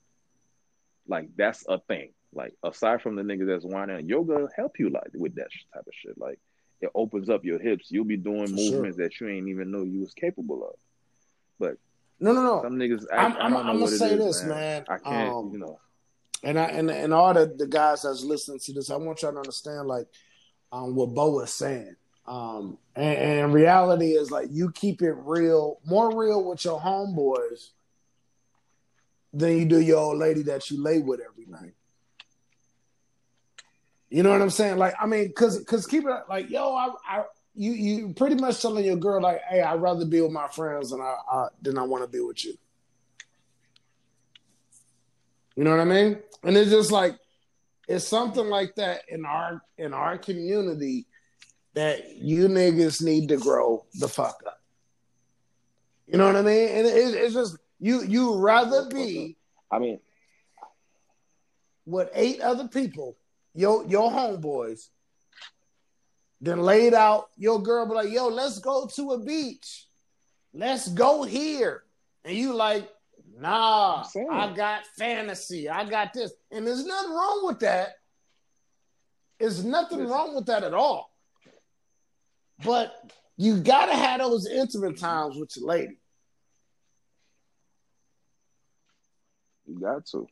Like 1.07 1.29
that's 1.35 1.65
a 1.67 1.79
thing. 1.79 2.13
Like 2.33 2.53
aside 2.63 3.01
from 3.01 3.15
the 3.15 3.23
niggas 3.23 3.47
that's 3.47 3.65
whining, 3.65 4.07
yoga 4.07 4.47
help 4.55 4.79
you 4.79 4.89
like 4.89 5.09
with 5.13 5.35
that 5.35 5.49
type 5.73 5.85
of 5.87 5.93
shit. 5.93 6.17
Like 6.17 6.39
it 6.81 6.89
opens 6.95 7.29
up 7.29 7.43
your 7.43 7.59
hips. 7.59 7.91
You'll 7.91 8.05
be 8.05 8.17
doing 8.17 8.47
For 8.47 8.57
sure. 8.57 8.71
movements 8.71 8.97
that 8.97 9.19
you 9.19 9.27
ain't 9.27 9.49
even 9.49 9.71
know 9.71 9.83
you 9.83 9.99
was 9.99 10.13
capable 10.13 10.63
of. 10.63 10.75
But 11.59 11.77
No, 12.19 12.33
no, 12.33 12.41
no. 12.43 12.61
some 12.63 12.75
niggas, 12.77 13.05
I, 13.11 13.17
I'm, 13.17 13.33
I 13.33 13.39
I'm, 13.39 13.51
know 13.51 13.59
I'm 13.59 13.79
gonna 13.79 13.87
say 13.87 14.13
is, 14.13 14.19
this, 14.19 14.43
man. 14.43 14.85
I 14.89 14.97
can't, 14.97 15.33
Um, 15.33 15.51
you 15.53 15.59
know. 15.59 15.79
and 16.43 16.59
I 16.59 16.65
and 16.65 16.91
and 16.91 17.13
all 17.13 17.33
the, 17.33 17.45
the 17.45 17.67
guys 17.67 18.01
that's 18.01 18.23
listening 18.23 18.59
to 18.59 18.73
this, 18.73 18.89
I 18.89 18.97
want 18.97 19.21
y'all 19.21 19.31
to 19.31 19.37
understand 19.37 19.87
like 19.87 20.07
um, 20.71 20.95
what 20.95 21.13
Bo 21.13 21.39
is 21.41 21.53
saying. 21.53 21.95
Um, 22.27 22.77
and, 22.95 23.17
and 23.17 23.53
reality 23.53 24.11
is 24.11 24.29
like 24.29 24.49
you 24.51 24.71
keep 24.71 25.01
it 25.01 25.13
real, 25.13 25.79
more 25.85 26.15
real 26.15 26.43
with 26.43 26.63
your 26.63 26.79
homeboys 26.79 27.69
than 29.33 29.57
you 29.57 29.65
do 29.65 29.79
your 29.79 29.97
old 29.97 30.17
lady 30.17 30.43
that 30.43 30.69
you 30.69 30.81
lay 30.81 30.99
with 30.99 31.21
every 31.21 31.45
night. 31.45 31.73
You 34.09 34.23
know 34.23 34.31
what 34.31 34.41
I'm 34.41 34.49
saying? 34.49 34.77
Like, 34.77 34.95
I 34.99 35.05
mean, 35.05 35.31
cause, 35.33 35.63
cause 35.65 35.85
keep 35.85 36.03
it 36.03 36.13
like, 36.27 36.49
yo, 36.49 36.75
I, 36.75 36.89
I, 37.07 37.23
you, 37.59 37.73
you 37.73 38.13
pretty 38.13 38.35
much 38.35 38.61
telling 38.61 38.85
your 38.85 38.95
girl 38.95 39.21
like, 39.21 39.41
hey, 39.49 39.61
I'd 39.61 39.81
rather 39.81 40.05
be 40.05 40.21
with 40.21 40.31
my 40.31 40.47
friends 40.47 40.91
than 40.91 41.01
I, 41.01 41.17
I 41.29 41.47
than 41.61 41.77
I 41.77 41.83
want 41.83 42.05
to 42.05 42.07
be 42.07 42.21
with 42.21 42.45
you. 42.45 42.57
You 45.57 45.65
know 45.65 45.71
what 45.71 45.81
I 45.81 45.83
mean? 45.83 46.19
And 46.41 46.55
it's 46.55 46.71
just 46.71 46.89
like, 46.89 47.19
it's 47.85 48.07
something 48.07 48.45
like 48.45 48.75
that 48.75 49.01
in 49.09 49.25
our 49.25 49.61
in 49.77 49.93
our 49.93 50.17
community 50.17 51.05
that 51.73 52.15
you 52.15 52.47
niggas 52.47 53.03
need 53.03 53.27
to 53.27 53.35
grow 53.35 53.85
the 53.95 54.07
fuck 54.07 54.41
up. 54.47 54.61
You 56.07 56.17
know 56.17 56.27
what 56.27 56.37
I 56.37 56.41
mean? 56.41 56.69
And 56.69 56.87
it, 56.87 57.13
it's 57.13 57.33
just 57.33 57.57
you 57.77 58.03
you 58.03 58.37
rather 58.37 58.87
be 58.89 59.35
I 59.69 59.79
mean, 59.79 59.99
with 61.85 62.09
eight 62.13 62.39
other 62.39 62.69
people, 62.69 63.17
your 63.53 63.85
your 63.85 64.09
homeboys, 64.09 64.87
then 66.41 66.59
laid 66.59 66.93
out 66.93 67.27
your 67.37 67.61
girl 67.61 67.85
be 67.85 67.93
like, 67.93 68.11
yo, 68.11 68.27
let's 68.27 68.59
go 68.59 68.87
to 68.95 69.11
a 69.11 69.19
beach. 69.19 69.87
Let's 70.53 70.87
go 70.87 71.23
here. 71.23 71.83
And 72.23 72.35
you 72.35 72.53
like, 72.53 72.89
nah. 73.37 74.05
I 74.31 74.53
got 74.53 74.85
fantasy. 74.97 75.69
I 75.69 75.83
got 75.89 76.13
this. 76.13 76.31
And 76.51 76.65
there's 76.65 76.85
nothing 76.85 77.11
wrong 77.11 77.41
with 77.45 77.59
that. 77.59 77.89
There's 79.39 79.63
nothing 79.63 80.07
wrong 80.07 80.35
with 80.35 80.47
that 80.47 80.63
at 80.63 80.73
all. 80.73 81.13
But 82.63 82.93
you 83.37 83.59
gotta 83.59 83.95
have 83.95 84.19
those 84.19 84.47
intimate 84.47 84.97
times 84.97 85.37
with 85.37 85.55
your 85.55 85.67
lady. 85.67 85.99
you 89.69 89.79
got 89.79 90.05
to, 90.07 90.27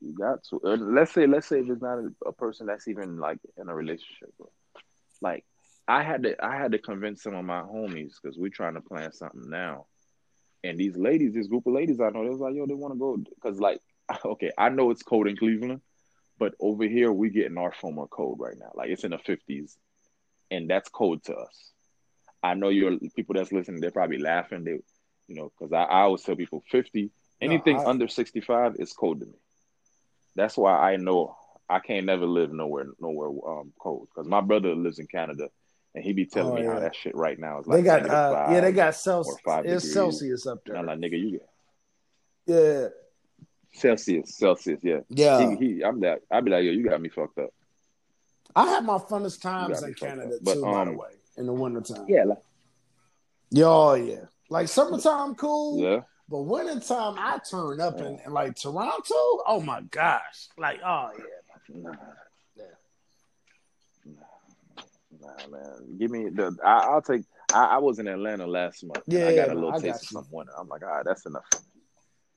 you 0.00 0.14
got 0.14 0.42
to. 0.44 0.60
Uh, 0.64 0.76
let's 0.76 1.12
say, 1.12 1.26
let's 1.26 1.46
say 1.46 1.60
if 1.60 1.68
it's 1.68 1.82
not 1.82 1.98
a, 1.98 2.10
a 2.26 2.32
person 2.32 2.66
that's 2.66 2.88
even 2.88 3.18
like 3.18 3.38
in 3.58 3.68
a 3.68 3.74
relationship. 3.74 4.32
Bro. 4.38 4.50
Like, 5.20 5.44
I 5.88 6.02
had 6.02 6.22
to, 6.24 6.44
I 6.44 6.56
had 6.56 6.72
to 6.72 6.78
convince 6.78 7.22
some 7.22 7.34
of 7.34 7.44
my 7.44 7.62
homies 7.62 8.12
because 8.20 8.38
we're 8.38 8.50
trying 8.50 8.74
to 8.74 8.80
plan 8.80 9.12
something 9.12 9.48
now. 9.50 9.86
And 10.62 10.78
these 10.78 10.96
ladies, 10.96 11.34
this 11.34 11.46
group 11.48 11.66
of 11.66 11.72
ladies 11.72 12.00
I 12.00 12.10
know, 12.10 12.22
they 12.22 12.30
was 12.30 12.40
like, 12.40 12.54
yo, 12.54 12.66
they 12.66 12.74
want 12.74 12.94
to 12.94 12.98
go 12.98 13.16
because, 13.16 13.58
like, 13.60 13.80
okay, 14.24 14.50
I 14.58 14.68
know 14.68 14.90
it's 14.90 15.02
cold 15.02 15.26
in 15.28 15.36
Cleveland, 15.36 15.80
but 16.38 16.54
over 16.60 16.84
here 16.84 17.12
we 17.12 17.30
getting 17.30 17.58
our 17.58 17.72
former 17.72 18.06
cold 18.06 18.38
right 18.40 18.56
now. 18.58 18.70
Like 18.74 18.90
it's 18.90 19.04
in 19.04 19.10
the 19.10 19.18
fifties, 19.18 19.76
and 20.50 20.68
that's 20.68 20.88
cold 20.88 21.22
to 21.24 21.34
us. 21.34 21.72
I 22.42 22.54
know 22.54 22.68
you're 22.70 22.98
people 23.14 23.34
that's 23.34 23.52
listening. 23.52 23.80
They're 23.80 23.90
probably 23.90 24.18
laughing. 24.18 24.64
They, 24.64 24.72
you 25.28 25.36
know, 25.36 25.50
because 25.58 25.72
I, 25.72 25.82
I 25.82 26.00
always 26.02 26.22
tell 26.22 26.36
people 26.36 26.62
fifty, 26.70 27.10
anything 27.40 27.76
I- 27.76 27.84
under 27.84 28.08
sixty 28.08 28.40
five 28.40 28.76
is 28.78 28.92
cold 28.92 29.20
to 29.20 29.26
me. 29.26 29.38
That's 30.34 30.56
why 30.56 30.72
I 30.92 30.96
know 30.96 31.36
I 31.70 31.78
can't 31.78 32.06
never 32.06 32.26
live 32.26 32.52
nowhere 32.52 32.86
nowhere 33.00 33.28
um, 33.28 33.72
cold 33.80 34.08
because 34.08 34.28
my 34.28 34.40
brother 34.40 34.74
lives 34.74 34.98
in 34.98 35.06
Canada. 35.06 35.48
And 35.92 36.04
he 36.04 36.12
be 36.12 36.24
telling 36.24 36.52
Oh, 36.52 36.54
me 36.54 36.64
how 36.64 36.78
that 36.78 36.94
shit 36.94 37.16
right 37.16 37.36
now 37.36 37.58
is 37.60 37.66
like 37.66 37.78
they 37.78 37.82
got 37.82 38.08
uh, 38.08 38.46
yeah, 38.52 38.60
they 38.60 38.70
got 38.70 38.94
Celsius. 38.94 39.36
It's 39.44 39.62
degrees. 39.82 39.92
Celsius 39.92 40.46
up 40.46 40.60
And 40.66 40.74
there. 40.74 40.80
I'm 40.80 40.86
like, 40.86 40.98
nigga, 41.00 41.18
you 41.18 41.30
get 41.32 41.48
Yeah. 42.46 42.88
Celsius, 43.72 44.36
Celsius, 44.36 44.78
yeah. 44.84 45.00
Yeah. 45.08 45.56
He, 45.56 45.74
he, 45.74 45.84
I'm 45.84 45.98
that. 46.00 46.20
I'd 46.30 46.44
be 46.44 46.50
like, 46.52 46.62
yo, 46.64 46.70
you 46.70 46.88
got 46.88 47.00
me 47.00 47.08
fucked 47.08 47.38
up. 47.38 47.50
I 48.54 48.66
have 48.68 48.84
my 48.84 48.98
funnest 48.98 49.40
times 49.42 49.82
in 49.82 49.94
Canada. 49.94 50.38
But, 50.42 50.54
too, 50.54 50.62
by 50.62 50.84
the 50.84 50.90
um, 50.92 50.96
way, 50.96 51.10
in 51.36 51.46
the 51.46 51.52
wintertime. 51.52 52.04
Yeah, 52.08 52.24
like, 52.24 52.38
Yeah, 53.50 53.64
oh, 53.66 53.94
yeah. 53.94 54.24
Like 54.48 54.68
summertime, 54.68 55.34
cool. 55.36 55.80
yeah. 55.80 56.00
But 56.28 56.42
wintertime, 56.42 57.14
I 57.18 57.38
turn 57.48 57.80
up 57.80 58.00
in 58.00 58.20
like 58.28 58.54
Toronto. 58.54 59.14
Oh 59.46 59.60
my 59.64 59.80
gosh! 59.82 60.48
Like, 60.56 60.80
oh 60.84 61.10
yeah. 61.18 61.24
Nah. 61.74 61.92
Yeah. 62.56 62.64
Nah, 64.06 64.22
nah, 65.20 65.46
man. 65.48 65.98
Give 65.98 66.10
me 66.10 66.28
the. 66.30 66.56
I, 66.64 66.72
I'll 66.92 67.02
take. 67.02 67.22
I, 67.52 67.64
I 67.64 67.78
was 67.78 67.98
in 67.98 68.08
Atlanta 68.08 68.46
last 68.46 68.84
month. 68.84 69.02
and 69.08 69.24
I 69.24 69.30
Yeah, 69.32 69.46
got 69.46 69.50
a 69.50 69.54
little 69.54 69.70
I 69.70 69.74
taste 69.78 69.84
got 69.84 69.94
of 69.96 70.02
you. 70.02 70.06
some 70.08 70.26
winter. 70.30 70.52
I'm 70.58 70.68
like, 70.68 70.82
ah, 70.84 71.02
that's 71.04 71.26
enough. 71.26 71.46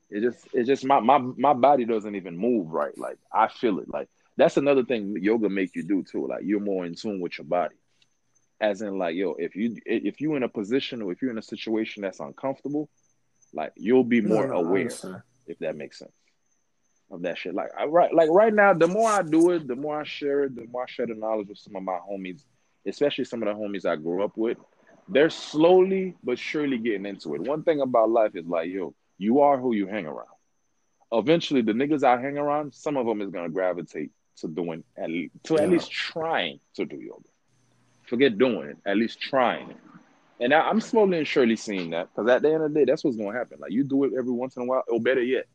It 0.09 0.21
just, 0.21 0.47
it's 0.53 0.67
just 0.67 0.85
my 0.85 0.99
my 0.99 1.17
my 1.17 1.53
body 1.53 1.85
doesn't 1.85 2.15
even 2.15 2.37
move 2.37 2.71
right. 2.71 2.95
Like 2.97 3.17
I 3.33 3.47
feel 3.47 3.79
it. 3.79 3.89
Like 3.89 4.09
that's 4.37 4.57
another 4.57 4.83
thing 4.83 5.15
yoga 5.19 5.49
make 5.49 5.75
you 5.75 5.83
do 5.83 6.03
too. 6.03 6.27
Like 6.27 6.41
you're 6.43 6.59
more 6.59 6.85
in 6.85 6.95
tune 6.95 7.19
with 7.19 7.37
your 7.37 7.45
body. 7.45 7.75
As 8.61 8.81
in, 8.81 8.97
like, 8.97 9.15
yo, 9.15 9.33
if 9.39 9.55
you 9.55 9.75
if 9.85 10.21
you 10.21 10.35
in 10.35 10.43
a 10.43 10.49
position 10.49 11.01
or 11.01 11.11
if 11.11 11.21
you're 11.21 11.31
in 11.31 11.37
a 11.37 11.41
situation 11.43 12.01
that's 12.03 12.19
uncomfortable, 12.19 12.89
like 13.53 13.73
you'll 13.75 14.03
be 14.03 14.21
more 14.21 14.47
No, 14.47 14.53
no, 14.53 14.59
aware. 14.59 15.23
if 15.47 15.57
that 15.59 15.75
makes 15.75 15.99
sense 15.99 16.11
of 17.13 17.21
that 17.23 17.37
shit. 17.37 17.55
Like 17.55 17.71
I 17.77 17.85
right 17.85 18.13
like 18.13 18.29
right 18.29 18.53
now, 18.53 18.73
the 18.73 18.87
more 18.87 19.09
I 19.09 19.21
do 19.23 19.51
it, 19.51 19.67
the 19.67 19.75
more 19.75 20.01
I 20.01 20.03
share 20.03 20.45
it, 20.45 20.55
the 20.55 20.67
more 20.71 20.83
I 20.83 20.87
share 20.87 21.07
the 21.07 21.15
knowledge 21.15 21.49
with 21.49 21.59
some 21.59 21.75
of 21.75 21.83
my 21.83 21.99
homies, 22.09 22.43
especially 22.87 23.25
some 23.25 23.43
of 23.43 23.49
the 23.49 23.55
homies 23.61 23.85
I 23.85 23.95
grew 23.97 24.23
up 24.23 24.37
with. 24.37 24.57
they're 25.07 25.29
slowly 25.29 26.15
but 26.23 26.39
surely 26.39 26.77
getting 26.77 27.05
into 27.05 27.35
it. 27.35 27.41
One 27.41 27.63
thing 27.63 27.81
about 27.81 28.09
life 28.09 28.35
is 28.35 28.45
like, 28.47 28.69
yo, 28.69 28.95
you 29.17 29.41
are 29.41 29.57
who 29.59 29.73
you 29.75 29.87
hang 29.87 30.05
around. 30.07 30.27
Eventually, 31.11 31.61
the 31.61 31.73
niggas 31.73 32.03
I 32.03 32.19
hang 32.21 32.37
around, 32.37 32.73
some 32.73 32.97
of 32.97 33.05
them 33.05 33.21
is 33.21 33.29
gonna 33.29 33.49
gravitate 33.49 34.11
to 34.37 34.47
doing 34.47 34.83
at 34.97 35.09
least 35.09 35.33
to 35.45 35.59
at 35.59 35.69
least 35.69 35.91
trying 35.91 36.59
to 36.75 36.85
do 36.85 36.97
yoga. 36.97 37.29
Forget 38.03 38.37
doing 38.37 38.69
it, 38.69 38.77
at 38.85 38.97
least 38.97 39.21
trying 39.21 39.71
it. 39.71 39.77
And 40.39 40.53
I, 40.53 40.61
I'm 40.61 40.81
slowly 40.81 41.19
and 41.19 41.27
surely 41.27 41.55
seeing 41.55 41.91
that 41.91 42.09
because 42.13 42.29
at 42.29 42.41
the 42.41 42.53
end 42.53 42.63
of 42.63 42.73
the 42.73 42.79
day, 42.79 42.85
that's 42.85 43.03
what's 43.03 43.17
gonna 43.17 43.37
happen. 43.37 43.59
Like 43.59 43.71
you 43.71 43.83
do 43.83 44.03
it 44.05 44.13
every 44.17 44.31
once 44.31 44.55
in 44.57 44.63
a 44.63 44.65
while, 44.65 44.83
or 44.89 44.99
better 44.99 45.23
yet, 45.23 45.45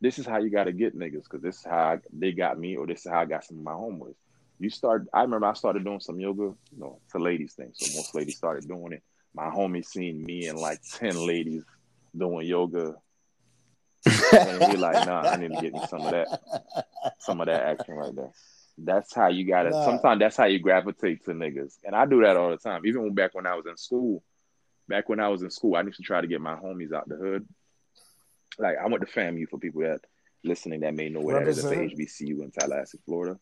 this 0.00 0.18
is 0.18 0.26
how 0.26 0.38
you 0.38 0.50
got 0.50 0.64
to 0.64 0.72
get 0.72 0.98
niggas 0.98 1.24
because 1.24 1.42
this 1.42 1.58
is 1.58 1.64
how 1.64 1.76
I, 1.76 1.98
they 2.12 2.32
got 2.32 2.58
me, 2.58 2.76
or 2.76 2.86
this 2.86 3.04
is 3.04 3.10
how 3.10 3.20
I 3.20 3.24
got 3.26 3.44
some 3.44 3.58
of 3.58 3.64
my 3.64 3.72
homeboys. 3.72 4.14
You 4.58 4.70
start. 4.70 5.06
I 5.12 5.22
remember 5.22 5.46
I 5.46 5.54
started 5.54 5.84
doing 5.84 6.00
some 6.00 6.20
yoga. 6.20 6.42
You 6.42 6.56
know, 6.78 7.00
it's 7.04 7.14
a 7.14 7.18
ladies 7.18 7.54
thing, 7.54 7.70
so 7.72 7.96
most 7.96 8.14
ladies 8.14 8.36
started 8.36 8.68
doing 8.68 8.92
it. 8.92 9.02
My 9.34 9.46
homie 9.46 9.84
seen 9.84 10.22
me 10.24 10.46
and 10.48 10.58
like 10.58 10.80
ten 10.92 11.26
ladies 11.26 11.64
doing 12.16 12.46
yoga, 12.46 12.94
and 14.32 14.64
he 14.64 14.76
like, 14.76 15.06
nah, 15.06 15.22
I 15.22 15.36
need 15.36 15.54
to 15.54 15.60
get 15.60 15.72
me 15.72 15.80
some 15.88 16.02
of 16.02 16.10
that, 16.10 16.84
some 17.18 17.40
of 17.40 17.46
that 17.46 17.62
action 17.62 17.94
right 17.94 18.14
there. 18.14 18.30
That's 18.78 19.14
how 19.14 19.28
you 19.28 19.46
got 19.46 19.64
to. 19.64 19.70
Nah. 19.70 19.84
Sometimes 19.84 20.20
that's 20.20 20.36
how 20.36 20.46
you 20.46 20.58
gravitate 20.58 21.24
to 21.26 21.32
niggas, 21.32 21.76
and 21.84 21.94
I 21.94 22.06
do 22.06 22.22
that 22.22 22.36
all 22.36 22.50
the 22.50 22.56
time. 22.56 22.82
Even 22.86 23.02
when, 23.02 23.14
back 23.14 23.34
when 23.34 23.46
I 23.46 23.54
was 23.54 23.66
in 23.66 23.76
school, 23.76 24.22
back 24.88 25.08
when 25.08 25.20
I 25.20 25.28
was 25.28 25.42
in 25.42 25.50
school, 25.50 25.76
I 25.76 25.82
used 25.82 25.98
to 25.98 26.02
try 26.02 26.20
to 26.20 26.26
get 26.26 26.40
my 26.40 26.56
homies 26.56 26.92
out 26.92 27.08
the 27.08 27.16
hood. 27.16 27.46
Like 28.60 28.76
I 28.78 28.86
went 28.86 29.06
to 29.06 29.12
FAMU 29.12 29.48
for 29.48 29.58
people 29.58 29.82
that 29.82 30.00
listening 30.44 30.80
that 30.80 30.94
may 30.94 31.08
know 31.08 31.20
what 31.20 31.34
that 31.34 31.48
is. 31.48 31.62
The 31.62 31.74
HBCU 31.74 32.42
in 32.42 32.50
Tallahassee, 32.50 32.98
Florida. 33.04 33.38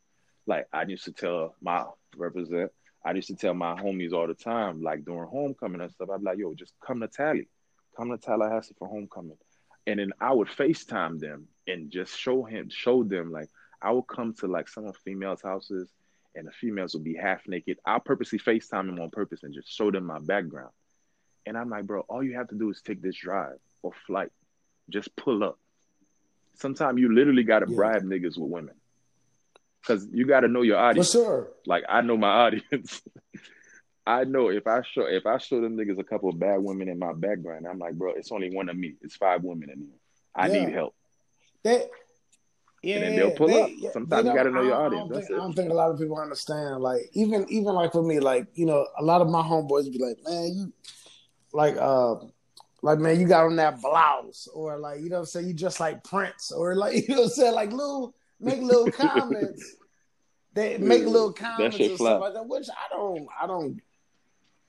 Like 0.46 0.66
I 0.72 0.84
used 0.84 1.04
to 1.04 1.12
tell 1.12 1.54
my 1.60 1.84
represent. 2.16 2.70
I 3.04 3.12
used 3.12 3.28
to 3.28 3.36
tell 3.36 3.54
my 3.54 3.74
homies 3.74 4.12
all 4.12 4.26
the 4.26 4.34
time, 4.34 4.82
like 4.82 5.04
during 5.04 5.28
homecoming 5.28 5.80
and 5.80 5.92
stuff. 5.92 6.08
I'd 6.10 6.20
be 6.20 6.24
like, 6.24 6.38
"Yo, 6.38 6.54
just 6.54 6.74
come 6.84 7.00
to 7.00 7.08
Tally, 7.08 7.48
come 7.96 8.10
to 8.10 8.18
Tallahassee 8.18 8.74
for 8.78 8.88
homecoming," 8.88 9.38
and 9.86 10.00
then 10.00 10.12
I 10.20 10.32
would 10.32 10.48
Facetime 10.48 11.18
them 11.18 11.48
and 11.66 11.90
just 11.90 12.16
show 12.18 12.44
him, 12.44 12.68
show 12.70 13.04
them 13.04 13.30
like 13.30 13.48
I 13.82 13.92
would 13.92 14.06
come 14.06 14.34
to 14.34 14.46
like 14.46 14.68
some 14.68 14.86
of 14.86 14.96
females' 14.96 15.42
houses, 15.42 15.92
and 16.34 16.46
the 16.46 16.52
females 16.52 16.94
would 16.94 17.04
be 17.04 17.14
half 17.14 17.46
naked. 17.46 17.78
I'll 17.84 18.00
purposely 18.00 18.38
Facetime 18.38 18.86
them 18.86 19.00
on 19.00 19.10
purpose 19.10 19.42
and 19.42 19.54
just 19.54 19.70
show 19.70 19.90
them 19.90 20.04
my 20.04 20.18
background. 20.18 20.72
And 21.46 21.56
I'm 21.56 21.70
like, 21.70 21.86
bro, 21.86 22.00
all 22.08 22.22
you 22.22 22.34
have 22.34 22.48
to 22.48 22.54
do 22.56 22.70
is 22.70 22.82
take 22.82 23.00
this 23.00 23.16
drive 23.16 23.58
or 23.82 23.92
flight. 24.06 24.30
Just 24.88 25.14
pull 25.16 25.44
up. 25.44 25.58
Sometimes 26.54 26.98
you 27.00 27.14
literally 27.14 27.44
got 27.44 27.60
to 27.60 27.66
Yeah. 27.68 27.76
bribe 27.76 28.02
niggas 28.02 28.38
with 28.38 28.50
women. 28.50 28.74
Because 29.80 30.06
you 30.12 30.26
got 30.26 30.40
to 30.40 30.48
know 30.48 30.62
your 30.62 30.76
For 30.76 30.82
audience. 30.82 31.10
sure. 31.12 31.48
Like 31.66 31.84
I 31.88 32.00
know 32.00 32.16
my 32.16 32.28
audience. 32.46 33.02
I 34.06 34.24
know 34.24 34.48
if 34.48 34.66
I 34.66 34.82
show 34.82 35.02
if 35.06 35.26
I 35.26 35.38
show 35.38 35.60
them 35.60 35.76
niggas 35.76 35.98
a 35.98 36.04
couple 36.04 36.30
of 36.30 36.38
bad 36.38 36.58
women 36.62 36.88
in 36.88 36.98
my 36.98 37.12
background, 37.12 37.66
I'm 37.66 37.78
like, 37.78 37.94
bro, 37.94 38.12
it's 38.12 38.32
only 38.32 38.50
one 38.54 38.68
of 38.68 38.76
me. 38.76 38.94
It's 39.02 39.16
five 39.16 39.42
women 39.44 39.70
in 39.70 39.78
here. 39.80 39.98
I 40.34 40.48
Yeah. 40.48 40.64
need 40.64 40.74
help. 40.74 40.94
They, 41.62 41.84
yeah, 42.82 42.96
And 42.96 43.04
then 43.04 43.16
they'll 43.16 43.36
pull 43.36 43.48
they- 43.48 43.62
up. 43.62 43.70
yeah, 43.76 43.90
Sometimes 43.92 44.26
you 44.26 44.34
gotta 44.34 44.50
know 44.50 44.62
your 44.62 44.74
audience. 44.76 45.10
I 45.10 45.14
don't, 45.14 45.20
think. 45.26 45.30
I 45.30 45.36
don't 45.42 45.52
think 45.54 45.70
a 45.70 45.74
lot 45.74 45.90
of 45.90 45.98
people 45.98 46.18
understand. 46.18 46.80
Like 46.80 47.02
even 47.12 47.44
even 47.50 47.74
like 47.74 47.92
for 47.92 48.02
me, 48.02 48.18
like 48.20 48.46
you 48.54 48.66
know, 48.66 48.86
a 48.98 49.02
lot 49.04 49.20
of 49.20 49.28
my 49.28 49.42
homeboys 49.42 49.92
be 49.92 49.98
like, 49.98 50.16
man, 50.24 50.52
you 50.54 50.72
like 51.52 51.76
uh 51.76 52.16
like 52.82 52.98
man, 52.98 53.20
you 53.20 53.26
got 53.26 53.46
on 53.46 53.56
that 53.56 53.80
blouse, 53.80 54.48
or 54.52 54.78
like 54.78 55.00
you 55.00 55.08
know 55.08 55.16
what 55.16 55.20
I'm 55.20 55.26
saying, 55.26 55.48
you 55.48 55.54
just 55.54 55.80
like 55.80 56.04
Prince, 56.04 56.52
or 56.52 56.74
like 56.74 56.94
you 57.08 57.14
know 57.14 57.22
what 57.22 57.24
I'm 57.24 57.30
saying, 57.30 57.54
like 57.54 57.72
little 57.72 58.14
make 58.40 58.60
little 58.60 58.90
comments. 58.92 59.76
They 60.54 60.78
make 60.78 61.04
little 61.04 61.32
comments 61.32 61.78
and 61.78 61.96
fly. 61.96 62.14
like 62.14 62.34
that, 62.34 62.46
which 62.48 62.68
I 62.68 62.94
don't, 62.94 63.28
I 63.40 63.46
don't, 63.46 63.80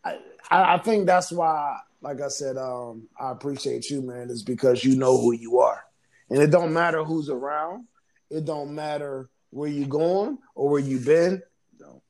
I, 0.03 0.19
I 0.51 0.73
I 0.75 0.77
think 0.77 1.07
that's 1.07 1.31
why, 1.31 1.79
like 2.01 2.21
I 2.21 2.27
said, 2.27 2.57
um, 2.57 3.07
I 3.19 3.31
appreciate 3.31 3.89
you, 3.89 4.01
man, 4.01 4.29
is 4.29 4.43
because 4.43 4.83
you 4.83 4.95
know 4.95 5.19
who 5.19 5.33
you 5.33 5.59
are, 5.59 5.83
and 6.29 6.39
it 6.39 6.51
don't 6.51 6.73
matter 6.73 7.03
who's 7.03 7.29
around, 7.29 7.87
it 8.29 8.45
don't 8.45 8.75
matter 8.75 9.29
where 9.51 9.69
you're 9.69 9.87
going 9.87 10.37
or 10.53 10.69
where 10.69 10.81
you've 10.81 11.05
been, 11.05 11.41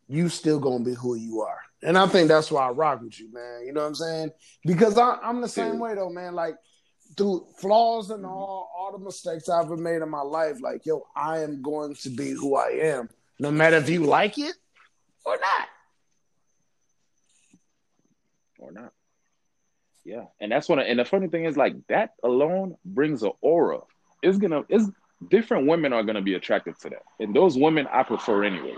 you 0.10 0.28
still 0.28 0.60
gonna 0.60 0.84
be 0.84 0.94
who 0.94 1.16
you 1.16 1.42
are, 1.42 1.62
and 1.82 1.98
I 1.98 2.08
think 2.08 2.28
that's 2.28 2.52
why 2.52 2.68
I 2.68 2.72
rock 2.72 3.02
with 3.02 3.20
you, 3.20 3.32
man. 3.32 3.66
You 3.66 3.74
know 3.74 3.82
what 3.82 3.88
I'm 3.88 3.96
saying? 3.96 4.32
Because 4.66 4.98
I, 4.98 5.18
I'm 5.24 5.42
the 5.42 5.48
same 5.48 5.76
Yeah. 5.76 5.80
way 5.80 5.96
though, 5.96 6.10
man. 6.10 6.36
Like 6.36 6.56
through 7.18 7.48
flaws 7.58 8.10
and 8.10 8.24
mm-hmm. 8.24 8.34
all 8.34 8.72
all 8.78 8.92
the 8.92 9.04
mistakes 9.04 9.50
I've 9.50 9.66
ever 9.66 9.78
made 9.78 10.02
in 10.02 10.10
my 10.10 10.22
life, 10.22 10.62
like 10.62 10.86
yo, 10.86 11.06
I 11.16 11.40
am 11.40 11.62
going 11.62 11.96
to 11.96 12.10
be 12.10 12.32
who 12.32 12.56
I 12.56 12.70
am, 12.82 13.10
no 13.40 13.52
matter 13.52 13.78
if 13.78 13.90
you 13.90 14.04
like 14.04 14.38
it 14.38 14.56
or 15.26 15.38
not. 15.38 15.68
or 18.60 18.72
not. 18.72 18.94
Yeah, 20.06 20.26
and 20.40 20.52
that's 20.52 20.68
what. 20.68 20.80
And 20.80 21.00
the 21.00 21.06
funny 21.06 21.28
thing 21.28 21.46
is, 21.46 21.58
like 21.58 21.76
that 21.88 22.14
alone 22.24 22.76
brings 22.86 23.24
an 23.24 23.32
aura. 23.42 23.80
It's 24.22 24.38
gonna. 24.38 24.64
It's 24.70 24.90
different 25.30 25.68
women 25.68 25.94
are 25.94 26.04
gonna 26.04 26.22
be 26.22 26.34
attracted 26.36 26.80
to 26.80 26.90
that, 26.90 27.04
and 27.20 27.36
those 27.36 27.58
women 27.58 27.88
I 27.92 28.04
prefer 28.04 28.44
anyways. 28.44 28.78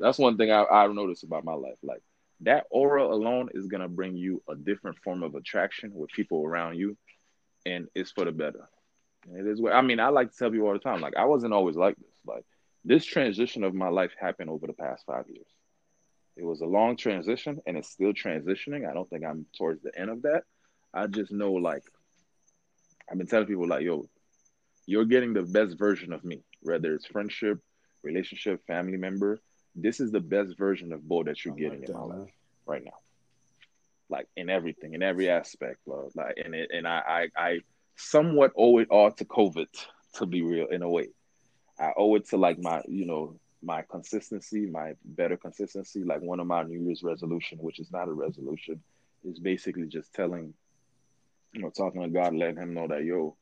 That's 0.00 0.18
one 0.18 0.38
thing 0.38 0.50
I, 0.52 0.64
I've 0.64 0.94
noticed 0.94 1.24
about 1.24 1.44
my 1.44 1.54
life. 1.54 1.78
Like 1.82 2.02
that 2.42 2.66
aura 2.70 3.04
alone 3.06 3.50
is 3.54 3.68
gonna 3.68 3.88
bring 3.88 4.16
you 4.16 4.42
a 4.48 4.56
different 4.56 4.98
form 5.04 5.22
of 5.22 5.34
attraction 5.36 5.92
with 5.94 6.10
people 6.10 6.44
around 6.44 6.76
you, 6.76 6.96
and 7.66 7.88
it's 7.94 8.12
for 8.12 8.24
the 8.24 8.32
better. 8.32 8.68
And 9.28 9.36
it 9.38 9.50
is. 9.50 9.60
what- 9.60 9.74
I 9.74 9.82
mean, 9.82 10.00
I 10.00 10.08
like 10.08 10.32
to 10.32 10.36
tell 10.38 10.50
people 10.50 10.68
all 10.68 10.72
the 10.74 10.80
time. 10.80 11.00
Like 11.00 11.16
I 11.16 11.26
wasn't 11.26 11.54
always 11.54 11.76
like 11.76 11.96
this. 11.96 12.18
Like 12.26 12.44
this 12.84 13.04
transition 13.04 13.64
of 13.64 13.74
my 13.74 13.88
life 13.88 14.12
happened 14.20 14.50
over 14.50 14.66
the 14.66 14.72
past 14.74 15.04
five 15.06 15.26
years. 15.28 15.46
It 16.36 16.44
was 16.44 16.62
a 16.62 16.66
long 16.66 16.96
transition 16.96 17.60
and 17.66 17.76
it's 17.76 17.90
still 17.90 18.12
transitioning. 18.14 18.88
I 18.88 18.94
don't 18.94 19.08
think 19.10 19.24
I'm 19.24 19.46
towards 19.58 19.82
the 19.82 19.96
end 19.98 20.10
of 20.10 20.22
that. 20.22 20.44
I 20.94 21.06
just 21.06 21.32
know 21.32 21.52
like 21.52 21.84
I've 23.10 23.18
been 23.18 23.26
telling 23.26 23.46
people 23.46 23.68
like, 23.68 23.82
yo, 23.82 24.06
you're 24.86 25.04
getting 25.04 25.34
the 25.34 25.42
best 25.42 25.78
version 25.78 26.12
of 26.12 26.24
me, 26.24 26.42
whether 26.62 26.94
it's 26.94 27.06
friendship, 27.06 27.60
relationship, 28.02 28.64
family 28.66 28.96
member. 28.96 29.40
This 29.74 30.00
is 30.00 30.10
the 30.10 30.20
best 30.20 30.56
version 30.58 30.92
of 30.92 31.06
Bo 31.06 31.24
that 31.24 31.44
you're 31.44 31.54
I 31.54 31.58
getting 31.58 31.80
like 31.80 31.88
in 31.88 31.94
that, 31.94 31.98
my 31.98 32.06
man. 32.06 32.20
life 32.20 32.32
right 32.66 32.84
now. 32.84 32.98
Like 34.08 34.26
in 34.36 34.50
everything, 34.50 34.94
in 34.94 35.02
every 35.02 35.30
aspect, 35.30 35.78
bro. 35.86 36.10
Like 36.14 36.36
and 36.42 36.54
it, 36.54 36.70
and 36.72 36.86
I, 36.86 37.28
I 37.36 37.42
I 37.48 37.60
somewhat 37.96 38.52
owe 38.56 38.78
it 38.78 38.88
all 38.90 39.10
to 39.12 39.24
COVID, 39.24 39.68
to 40.14 40.26
be 40.26 40.42
real, 40.42 40.66
in 40.68 40.82
a 40.82 40.88
way. 40.88 41.08
I 41.78 41.92
owe 41.96 42.14
it 42.16 42.28
to 42.30 42.36
like 42.36 42.58
my, 42.58 42.82
you 42.88 43.06
know, 43.06 43.38
my 43.62 43.82
consistency, 43.90 44.66
my 44.66 44.94
better 45.04 45.36
consistency. 45.36 46.02
Like 46.04 46.20
one 46.20 46.40
of 46.40 46.46
my 46.46 46.62
New 46.64 46.82
Year's 46.86 47.02
resolution, 47.02 47.58
which 47.60 47.78
is 47.78 47.90
not 47.92 48.08
a 48.08 48.12
resolution, 48.12 48.82
is 49.24 49.38
basically 49.38 49.86
just 49.86 50.12
telling, 50.12 50.54
you 51.52 51.62
know, 51.62 51.70
talking 51.70 52.02
to 52.02 52.08
God, 52.08 52.34
letting 52.34 52.56
Him 52.56 52.74
know 52.74 52.88
that 52.88 53.04
yo, 53.04 53.36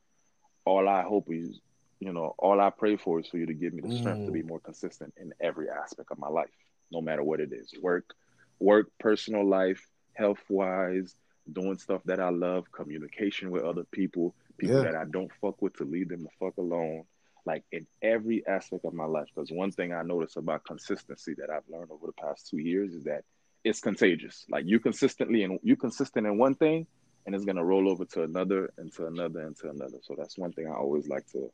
all 0.65 0.89
I 0.89 1.03
hope 1.03 1.29
is, 1.31 1.61
you 2.01 2.13
know, 2.13 2.35
all 2.39 2.61
I 2.61 2.71
pray 2.71 2.97
for 2.97 3.21
is 3.21 3.29
for 3.29 3.39
you 3.39 3.47
to 3.47 3.55
give 3.55 3.73
me 3.73 3.83
the 3.83 3.91
strength 3.91 4.25
to 4.25 4.31
Mm. 4.31 4.35
be 4.35 4.43
more 4.43 4.61
consistent 4.61 5.15
in 5.17 5.33
every 5.41 5.69
aspect 5.69 6.11
of 6.11 6.19
my 6.19 6.29
life, 6.29 6.51
no 6.91 7.01
matter 7.01 7.23
what 7.25 7.41
it 7.41 7.53
is, 7.53 7.73
work, 7.83 8.15
work, 8.61 8.91
personal 9.01 9.45
life, 9.47 9.85
health 10.15 10.43
wise, 10.49 11.15
doing 11.53 11.77
stuff 11.79 12.03
that 12.05 12.21
I 12.21 12.31
love, 12.31 12.71
communication 12.73 13.51
with 13.51 13.65
other 13.65 13.85
people, 13.85 14.35
people 14.59 14.83
Yeah. 14.83 14.83
that 14.83 14.97
I 14.97 15.05
don't 15.07 15.33
fuck 15.41 15.61
with 15.63 15.75
to 15.75 15.85
leave 15.85 16.09
them 16.09 16.23
the 16.25 16.31
fuck 16.39 16.57
alone 16.59 17.05
like 17.47 17.65
in 17.73 17.87
every 18.03 18.47
aspect 18.47 18.85
of 18.85 18.93
my 18.93 19.07
life. 19.07 19.27
Because 19.35 19.51
one 19.51 19.73
thing 19.73 19.93
I 19.93 20.03
notice 20.03 20.37
about 20.37 20.65
consistency 20.65 21.35
that 21.39 21.51
I've 21.51 21.67
learned 21.69 21.91
over 21.91 22.07
the 22.07 22.13
past 22.13 22.49
two 22.49 22.59
years 22.59 22.93
is 22.95 23.05
that 23.05 23.25
it's 23.65 23.81
contagious. 23.81 24.45
Like 24.51 24.67
you 24.67 24.79
consistently 24.81 25.45
and 25.45 25.59
you 25.63 25.77
consistent 25.77 26.27
in 26.27 26.37
one 26.39 26.55
thing, 26.55 26.87
and 27.27 27.35
it's 27.35 27.45
gonna 27.45 27.65
roll 27.65 27.89
over 27.91 28.05
to 28.05 28.23
another 28.23 28.73
and 28.79 28.93
to 28.95 29.07
another 29.07 29.41
and 29.41 29.57
to 29.59 29.71
another. 29.71 29.99
So 30.03 30.15
that's 30.19 30.37
one 30.39 30.53
thing 30.53 30.67
I 30.69 30.75
always 30.75 31.09
like 31.09 31.27
to 31.29 31.51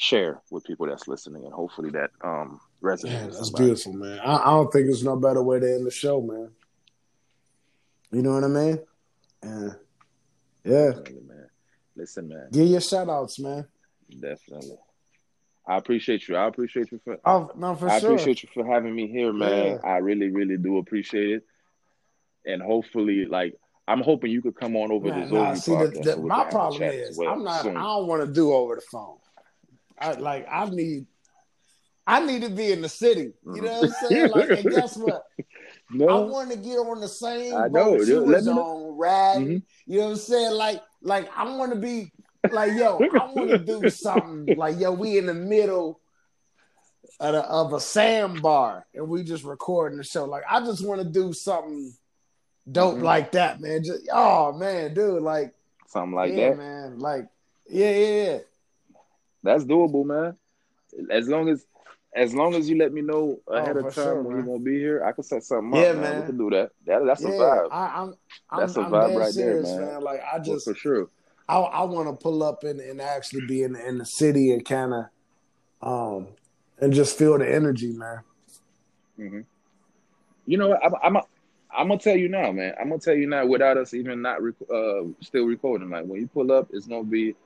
share 0.00 0.40
with 0.50 0.64
people 0.64 0.86
that's 0.86 1.06
listening, 1.06 1.44
and 1.44 1.52
hopefully 1.52 1.90
that 1.90 2.10
um 2.24 2.58
resonates. 2.82 3.04
Man, 3.04 3.24
that's 3.26 3.44
somebody. 3.44 3.64
beautiful, 3.66 3.92
man. 3.92 4.18
I, 4.20 4.36
I 4.36 4.44
don't 4.46 4.72
think 4.72 4.86
there's 4.86 5.04
no 5.04 5.16
better 5.16 5.42
way 5.42 5.60
to 5.60 5.74
end 5.74 5.86
the 5.86 5.90
show, 5.90 6.22
man. 6.22 6.50
You 8.10 8.22
know 8.22 8.32
what 8.32 8.44
I 8.44 8.48
mean? 8.48 8.78
And 9.42 9.76
yeah, 10.64 10.86
Definitely, 10.86 11.20
man. 11.28 11.46
Listen, 11.96 12.28
man, 12.28 12.48
give 12.50 12.66
your 12.68 12.80
shout 12.80 13.10
outs, 13.10 13.38
man. 13.38 13.66
definitely. 14.08 14.78
I 15.68 15.76
appreciate 15.76 16.26
you. 16.26 16.36
I 16.36 16.46
appreciate 16.46 16.90
you 16.90 17.00
for 17.04 17.18
Oh 17.26 17.50
no, 17.54 17.74
for 17.74 17.90
I 17.90 18.00
sure. 18.00 18.12
appreciate 18.12 18.42
you 18.42 18.48
for 18.54 18.64
having 18.64 18.94
me 18.94 19.06
here, 19.06 19.32
man. 19.34 19.78
Yeah. 19.84 19.88
I 19.88 19.98
really, 19.98 20.28
really 20.30 20.56
do 20.56 20.78
appreciate 20.78 21.30
it. 21.30 21.42
And 22.46 22.62
hopefully, 22.62 23.26
like, 23.26 23.54
I'm 23.86 24.00
hoping 24.00 24.30
you 24.30 24.40
could 24.40 24.56
come 24.56 24.76
on 24.76 24.90
over 24.90 25.08
Nah, 25.08 25.26
to 25.26 25.32
nah, 25.32 25.54
see, 25.54 25.72
the, 25.72 25.88
the, 25.88 26.16
my 26.16 26.36
can 26.36 26.44
have 26.44 26.48
a 26.48 26.50
problem 26.50 26.82
is 26.90 27.18
well 27.18 27.30
I'm 27.32 27.44
not. 27.44 27.62
soon. 27.62 27.76
I 27.76 27.82
don't 27.82 28.06
want 28.06 28.24
to 28.26 28.32
do 28.32 28.50
over 28.52 28.76
the 28.76 28.80
phone. 28.80 29.18
I 30.00 30.12
like. 30.12 30.46
I 30.50 30.68
need. 30.70 31.06
I 32.06 32.24
need 32.24 32.42
to 32.42 32.48
be 32.50 32.72
in 32.72 32.80
the 32.82 32.88
city. 32.88 33.32
You 33.54 33.62
know 33.62 33.80
what 33.80 33.84
I'm 34.02 34.08
saying? 34.08 34.30
Like, 34.30 34.50
and 34.50 34.70
guess 34.70 34.96
what? 34.96 35.22
No. 35.92 36.08
I 36.08 36.18
want 36.28 36.50
to 36.50 36.56
get 36.56 36.76
on 36.78 37.00
the 37.00 37.06
same 37.08 37.54
I 37.54 37.68
know. 37.68 37.92
Let 37.92 38.22
was 38.24 38.48
on, 38.48 38.96
riding. 38.98 39.46
Mhm. 39.48 39.62
You 39.86 39.98
know 39.98 40.04
what 40.06 40.10
I'm 40.12 40.16
saying? 40.16 40.52
Like, 40.52 40.82
like 41.02 41.28
I 41.36 41.56
want 41.56 41.72
to 41.72 41.78
be 41.78 42.10
like, 42.50 42.72
yo, 42.74 42.98
I 42.98 43.26
want 43.32 43.50
to 43.50 43.58
do 43.58 43.88
something 43.90 44.56
like, 44.56 44.80
yo, 44.80 44.92
we 44.92 45.18
in 45.18 45.26
the 45.26 45.34
middle 45.34 46.00
of, 47.20 47.32
the, 47.34 47.40
of 47.42 47.72
a 47.74 47.80
sandbar 47.80 48.86
and 48.94 49.08
we 49.08 49.22
just 49.22 49.44
recording 49.44 49.98
the 49.98 50.04
show. 50.04 50.24
Like, 50.24 50.44
I 50.50 50.60
just 50.60 50.84
want 50.84 51.02
to 51.02 51.08
do 51.08 51.32
something 51.32 51.92
dope 52.70 52.96
Mhm. 52.96 53.02
like 53.02 53.32
that, 53.32 53.60
man. 53.60 53.84
Just 53.84 54.08
oh 54.12 54.52
man, 54.52 54.94
dude, 54.94 55.22
like 55.22 55.54
Something 55.88 56.14
like 56.14 56.32
yeah, 56.32 56.50
that. 56.50 56.58
man, 56.58 56.98
like 56.98 57.26
yeah, 57.68 57.90
yeah, 57.90 58.24
yeah. 58.24 58.38
That's 59.42 59.64
doable, 59.64 60.04
man. 60.04 60.36
As 61.10 61.28
long 61.28 61.48
as 61.48 61.64
as 62.14 62.34
long 62.34 62.54
as 62.54 62.68
you 62.68 62.76
let 62.76 62.92
me 62.92 63.02
know 63.02 63.38
ahead 63.46 63.76
Oh, 63.76 63.86
of 63.86 63.94
time 63.94 64.04
sure, 64.04 64.22
when 64.22 64.36
you're 64.36 64.46
gonna 64.46 64.58
be 64.58 64.78
here, 64.78 65.04
I 65.04 65.12
can 65.12 65.22
set 65.22 65.44
something 65.44 65.78
Yeah, 65.78 65.90
up, 65.90 65.96
man. 65.96 66.02
man. 66.02 66.20
We 66.20 66.26
can 66.26 66.38
do 66.38 66.50
that. 66.50 66.70
That 66.86 67.04
that's 67.06 67.22
a 67.22 67.28
vibe. 67.28 67.68
I, 67.70 67.86
I'm, 67.86 68.14
I'm, 68.50 68.58
That's 68.58 68.76
a 68.76 68.80
I'm 68.80 68.92
vibe 68.92 69.08
dead 69.08 69.18
right 69.18 69.34
there, 69.34 69.64
serious, 69.64 69.78
man. 69.78 70.02
Like 70.02 70.20
I 70.32 70.38
just, 70.40 70.64
for 70.64 70.74
sure. 70.74 71.08
I, 71.48 71.58
I 71.58 71.82
want 71.84 72.08
to 72.08 72.22
pull 72.22 72.42
up 72.42 72.64
and, 72.64 72.80
and 72.80 73.00
actually 73.00 73.46
be 73.46 73.62
in 73.62 73.76
in 73.76 73.98
the 73.98 74.04
city 74.04 74.52
and 74.52 74.64
kind 74.64 74.92
of, 74.92 75.04
um, 75.82 76.28
and 76.80 76.92
just 76.92 77.16
feel 77.16 77.38
the 77.38 77.48
energy, 77.52 77.92
man. 77.92 78.20
hmm 79.16 79.40
You 80.46 80.58
know 80.58 80.68
what? 80.70 80.84
I'm, 80.84 80.94
I'm, 81.16 81.22
I'm 81.72 81.88
gonna 81.88 82.00
tell 82.00 82.16
you 82.16 82.28
now, 82.28 82.50
man. 82.50 82.74
I'm 82.80 82.88
gonna 82.88 83.00
tell 83.00 83.14
you 83.14 83.28
now, 83.28 83.46
without 83.46 83.76
us 83.76 83.94
even 83.94 84.20
not 84.22 84.42
rec- 84.42 84.70
uh, 84.72 85.02
still 85.20 85.44
recording. 85.44 85.90
Like 85.90 86.06
when 86.06 86.20
you 86.20 86.26
pull 86.26 86.50
up, 86.50 86.68
it's 86.72 86.86
gonna 86.86 87.04
be. 87.04 87.36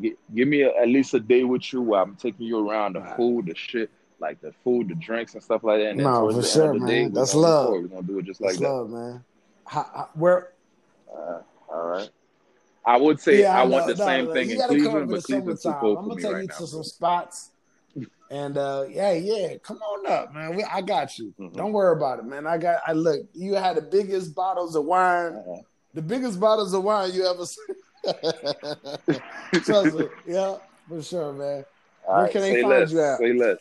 Gi- 0.00 0.16
give 0.34 0.48
me 0.48 0.62
a, 0.62 0.70
at 0.76 0.88
least 0.88 1.14
a 1.14 1.20
day 1.20 1.44
with 1.44 1.72
you 1.72 1.82
where 1.82 2.00
I'm 2.00 2.16
taking 2.16 2.46
you 2.46 2.68
around 2.68 2.94
the 2.94 3.00
Right. 3.00 3.16
food, 3.16 3.46
the 3.46 3.54
shit, 3.54 3.90
like 4.18 4.40
the 4.40 4.52
food, 4.64 4.88
the 4.88 4.94
drinks, 4.94 5.34
and 5.34 5.42
stuff 5.42 5.62
like 5.64 5.80
that. 5.80 5.90
And 5.90 6.00
then 6.00 6.06
No, 6.06 6.28
for 6.28 6.32
the 6.34 6.42
sure, 6.46 6.66
end 6.72 6.76
of 6.76 6.80
the 6.82 6.86
day, 6.86 7.02
man. 7.04 7.12
That's 7.14 7.32
gonna 7.32 7.42
love. 7.46 7.72
record. 7.72 7.82
We're 7.90 7.96
gonna 7.96 8.06
do 8.06 8.18
it 8.18 8.24
just 8.24 8.40
like 8.40 8.50
That's 8.50 8.60
that. 8.60 8.68
love, 8.70 8.90
man. 8.90 9.24
How, 9.66 9.82
how, 9.94 10.08
where? 10.14 10.52
Uh, 11.12 11.40
all 11.72 11.86
right. 11.86 12.10
I 12.84 12.96
would 12.96 13.20
say 13.20 13.40
Yeah, 13.42 13.56
I, 13.56 13.62
I 13.62 13.66
want 13.66 13.86
the 13.86 13.94
No, 13.94 14.04
same 14.06 14.24
no, 14.26 14.32
thing 14.32 14.50
in 14.50 14.56
Cleveland, 14.62 15.10
but 15.10 15.16
the 15.16 15.22
Cleveland's 15.22 15.62
too 15.62 15.72
cold 15.80 15.98
I'm 15.98 16.04
gonna 16.04 16.16
me 16.16 16.22
take 16.22 16.32
right 16.32 16.40
you 16.42 16.48
now. 16.48 16.56
to 16.58 16.66
some 16.66 16.82
spots, 16.84 17.50
and 18.30 18.56
uh, 18.56 18.84
yeah, 18.88 19.12
yeah, 19.12 19.56
come 19.62 19.76
on 19.78 20.06
up, 20.10 20.32
man. 20.32 20.56
We, 20.56 20.64
I 20.64 20.80
got 20.80 21.18
you. 21.18 21.34
Mhm. 21.38 21.54
Don't 21.56 21.72
worry 21.72 21.94
about 21.96 22.20
it, 22.20 22.24
man. 22.24 22.46
I 22.46 22.56
got. 22.58 22.80
I 22.86 22.92
look. 22.94 23.20
You 23.34 23.54
had 23.54 23.76
the 23.76 23.82
biggest 23.82 24.34
bottles 24.34 24.74
of 24.76 24.84
wine, 24.86 25.34
Uh-huh. 25.34 25.60
the 25.94 26.02
biggest 26.02 26.40
bottles 26.40 26.72
of 26.72 26.82
wine 26.82 27.12
you 27.12 27.26
ever 27.26 27.44
seen. 27.46 27.66
Trust 29.64 29.96
me, 29.96 30.06
yeah, 30.26 30.56
for 30.88 31.02
sure, 31.02 31.32
man. 31.32 31.64
All 32.06 32.14
Where 32.14 32.22
right, 32.24 32.32
can 32.32 32.40
they 32.42 32.62
find 32.62 32.68
less. 32.80 32.92
you 32.92 33.00
at? 33.00 33.18
Say 33.18 33.32
less. 33.34 33.58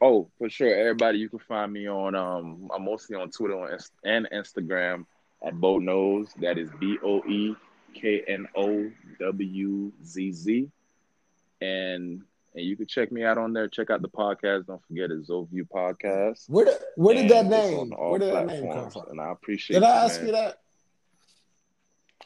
Oh, 0.00 0.28
for 0.38 0.50
sure. 0.50 0.74
Everybody, 0.74 1.18
you 1.18 1.28
can 1.28 1.38
find 1.40 1.72
me 1.72 1.88
on. 1.88 2.14
Um, 2.14 2.68
I'm 2.74 2.84
mostly 2.84 3.16
on 3.16 3.30
Twitter 3.30 3.78
and 4.04 4.28
Instagram 4.32 5.06
at 5.46 5.54
Bo 5.54 5.78
Knows. 5.78 6.28
That 6.40 6.58
is 6.58 6.70
B 6.80 6.98
O 7.04 7.22
E 7.24 7.54
K 7.94 8.22
N 8.26 8.46
O 8.56 8.90
W 9.20 9.92
Z 10.04 10.32
Z. 10.32 10.68
And 11.60 12.22
and 12.54 12.64
you 12.66 12.76
can 12.76 12.86
check 12.86 13.12
me 13.12 13.24
out 13.24 13.38
on 13.38 13.52
there. 13.52 13.68
Check 13.68 13.90
out 13.90 14.02
the 14.02 14.08
podcast. 14.08 14.66
Don't 14.66 14.84
forget 14.86 15.10
it's 15.10 15.30
Zoview 15.30 15.66
Podcast. 15.72 16.50
Where 16.50 16.64
did 16.64 16.76
where 16.96 17.14
did 17.14 17.30
that 17.30 17.46
name? 17.46 17.90
Where 17.90 18.18
did 18.18 18.34
that 18.34 18.46
name 18.46 18.72
come 18.72 18.90
from? 18.90 19.08
And 19.10 19.20
I 19.20 19.30
appreciate 19.30 19.74
Did 19.76 19.84
I 19.84 20.04
ask 20.04 20.20
man. 20.20 20.26
you 20.26 20.32
that? 20.32 20.58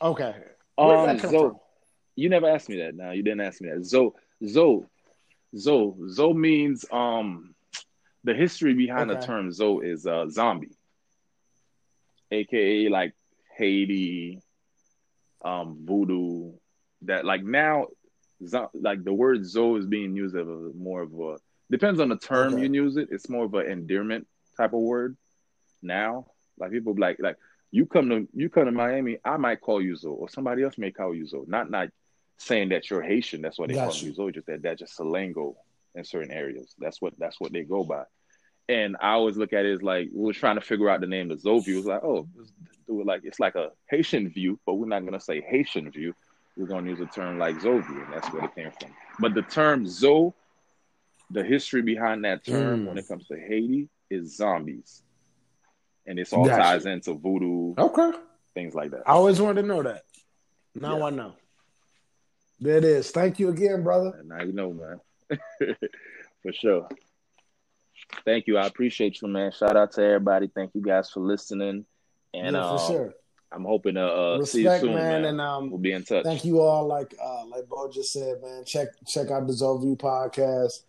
Okay. 0.01 0.35
Where 0.77 0.97
did 0.97 1.09
Um, 1.11 1.17
that 1.17 1.21
come 1.23 1.31
Zo, 1.31 1.49
from? 1.51 1.59
you 2.17 2.29
never 2.29 2.49
asked 2.49 2.69
me 2.69 2.77
that. 2.79 2.95
Now 2.95 3.13
you 3.13 3.23
didn't 3.23 3.41
ask 3.41 3.61
me 3.61 3.71
that. 3.71 3.85
Zo, 3.85 4.15
Zo, 4.47 4.87
Zo, 5.57 5.97
Zo 6.09 6.33
means 6.35 6.85
um, 6.93 7.55
the 8.25 8.35
history 8.35 8.75
behind 8.75 9.09
the 9.11 9.17
term 9.19 9.51
Zo 9.53 9.81
is 9.81 10.07
uh, 10.07 10.29
zombie, 10.29 10.77
aka 12.31 12.89
like 12.89 13.15
Haiti, 13.57 14.41
um, 15.45 15.79
voodoo. 15.85 16.53
That 17.03 17.25
like 17.25 17.45
now, 17.45 17.87
zo- 18.47 18.71
like 18.75 19.05
the 19.05 19.13
word 19.13 19.47
Zo 19.47 19.77
is 19.77 19.87
being 19.87 20.17
used 20.17 20.35
as 20.37 20.47
a 20.47 20.71
more 20.77 21.03
of 21.03 21.13
a 21.15 21.37
depends 21.71 22.01
on 22.01 22.09
the 22.09 22.17
term 22.19 22.55
Okay. 22.55 22.67
you 22.67 22.73
use 22.73 22.97
it. 22.97 23.09
It's 23.11 23.29
more 23.29 23.45
of 23.45 23.55
an 23.55 23.67
endearment 23.67 24.27
type 24.57 24.73
of 24.73 24.81
word 24.81 25.17
now. 25.83 26.27
Like 26.59 26.71
people 26.71 26.95
be 26.95 27.01
like 27.03 27.19
like 27.21 27.37
you 27.77 27.85
come 27.85 28.09
to 28.09 28.27
you 28.33 28.49
come 28.49 28.65
to 28.65 28.73
Miami, 28.73 29.19
I 29.23 29.37
might 29.37 29.61
call 29.61 29.83
you 29.83 29.95
Zo, 29.97 30.09
or 30.11 30.29
somebody 30.31 30.63
else 30.63 30.79
may 30.79 30.91
call 30.91 31.15
you 31.15 31.27
Zo. 31.27 31.45
Not 31.47 31.71
not 31.71 31.89
saying 32.39 32.71
that 32.71 32.89
you're 32.89 33.03
Haitian. 33.03 33.43
That's 33.43 33.59
why 33.59 33.67
they 33.67 33.75
call 33.75 33.93
you. 33.95 34.15
Zo. 34.15 34.31
Just 34.31 34.47
that 34.47 34.63
that's 34.63 34.81
just 34.81 34.99
Salango 34.99 35.55
in 35.95 36.03
certain 36.05 36.33
areas. 36.33 36.75
That's 36.79 37.03
what 37.03 37.13
that's 37.19 37.39
what 37.39 37.53
they 37.53 37.65
go 37.65 37.85
by. 37.85 38.05
And 38.69 38.97
I 39.01 39.11
always 39.11 39.37
look 39.37 39.53
at 39.53 39.67
it 39.67 39.73
as 39.75 39.83
like 39.83 40.09
we 40.15 40.31
are 40.31 40.33
trying 40.33 40.57
to 40.57 40.63
figure 40.63 40.89
out 40.89 41.01
the 41.03 41.07
name 41.07 41.31
of 41.31 41.39
Zo 41.41 41.61
View. 41.61 41.79
It's 41.79 41.87
like 41.87 42.03
oh, 42.03 42.27
do 42.87 43.01
it 43.03 43.07
like 43.07 43.21
it's 43.25 43.41
like 43.41 43.57
a 43.57 43.73
Haitian 43.91 44.31
view, 44.31 44.59
but 44.65 44.75
we're 44.75 44.87
not 44.95 45.05
gonna 45.05 45.21
say 45.21 45.43
Haitian 45.43 45.91
view. 45.91 46.15
We're 46.57 46.67
gonna 46.67 46.89
use 46.89 47.01
a 47.01 47.07
term 47.07 47.39
like 47.39 47.61
Zo 47.61 47.79
View, 47.81 48.01
and 48.05 48.13
that's 48.15 48.33
where 48.33 48.43
it 48.45 48.55
came 48.55 48.71
from. 48.81 48.91
But 49.19 49.35
the 49.35 49.43
term 49.43 49.87
Zo, 49.87 50.35
the 51.31 51.45
history 51.45 51.83
behind 51.83 52.25
that 52.25 52.43
term 52.43 52.85
Mm. 52.85 52.87
when 52.89 52.97
it 52.97 53.07
comes 53.07 53.27
to 53.27 53.37
Haiti 53.39 53.91
is 54.09 54.35
zombies. 54.35 55.03
And 56.07 56.19
this 56.19 56.33
all 56.33 56.45
Gotcha. 56.45 56.63
ties 56.63 56.87
into 56.87 57.15
voodoo, 57.15 57.75
Okay. 57.77 58.13
things 58.55 58.75
like 58.75 58.93
that. 58.93 59.03
I 59.07 59.13
always 59.13 59.41
wanted 59.41 59.63
to 59.63 59.69
know 59.69 59.83
that. 59.83 60.03
Now 60.75 60.99
Yeah. 60.99 61.05
I 61.07 61.11
know. 61.11 61.33
There 62.61 62.77
it 62.79 62.85
is. 62.85 63.11
Thank 63.11 63.39
you 63.39 63.49
again, 63.49 63.83
brother. 63.83 64.15
And 64.19 64.29
now 64.29 64.43
you 64.43 64.53
know, 64.53 64.73
man. 64.73 65.01
for 66.43 66.53
sure. 66.53 66.89
Thank 68.25 68.47
you. 68.47 68.57
I 68.57 68.67
appreciate 68.67 69.21
you, 69.21 69.29
man. 69.29 69.51
Shout 69.53 69.77
out 69.77 69.93
to 69.93 70.03
everybody. 70.03 70.47
Thank 70.55 70.75
you 70.75 70.81
guys 70.81 71.11
for 71.11 71.21
listening. 71.21 71.85
And 72.33 72.55
yeah, 72.55 72.63
for 72.63 72.81
um, 72.83 72.87
sure. 72.93 73.15
I'm 73.53 73.65
hoping 73.65 73.95
to 73.95 74.05
uh, 74.05 74.45
see 74.45 74.63
you 74.63 74.79
soon, 74.79 74.95
man, 74.95 75.23
man. 75.23 75.25
and 75.27 75.41
um, 75.41 75.71
we'll 75.71 75.79
be 75.79 75.93
in 75.93 76.03
touch. 76.05 76.25
thank 76.25 76.45
you 76.45 76.61
all. 76.61 76.87
Like 76.87 77.15
uh, 77.23 77.47
like 77.47 77.69
Bo 77.69 77.91
just 77.91 78.13
said, 78.13 78.43
man. 78.43 78.65
Check 78.65 78.89
check 79.07 79.31
out 79.31 79.47
the 79.47 79.53
Zoview 79.53 79.97
podcast. 79.97 80.83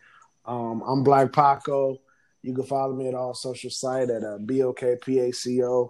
Um, 0.45 0.81
I'm 0.85 1.03
Black 1.03 1.31
Paco. 1.31 1.99
You 2.47 2.53
can 2.53 2.63
follow 2.63 2.95
me 2.95 3.09
at 3.09 3.13
all 3.13 3.33
social 3.33 3.69
site 3.69 4.09
at 4.09 4.23
uh, 4.23 4.37
bokpaco. 4.37 5.89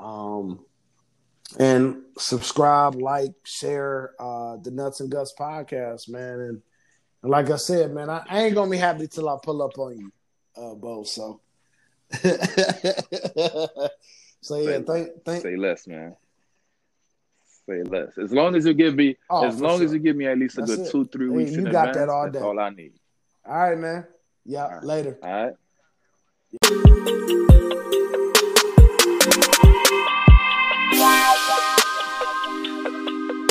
Um, 0.00 0.64
and 1.58 2.02
subscribe, 2.18 2.96
like, 2.96 3.32
share 3.44 4.10
uh, 4.18 4.56
the 4.56 4.72
Nuts 4.72 4.98
and 5.00 5.08
Guts 5.08 5.32
podcast, 5.38 6.08
man. 6.08 6.40
And, 6.40 6.62
and 7.22 7.30
like 7.30 7.48
I 7.50 7.56
said, 7.56 7.92
man, 7.94 8.10
I, 8.10 8.24
I 8.28 8.42
ain't 8.42 8.56
gonna 8.56 8.70
be 8.70 8.76
happy 8.76 9.06
till 9.06 9.28
I 9.28 9.36
pull 9.40 9.62
up 9.62 9.78
on 9.78 9.96
you, 9.98 10.12
uh, 10.56 10.74
Bo. 10.74 11.04
So, 11.04 11.40
so 14.40 14.56
yeah, 14.56 14.80
thank 14.80 15.24
thank. 15.24 15.42
Say 15.42 15.56
less, 15.56 15.86
man. 15.86 16.16
Say 17.68 17.82
less. 17.84 18.18
As 18.18 18.32
long 18.32 18.56
as 18.56 18.66
you 18.66 18.74
give 18.74 18.94
me, 18.96 19.16
Oh, 19.30 19.46
as 19.46 19.60
long 19.60 19.80
as 19.82 19.92
you 19.92 20.00
give 20.00 20.16
me 20.16 20.26
at 20.26 20.38
least 20.38 20.58
a 20.58 20.62
That's 20.62 20.76
good 20.76 20.86
it. 20.86 20.90
two, 20.90 21.04
three 21.06 21.28
Hey, 21.28 21.36
weeks 21.36 21.52
you 21.52 21.58
in 21.66 21.70
got 21.72 21.88
advance, 21.90 21.96
that 21.98 22.08
all 22.08 22.24
that's 22.24 22.34
day. 22.36 22.40
all 22.42 22.58
I 22.58 22.70
need. 22.70 22.94
All 23.46 23.54
right, 23.56 23.78
man. 23.78 24.06
Yeah, 24.44 24.68
right. 24.74 24.82
later. 24.84 25.18
All 25.22 25.44
right. 25.44 25.54
Yeah. 30.92 31.77